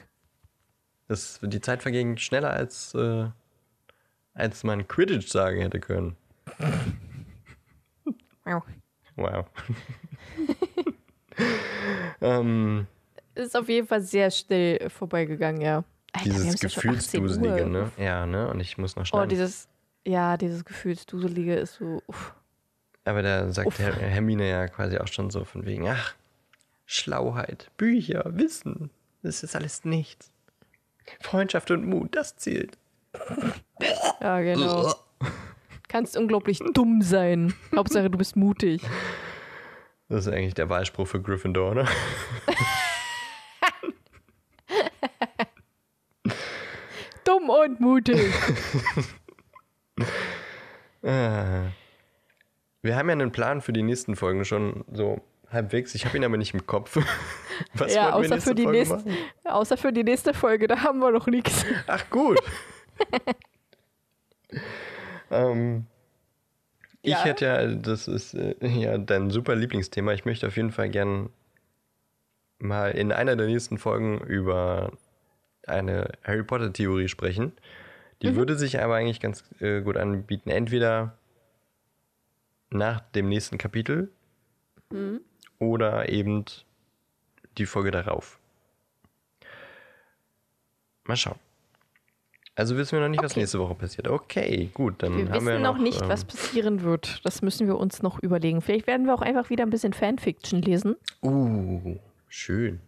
[1.08, 3.28] Das, die Zeit verging schneller als, äh,
[4.34, 6.16] als man Quidditch sagen hätte können.
[8.44, 8.62] Wow.
[9.16, 9.46] Wow.
[12.20, 12.86] ähm,
[13.34, 15.84] Es ist auf jeden Fall sehr schnell vorbeigegangen, ja.
[16.12, 17.90] Alter, dieses haben's ja schon 18 Gefühlsduselige, ne?
[17.96, 18.48] Ja, ne?
[18.50, 19.28] Und ich muss noch Oh, schneiden.
[19.30, 19.68] dieses,
[20.06, 22.34] ja, dieses Gefühlsduselige ist so, uff.
[23.04, 23.78] Aber da sagt Uff.
[23.78, 26.14] Her Hermine ja quasi auch schon so von wegen, ach,
[26.86, 28.90] Schlauheit, Bücher, Wissen,
[29.22, 30.30] das ist alles nichts.
[31.20, 32.78] Freundschaft und Mut, das zählt.
[34.20, 34.94] Ja, genau.
[35.88, 37.54] Kannst unglaublich dumm sein.
[37.74, 38.82] Hauptsache, du bist mutig.
[40.08, 41.86] Das ist eigentlich der Wahlspruch für Gryffindor, ne?
[47.42, 48.18] Dumm und mutig.
[51.04, 51.64] Ah.
[52.80, 55.20] Wir haben ja einen Plan für die nächsten Folgen schon so
[55.50, 55.96] halbwegs.
[55.96, 56.96] Ich habe ihn aber nicht im Kopf.
[57.74, 59.16] Was ja, außer für, die Folge nächste, machen?
[59.42, 61.66] außer für die nächste Folge, da haben wir noch nichts.
[61.88, 62.38] Ach gut.
[65.32, 65.86] ähm,
[67.02, 67.24] ich Ja?
[67.24, 70.12] hätte ja, das ist äh, ja dein super Lieblingsthema.
[70.12, 71.30] Ich möchte auf jeden Fall gern
[72.60, 74.92] mal in einer der nächsten Folgen über
[75.66, 77.52] eine Harry Potter Theorie sprechen.
[78.22, 78.36] Die Mhm.
[78.36, 80.50] würde sich aber eigentlich ganz äh, gut anbieten.
[80.50, 81.16] Entweder
[82.70, 84.10] nach dem nächsten Kapitel
[84.90, 85.20] Mhm.
[85.58, 86.44] oder eben
[87.58, 88.38] die Folge darauf.
[91.04, 91.38] Mal schauen.
[92.54, 93.40] Also wissen wir noch nicht, was Okay.
[93.40, 94.08] nächste Woche passiert.
[94.08, 97.24] Okay, gut, dann Wir haben wissen wir noch, nicht, ähm, was passieren wird.
[97.24, 98.60] Das müssen wir uns noch überlegen.
[98.60, 100.96] Vielleicht werden wir auch einfach wieder ein bisschen Fanfiction lesen.
[101.22, 101.96] Uh,
[102.28, 102.80] schön.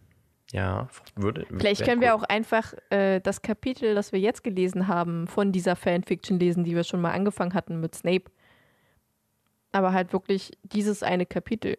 [0.55, 0.87] Ja,
[1.17, 1.47] würde.
[1.51, 2.21] Vielleicht können wir cool.
[2.21, 6.77] auch einfach äh, das Kapitel, das wir jetzt gelesen haben, von dieser Fanfiction lesen, die
[6.77, 8.31] wir schon mal angefangen hatten mit Snape.
[9.73, 11.77] Aber halt wirklich dieses eine Kapitel.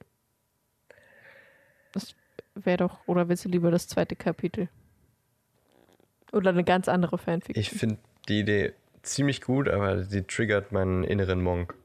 [1.94, 2.16] Das
[2.54, 4.68] wäre doch, oder willst du lieber das zweite Kapitel?
[6.34, 7.58] Oder eine ganz andere Fanfiction?
[7.58, 7.98] Ich finde
[8.28, 8.74] die Idee
[9.04, 11.76] ziemlich gut, aber sie triggert meinen inneren Monk.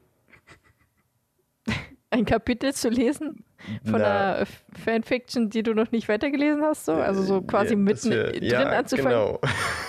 [2.13, 3.43] Ein Kapitel zu lesen
[3.83, 4.35] von Na.
[4.35, 4.45] einer
[4.83, 6.93] Fanfiction, die du noch nicht weitergelesen hast, so?
[6.93, 9.09] Also so quasi Ja, mitten wir- drin ja, anzufangen.
[9.11, 9.39] Genau.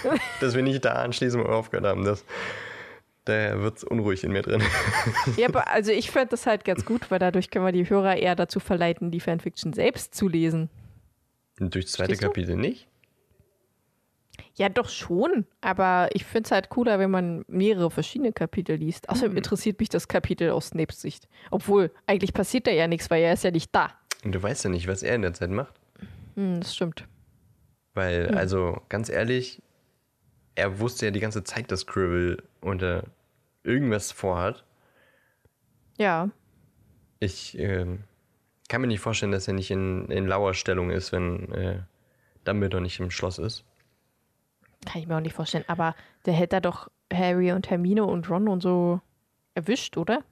[0.41, 2.05] dass wir nicht da anschließen, wir aufgehört haben.
[2.05, 2.25] Das,
[3.25, 4.63] da wird es unruhig in mir drin.
[5.37, 8.17] Ja, aber also ich fand das halt ganz gut, weil dadurch können wir die Hörer
[8.17, 10.71] eher dazu verleiten, die Fanfiction selbst zu lesen.
[11.61, 12.17] Und durch das zweite?
[12.17, 12.89] Kapitel nicht?
[14.55, 15.47] Ja, doch schon.
[15.61, 19.07] Aber ich finde es halt cooler, wenn man mehrere verschiedene Kapitel liest.
[19.07, 19.13] Mhm.
[19.13, 21.29] Außerdem interessiert mich das Kapitel aus Snapes Sicht.
[21.51, 23.91] Obwohl, eigentlich passiert da ja nichts, weil er ist ja nicht da.
[24.25, 25.75] Und du weißt ja nicht, was er in der Zeit macht.
[26.37, 27.07] Hm, das stimmt.
[27.95, 28.37] Weil, Hm.
[28.39, 29.61] also, ganz ehrlich,
[30.55, 33.05] er wusste ja die ganze Zeit, dass Scribble unter
[33.65, 34.65] irgendwas vorhat.
[35.99, 36.31] Ja.
[37.21, 38.05] Ich ähm,
[38.69, 41.81] kann mir nicht vorstellen, dass er nicht in, in lauer Stellung ist, wenn äh,
[42.45, 43.65] Dumbledore nicht im Schloss ist.
[44.87, 45.65] Kann ich mir auch nicht vorstellen.
[45.69, 45.95] Aber
[46.27, 49.01] der hätte da doch Harry und Hermine und Ron und so
[49.55, 50.23] erwischt, oder?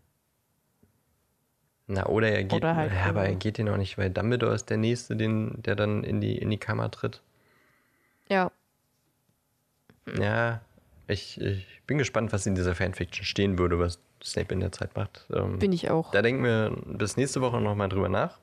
[1.87, 4.55] Na, oder er geht, Oder halt ja, aber er geht den auch nicht, weil Dumbledore
[4.55, 7.21] ist der Nächste, den, der dann in die, in die Kammer tritt.
[8.29, 8.53] Ja.
[10.19, 10.61] Ja,
[11.09, 14.95] ich, ich bin gespannt, was in dieser Fanfiction stehen würde, was Snape in der Zeit
[14.97, 15.27] macht.
[15.33, 16.13] Ähm, Bin ich auch.
[16.13, 18.39] Da denken wir bis nächste Woche nochmal drüber nach.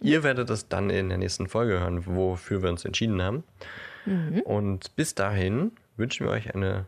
[0.00, 3.44] Ihr werdet es dann in der nächsten Folge hören, wofür wir uns entschieden haben.
[4.06, 4.40] Mhm.
[4.42, 6.86] Und bis dahin wünschen wir euch eine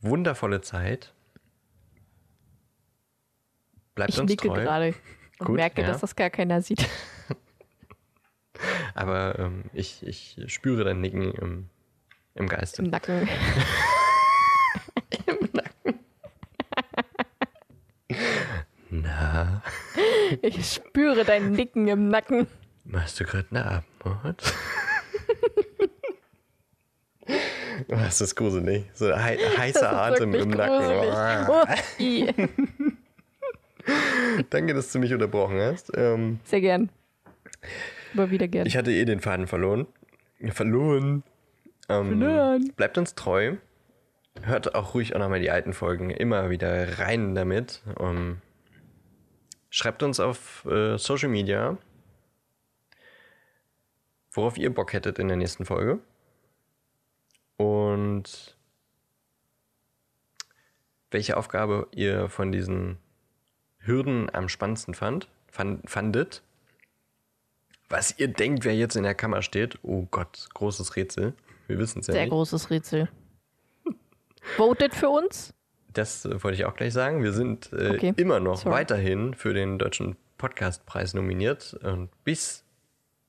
[0.00, 1.12] wundervolle Zeit.
[3.94, 4.62] Bleibt Ich uns nicke treu.
[4.62, 4.94] gerade
[5.38, 5.88] und Gut, merke, ja.
[5.88, 6.86] dass das gar keiner sieht.
[8.94, 11.68] Aber ähm, ich, ich spüre dein Nicken im,
[12.34, 12.82] im Geiste.
[12.82, 13.28] Im Nacken.
[18.90, 19.62] Na,
[20.42, 22.46] Ich spüre dein Nicken im Nacken.
[22.84, 24.54] machst du gerade eine Abmord?
[27.88, 28.84] Das ist gruselig.
[28.94, 31.08] So hei heißer Atem im Nacken.
[34.50, 35.90] Danke, dass du mich unterbrochen hast.
[35.96, 36.90] Ähm, Sehr gern.
[38.14, 38.66] Aber wieder gern.
[38.66, 39.86] ich hatte eh den Faden verloren.
[40.50, 41.22] Verloren.
[41.88, 42.72] Ähm, Verloren.
[42.76, 43.56] Bleibt uns treu.
[44.42, 47.82] Hört auch ruhig auch nochmal die alten Folgen immer wieder rein damit.
[48.00, 48.38] Ähm,
[49.70, 51.78] schreibt uns auf äh, Social Media,
[54.32, 56.00] worauf ihr Bock hättet in der nächsten Folge.
[57.56, 58.56] Und
[61.10, 62.98] welche Aufgabe ihr von diesen
[63.78, 66.42] Hürden am spannendsten fand, fand, fandet.
[67.88, 69.78] Was ihr denkt, wer jetzt in der Kammer steht.
[69.82, 71.34] Oh Gott, großes Rätsel.
[71.68, 72.30] Wir wissen es ja Sehr nicht.
[72.32, 73.08] großes Rätsel.
[74.56, 75.54] Votet für uns.
[75.92, 77.22] Das äh, wollte ich auch gleich sagen.
[77.22, 78.14] Wir sind äh, Okay.
[78.16, 78.74] immer noch Sorry.
[78.74, 81.74] weiterhin für den Deutschen Podcastpreis nominiert.
[81.82, 82.64] Und bis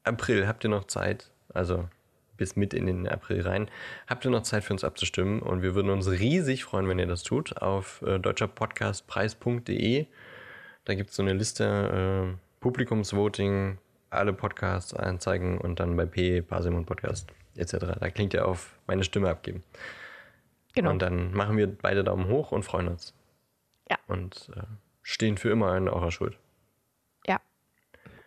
[0.04, 1.88] April habt ihr noch Zeit, also
[2.38, 3.70] bis mit in den April rein,
[4.07, 5.41] habt ihr noch Zeit für uns abzustimmen.
[5.41, 10.06] Und wir würden uns riesig freuen, wenn ihr das tut, auf äh, deutscherpodcastpreis.de.
[10.86, 13.78] Da gibt es so eine Liste, äh, Publikumsvoting,
[14.10, 17.98] alle Podcasts einzeigen und dann bei P, Pasimon Podcast etc.
[17.99, 19.64] Da klingt ihr auf meine Stimme abgeben.
[20.74, 20.91] Genau.
[20.91, 23.14] Und dann machen wir beide Daumen hoch und freuen uns.
[23.90, 23.98] Ja.
[24.07, 24.62] Und äh,
[25.03, 26.38] stehen für immer in eurer Schuld.
[27.26, 27.40] ja.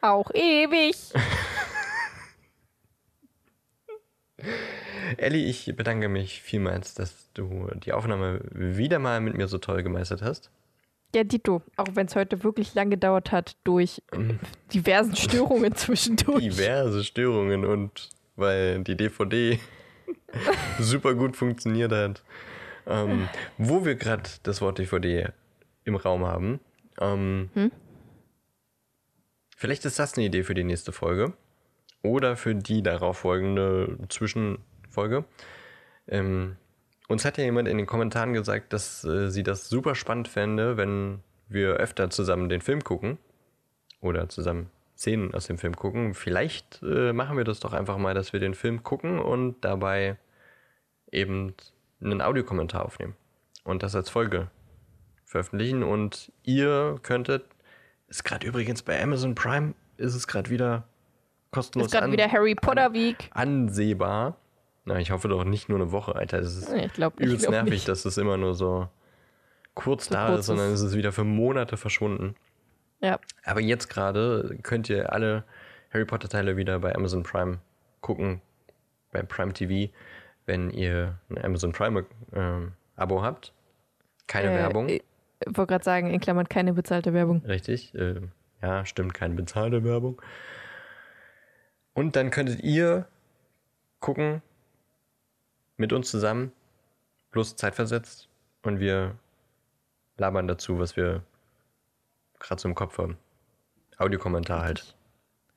[0.01, 0.97] Auch ewig.
[5.17, 9.83] Elli, ich bedanke mich vielmals, dass du die Aufnahme wieder mal mit mir so toll
[9.83, 10.51] gemeistert hast.
[11.15, 11.63] Ja, Dito.
[11.77, 14.03] Auch wenn es heute wirklich lang gedauert hat durch
[14.73, 16.43] diversen Störungen zwischendurch.
[16.43, 19.59] Diverse Störungen und weil die DVD
[20.79, 22.23] super gut funktioniert hat.
[22.87, 23.29] Ähm,
[23.59, 25.31] wo wir gerade das Wort DVD
[25.85, 26.61] im Raum haben.
[27.01, 27.51] Ähm,
[29.57, 31.33] Vielleicht ist das eine Idee für die nächste Folge.
[32.03, 33.99] Oder für die darauf folgende
[34.99, 35.25] Zwischenfolge.
[36.09, 36.57] Ähm,
[37.09, 40.77] uns hat ja jemand in den Kommentaren gesagt, dass äh, sie das super spannend fände,
[40.77, 43.19] wenn wir öfter zusammen den Film gucken.
[44.01, 46.15] Oder zusammen Szenen aus dem Film gucken.
[46.15, 50.17] Vielleicht äh, machen wir das doch einfach mal, dass wir den Film gucken und dabei
[51.11, 51.55] eben
[52.03, 53.15] einen Audiokommentar aufnehmen.
[53.65, 54.51] Und das als Folge
[55.25, 55.83] veröffentlichen.
[55.83, 57.45] Und ihr könntet,
[58.09, 60.85] ist gerade übrigens bei Amazon Prime, ist es gerade wieder
[61.51, 63.31] kostenlos Ist gerade an- wieder Harry Potter Week.
[63.33, 64.37] ansehbar.
[64.89, 66.41] Na, ich hoffe doch nicht nur eine Woche, Alter.
[66.41, 67.89] Das ist Ich glaube übelst glaub nervig, nicht.
[67.89, 68.89] dass es immer nur so
[69.75, 72.35] kurz So da kurz ist, sondern es ist wieder für Monate verschwunden.
[73.01, 75.45] Ja, Aber jetzt gerade könnt ihr alle
[75.93, 77.59] Harry Potter Teile wieder bei Amazon Prime
[78.01, 78.41] gucken,
[79.13, 79.93] bei Prime TV,
[80.47, 83.53] wenn ihr ein Amazon Prime ähm, Abo habt.
[84.27, 85.03] Keine äh, Werbung, Ich
[85.45, 87.45] wollte gerade sagen, in Klammern keine bezahlte Werbung.
[87.45, 87.95] richtig?
[87.95, 88.23] Äh,
[88.63, 90.21] ja, stimmt, keine bezahlte Werbung.
[91.93, 93.07] Und dann könntet ihr
[94.01, 94.43] gucken
[95.79, 96.53] mit uns zusammen,
[97.31, 98.29] bloß zeitversetzt
[98.63, 99.17] und wir
[100.19, 101.23] labern dazu, was wir
[102.41, 103.17] gerade so im Kopf haben.
[103.97, 104.95] Audiokommentar halt.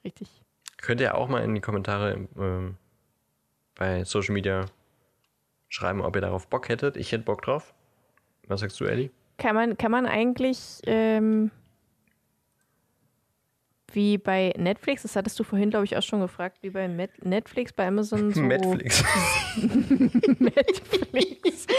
[0.03, 0.29] Richtig.
[0.77, 2.77] Könnt ihr auch mal in die Kommentare ähm,
[3.75, 4.65] bei Social Media
[5.69, 6.97] schreiben, ob ihr darauf Bock hättet.
[6.97, 7.73] Ich hätte Bock drauf.
[8.47, 9.11] Was sagst du, Ellie?
[9.37, 11.51] Kann man, kann man eigentlich ähm,
[13.93, 17.23] wie bei Netflix, das hattest du vorhin, glaube ich, auch schon gefragt, wie bei Met
[17.25, 18.41] Netflix, bei Amazon so.
[18.41, 19.03] Netflix.
[20.39, 21.67] Netflix.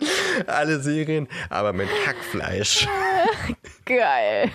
[0.46, 2.86] Alle Serien, aber mit Hackfleisch.
[3.84, 4.50] Geil.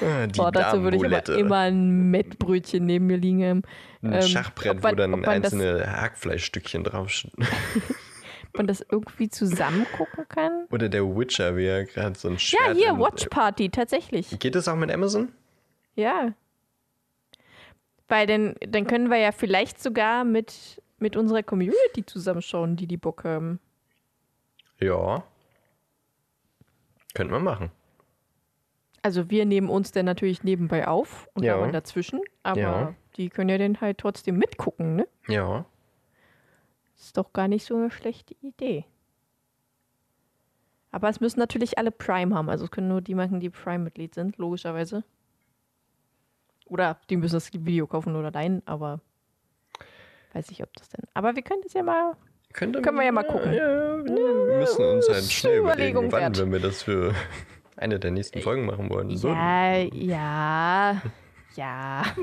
[0.00, 3.44] Ah, Die Boah, dazu würde ich aber immer ein Mettbrötchen neben mir liegen.
[3.44, 3.62] haben.
[4.02, 7.32] Ein ähm, Schachbrett, man- wo dann man einzelne Hackfleischstückchen drauf sind.
[7.36, 7.44] Ob
[8.54, 10.66] man das irgendwie zusammen gucken kann?
[10.70, 14.38] Oder der Witcher, wie er gerade so ein Ja, Schwert hier, in- Watch Party, tatsächlich.
[14.38, 15.32] Geht das auch mit Amazon?
[15.94, 16.32] Ja.
[18.08, 22.96] Weil dann, dann können wir ja vielleicht sogar mit, mit unserer Community zusammenschauen, die die
[22.96, 23.60] Bock haben.
[24.80, 25.24] Ja.
[27.14, 27.70] Könnte man machen.
[29.02, 31.66] Also wir nehmen uns dann natürlich nebenbei auf und Ja.
[31.70, 32.94] dazwischen, aber Ja.
[33.16, 35.08] die können ja dann halt trotzdem mitgucken, ne?
[35.28, 35.64] Ja.
[36.98, 38.84] Ist doch gar nicht so eine schlechte Idee.
[40.90, 42.48] Aber es müssen natürlich alle Prime haben.
[42.48, 45.04] Also es können nur die machen, die Prime-Mitglied sind, logischerweise.
[46.66, 49.00] Oder die müssen das Video kaufen oder dein, aber
[50.34, 51.04] weiß ich, ob das denn.
[51.14, 52.16] Aber wir können das ja mal.
[52.52, 53.52] Könnte Können wir ja mal gucken.
[53.52, 56.38] Ja, wir müssen uns halt schnell Überlegung überlegen, wann, wert.
[56.38, 57.14] wenn wir das für
[57.76, 59.14] eine der nächsten Folgen machen wollen.
[59.16, 61.02] So, Ja, ja,
[61.56, 62.02] ja.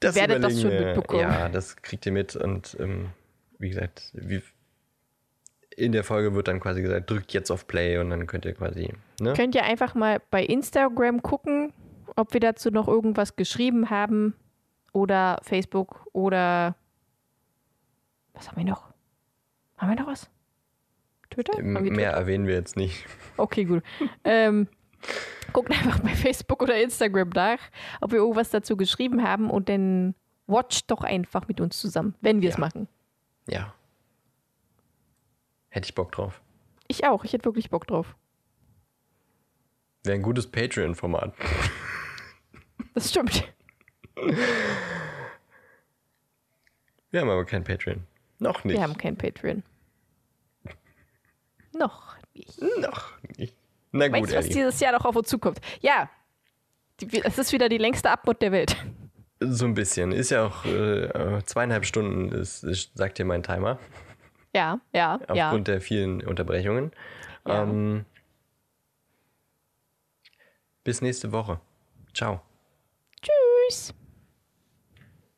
[0.00, 1.22] das werdet das schon mitbekommen.
[1.22, 3.10] Ja, das kriegt ihr mit und ähm,
[3.58, 4.42] wie gesagt, wie,
[5.76, 8.54] in der Folge wird dann quasi gesagt, drückt jetzt auf Play und dann könnt ihr
[8.54, 9.34] quasi, ne?
[9.34, 11.72] Könnt ihr einfach mal bei Instagram gucken,
[12.16, 14.34] ob wir dazu noch irgendwas geschrieben haben.
[14.92, 16.74] Oder Facebook oder.
[18.34, 18.92] Was haben wir noch?
[19.76, 20.28] Haben wir noch was?
[21.30, 21.62] Twitter?
[21.62, 23.06] Mehr erwähnen wir jetzt nicht.
[23.36, 23.84] Okay, gut.
[24.24, 24.66] ähm,
[25.52, 27.58] guckt einfach bei Facebook oder Instagram nach,
[28.00, 30.14] ob wir irgendwas dazu geschrieben haben und dann
[30.46, 32.60] watcht doch einfach mit uns zusammen, wenn wir es Ja.
[32.60, 32.88] machen.
[33.48, 33.74] Ja.
[35.68, 36.40] Hätte ich Bock drauf.
[36.88, 38.16] Ich auch, ich hätte wirklich Bock drauf.
[40.02, 41.34] Wäre ein gutes Patreon-Format.
[42.94, 43.52] Das stimmt.
[47.10, 48.04] Wir haben aber kein Patreon.
[48.38, 48.76] Noch nicht.
[48.76, 49.62] Wir haben kein Patreon.
[51.72, 52.60] Noch nicht.
[52.80, 53.54] Noch nicht.
[53.92, 54.54] Na gut, Weißt du, was Ellie.
[54.54, 55.60] dieses Jahr noch auf uns zukommt?
[55.80, 56.08] Ja,
[57.00, 58.76] die- es ist wieder die längste Abmut der Welt.
[59.40, 60.12] So ein bisschen.
[60.12, 63.78] Ist ja auch äh, zweieinhalb Stunden, ist, ist, sagt dir mein Timer,
[64.54, 65.46] Ja, ja, ja.
[65.46, 66.92] aufgrund der vielen Unterbrechungen.
[67.46, 67.62] Ja.
[67.62, 68.04] Ähm,
[70.84, 71.60] bis nächste Woche.
[72.14, 72.42] Ciao.
[73.22, 73.94] Tschüss.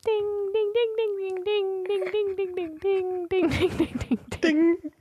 [0.05, 4.93] Ding, ding, ding, ding, ding, ding, ding, ding, ding, ding, ding, ding, ding, ding, ding.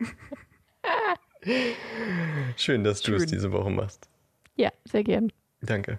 [2.57, 4.09] Schön, dass du es diese Woche machst.
[4.57, 5.33] Ja, sehr gern.
[5.61, 5.99] Danke.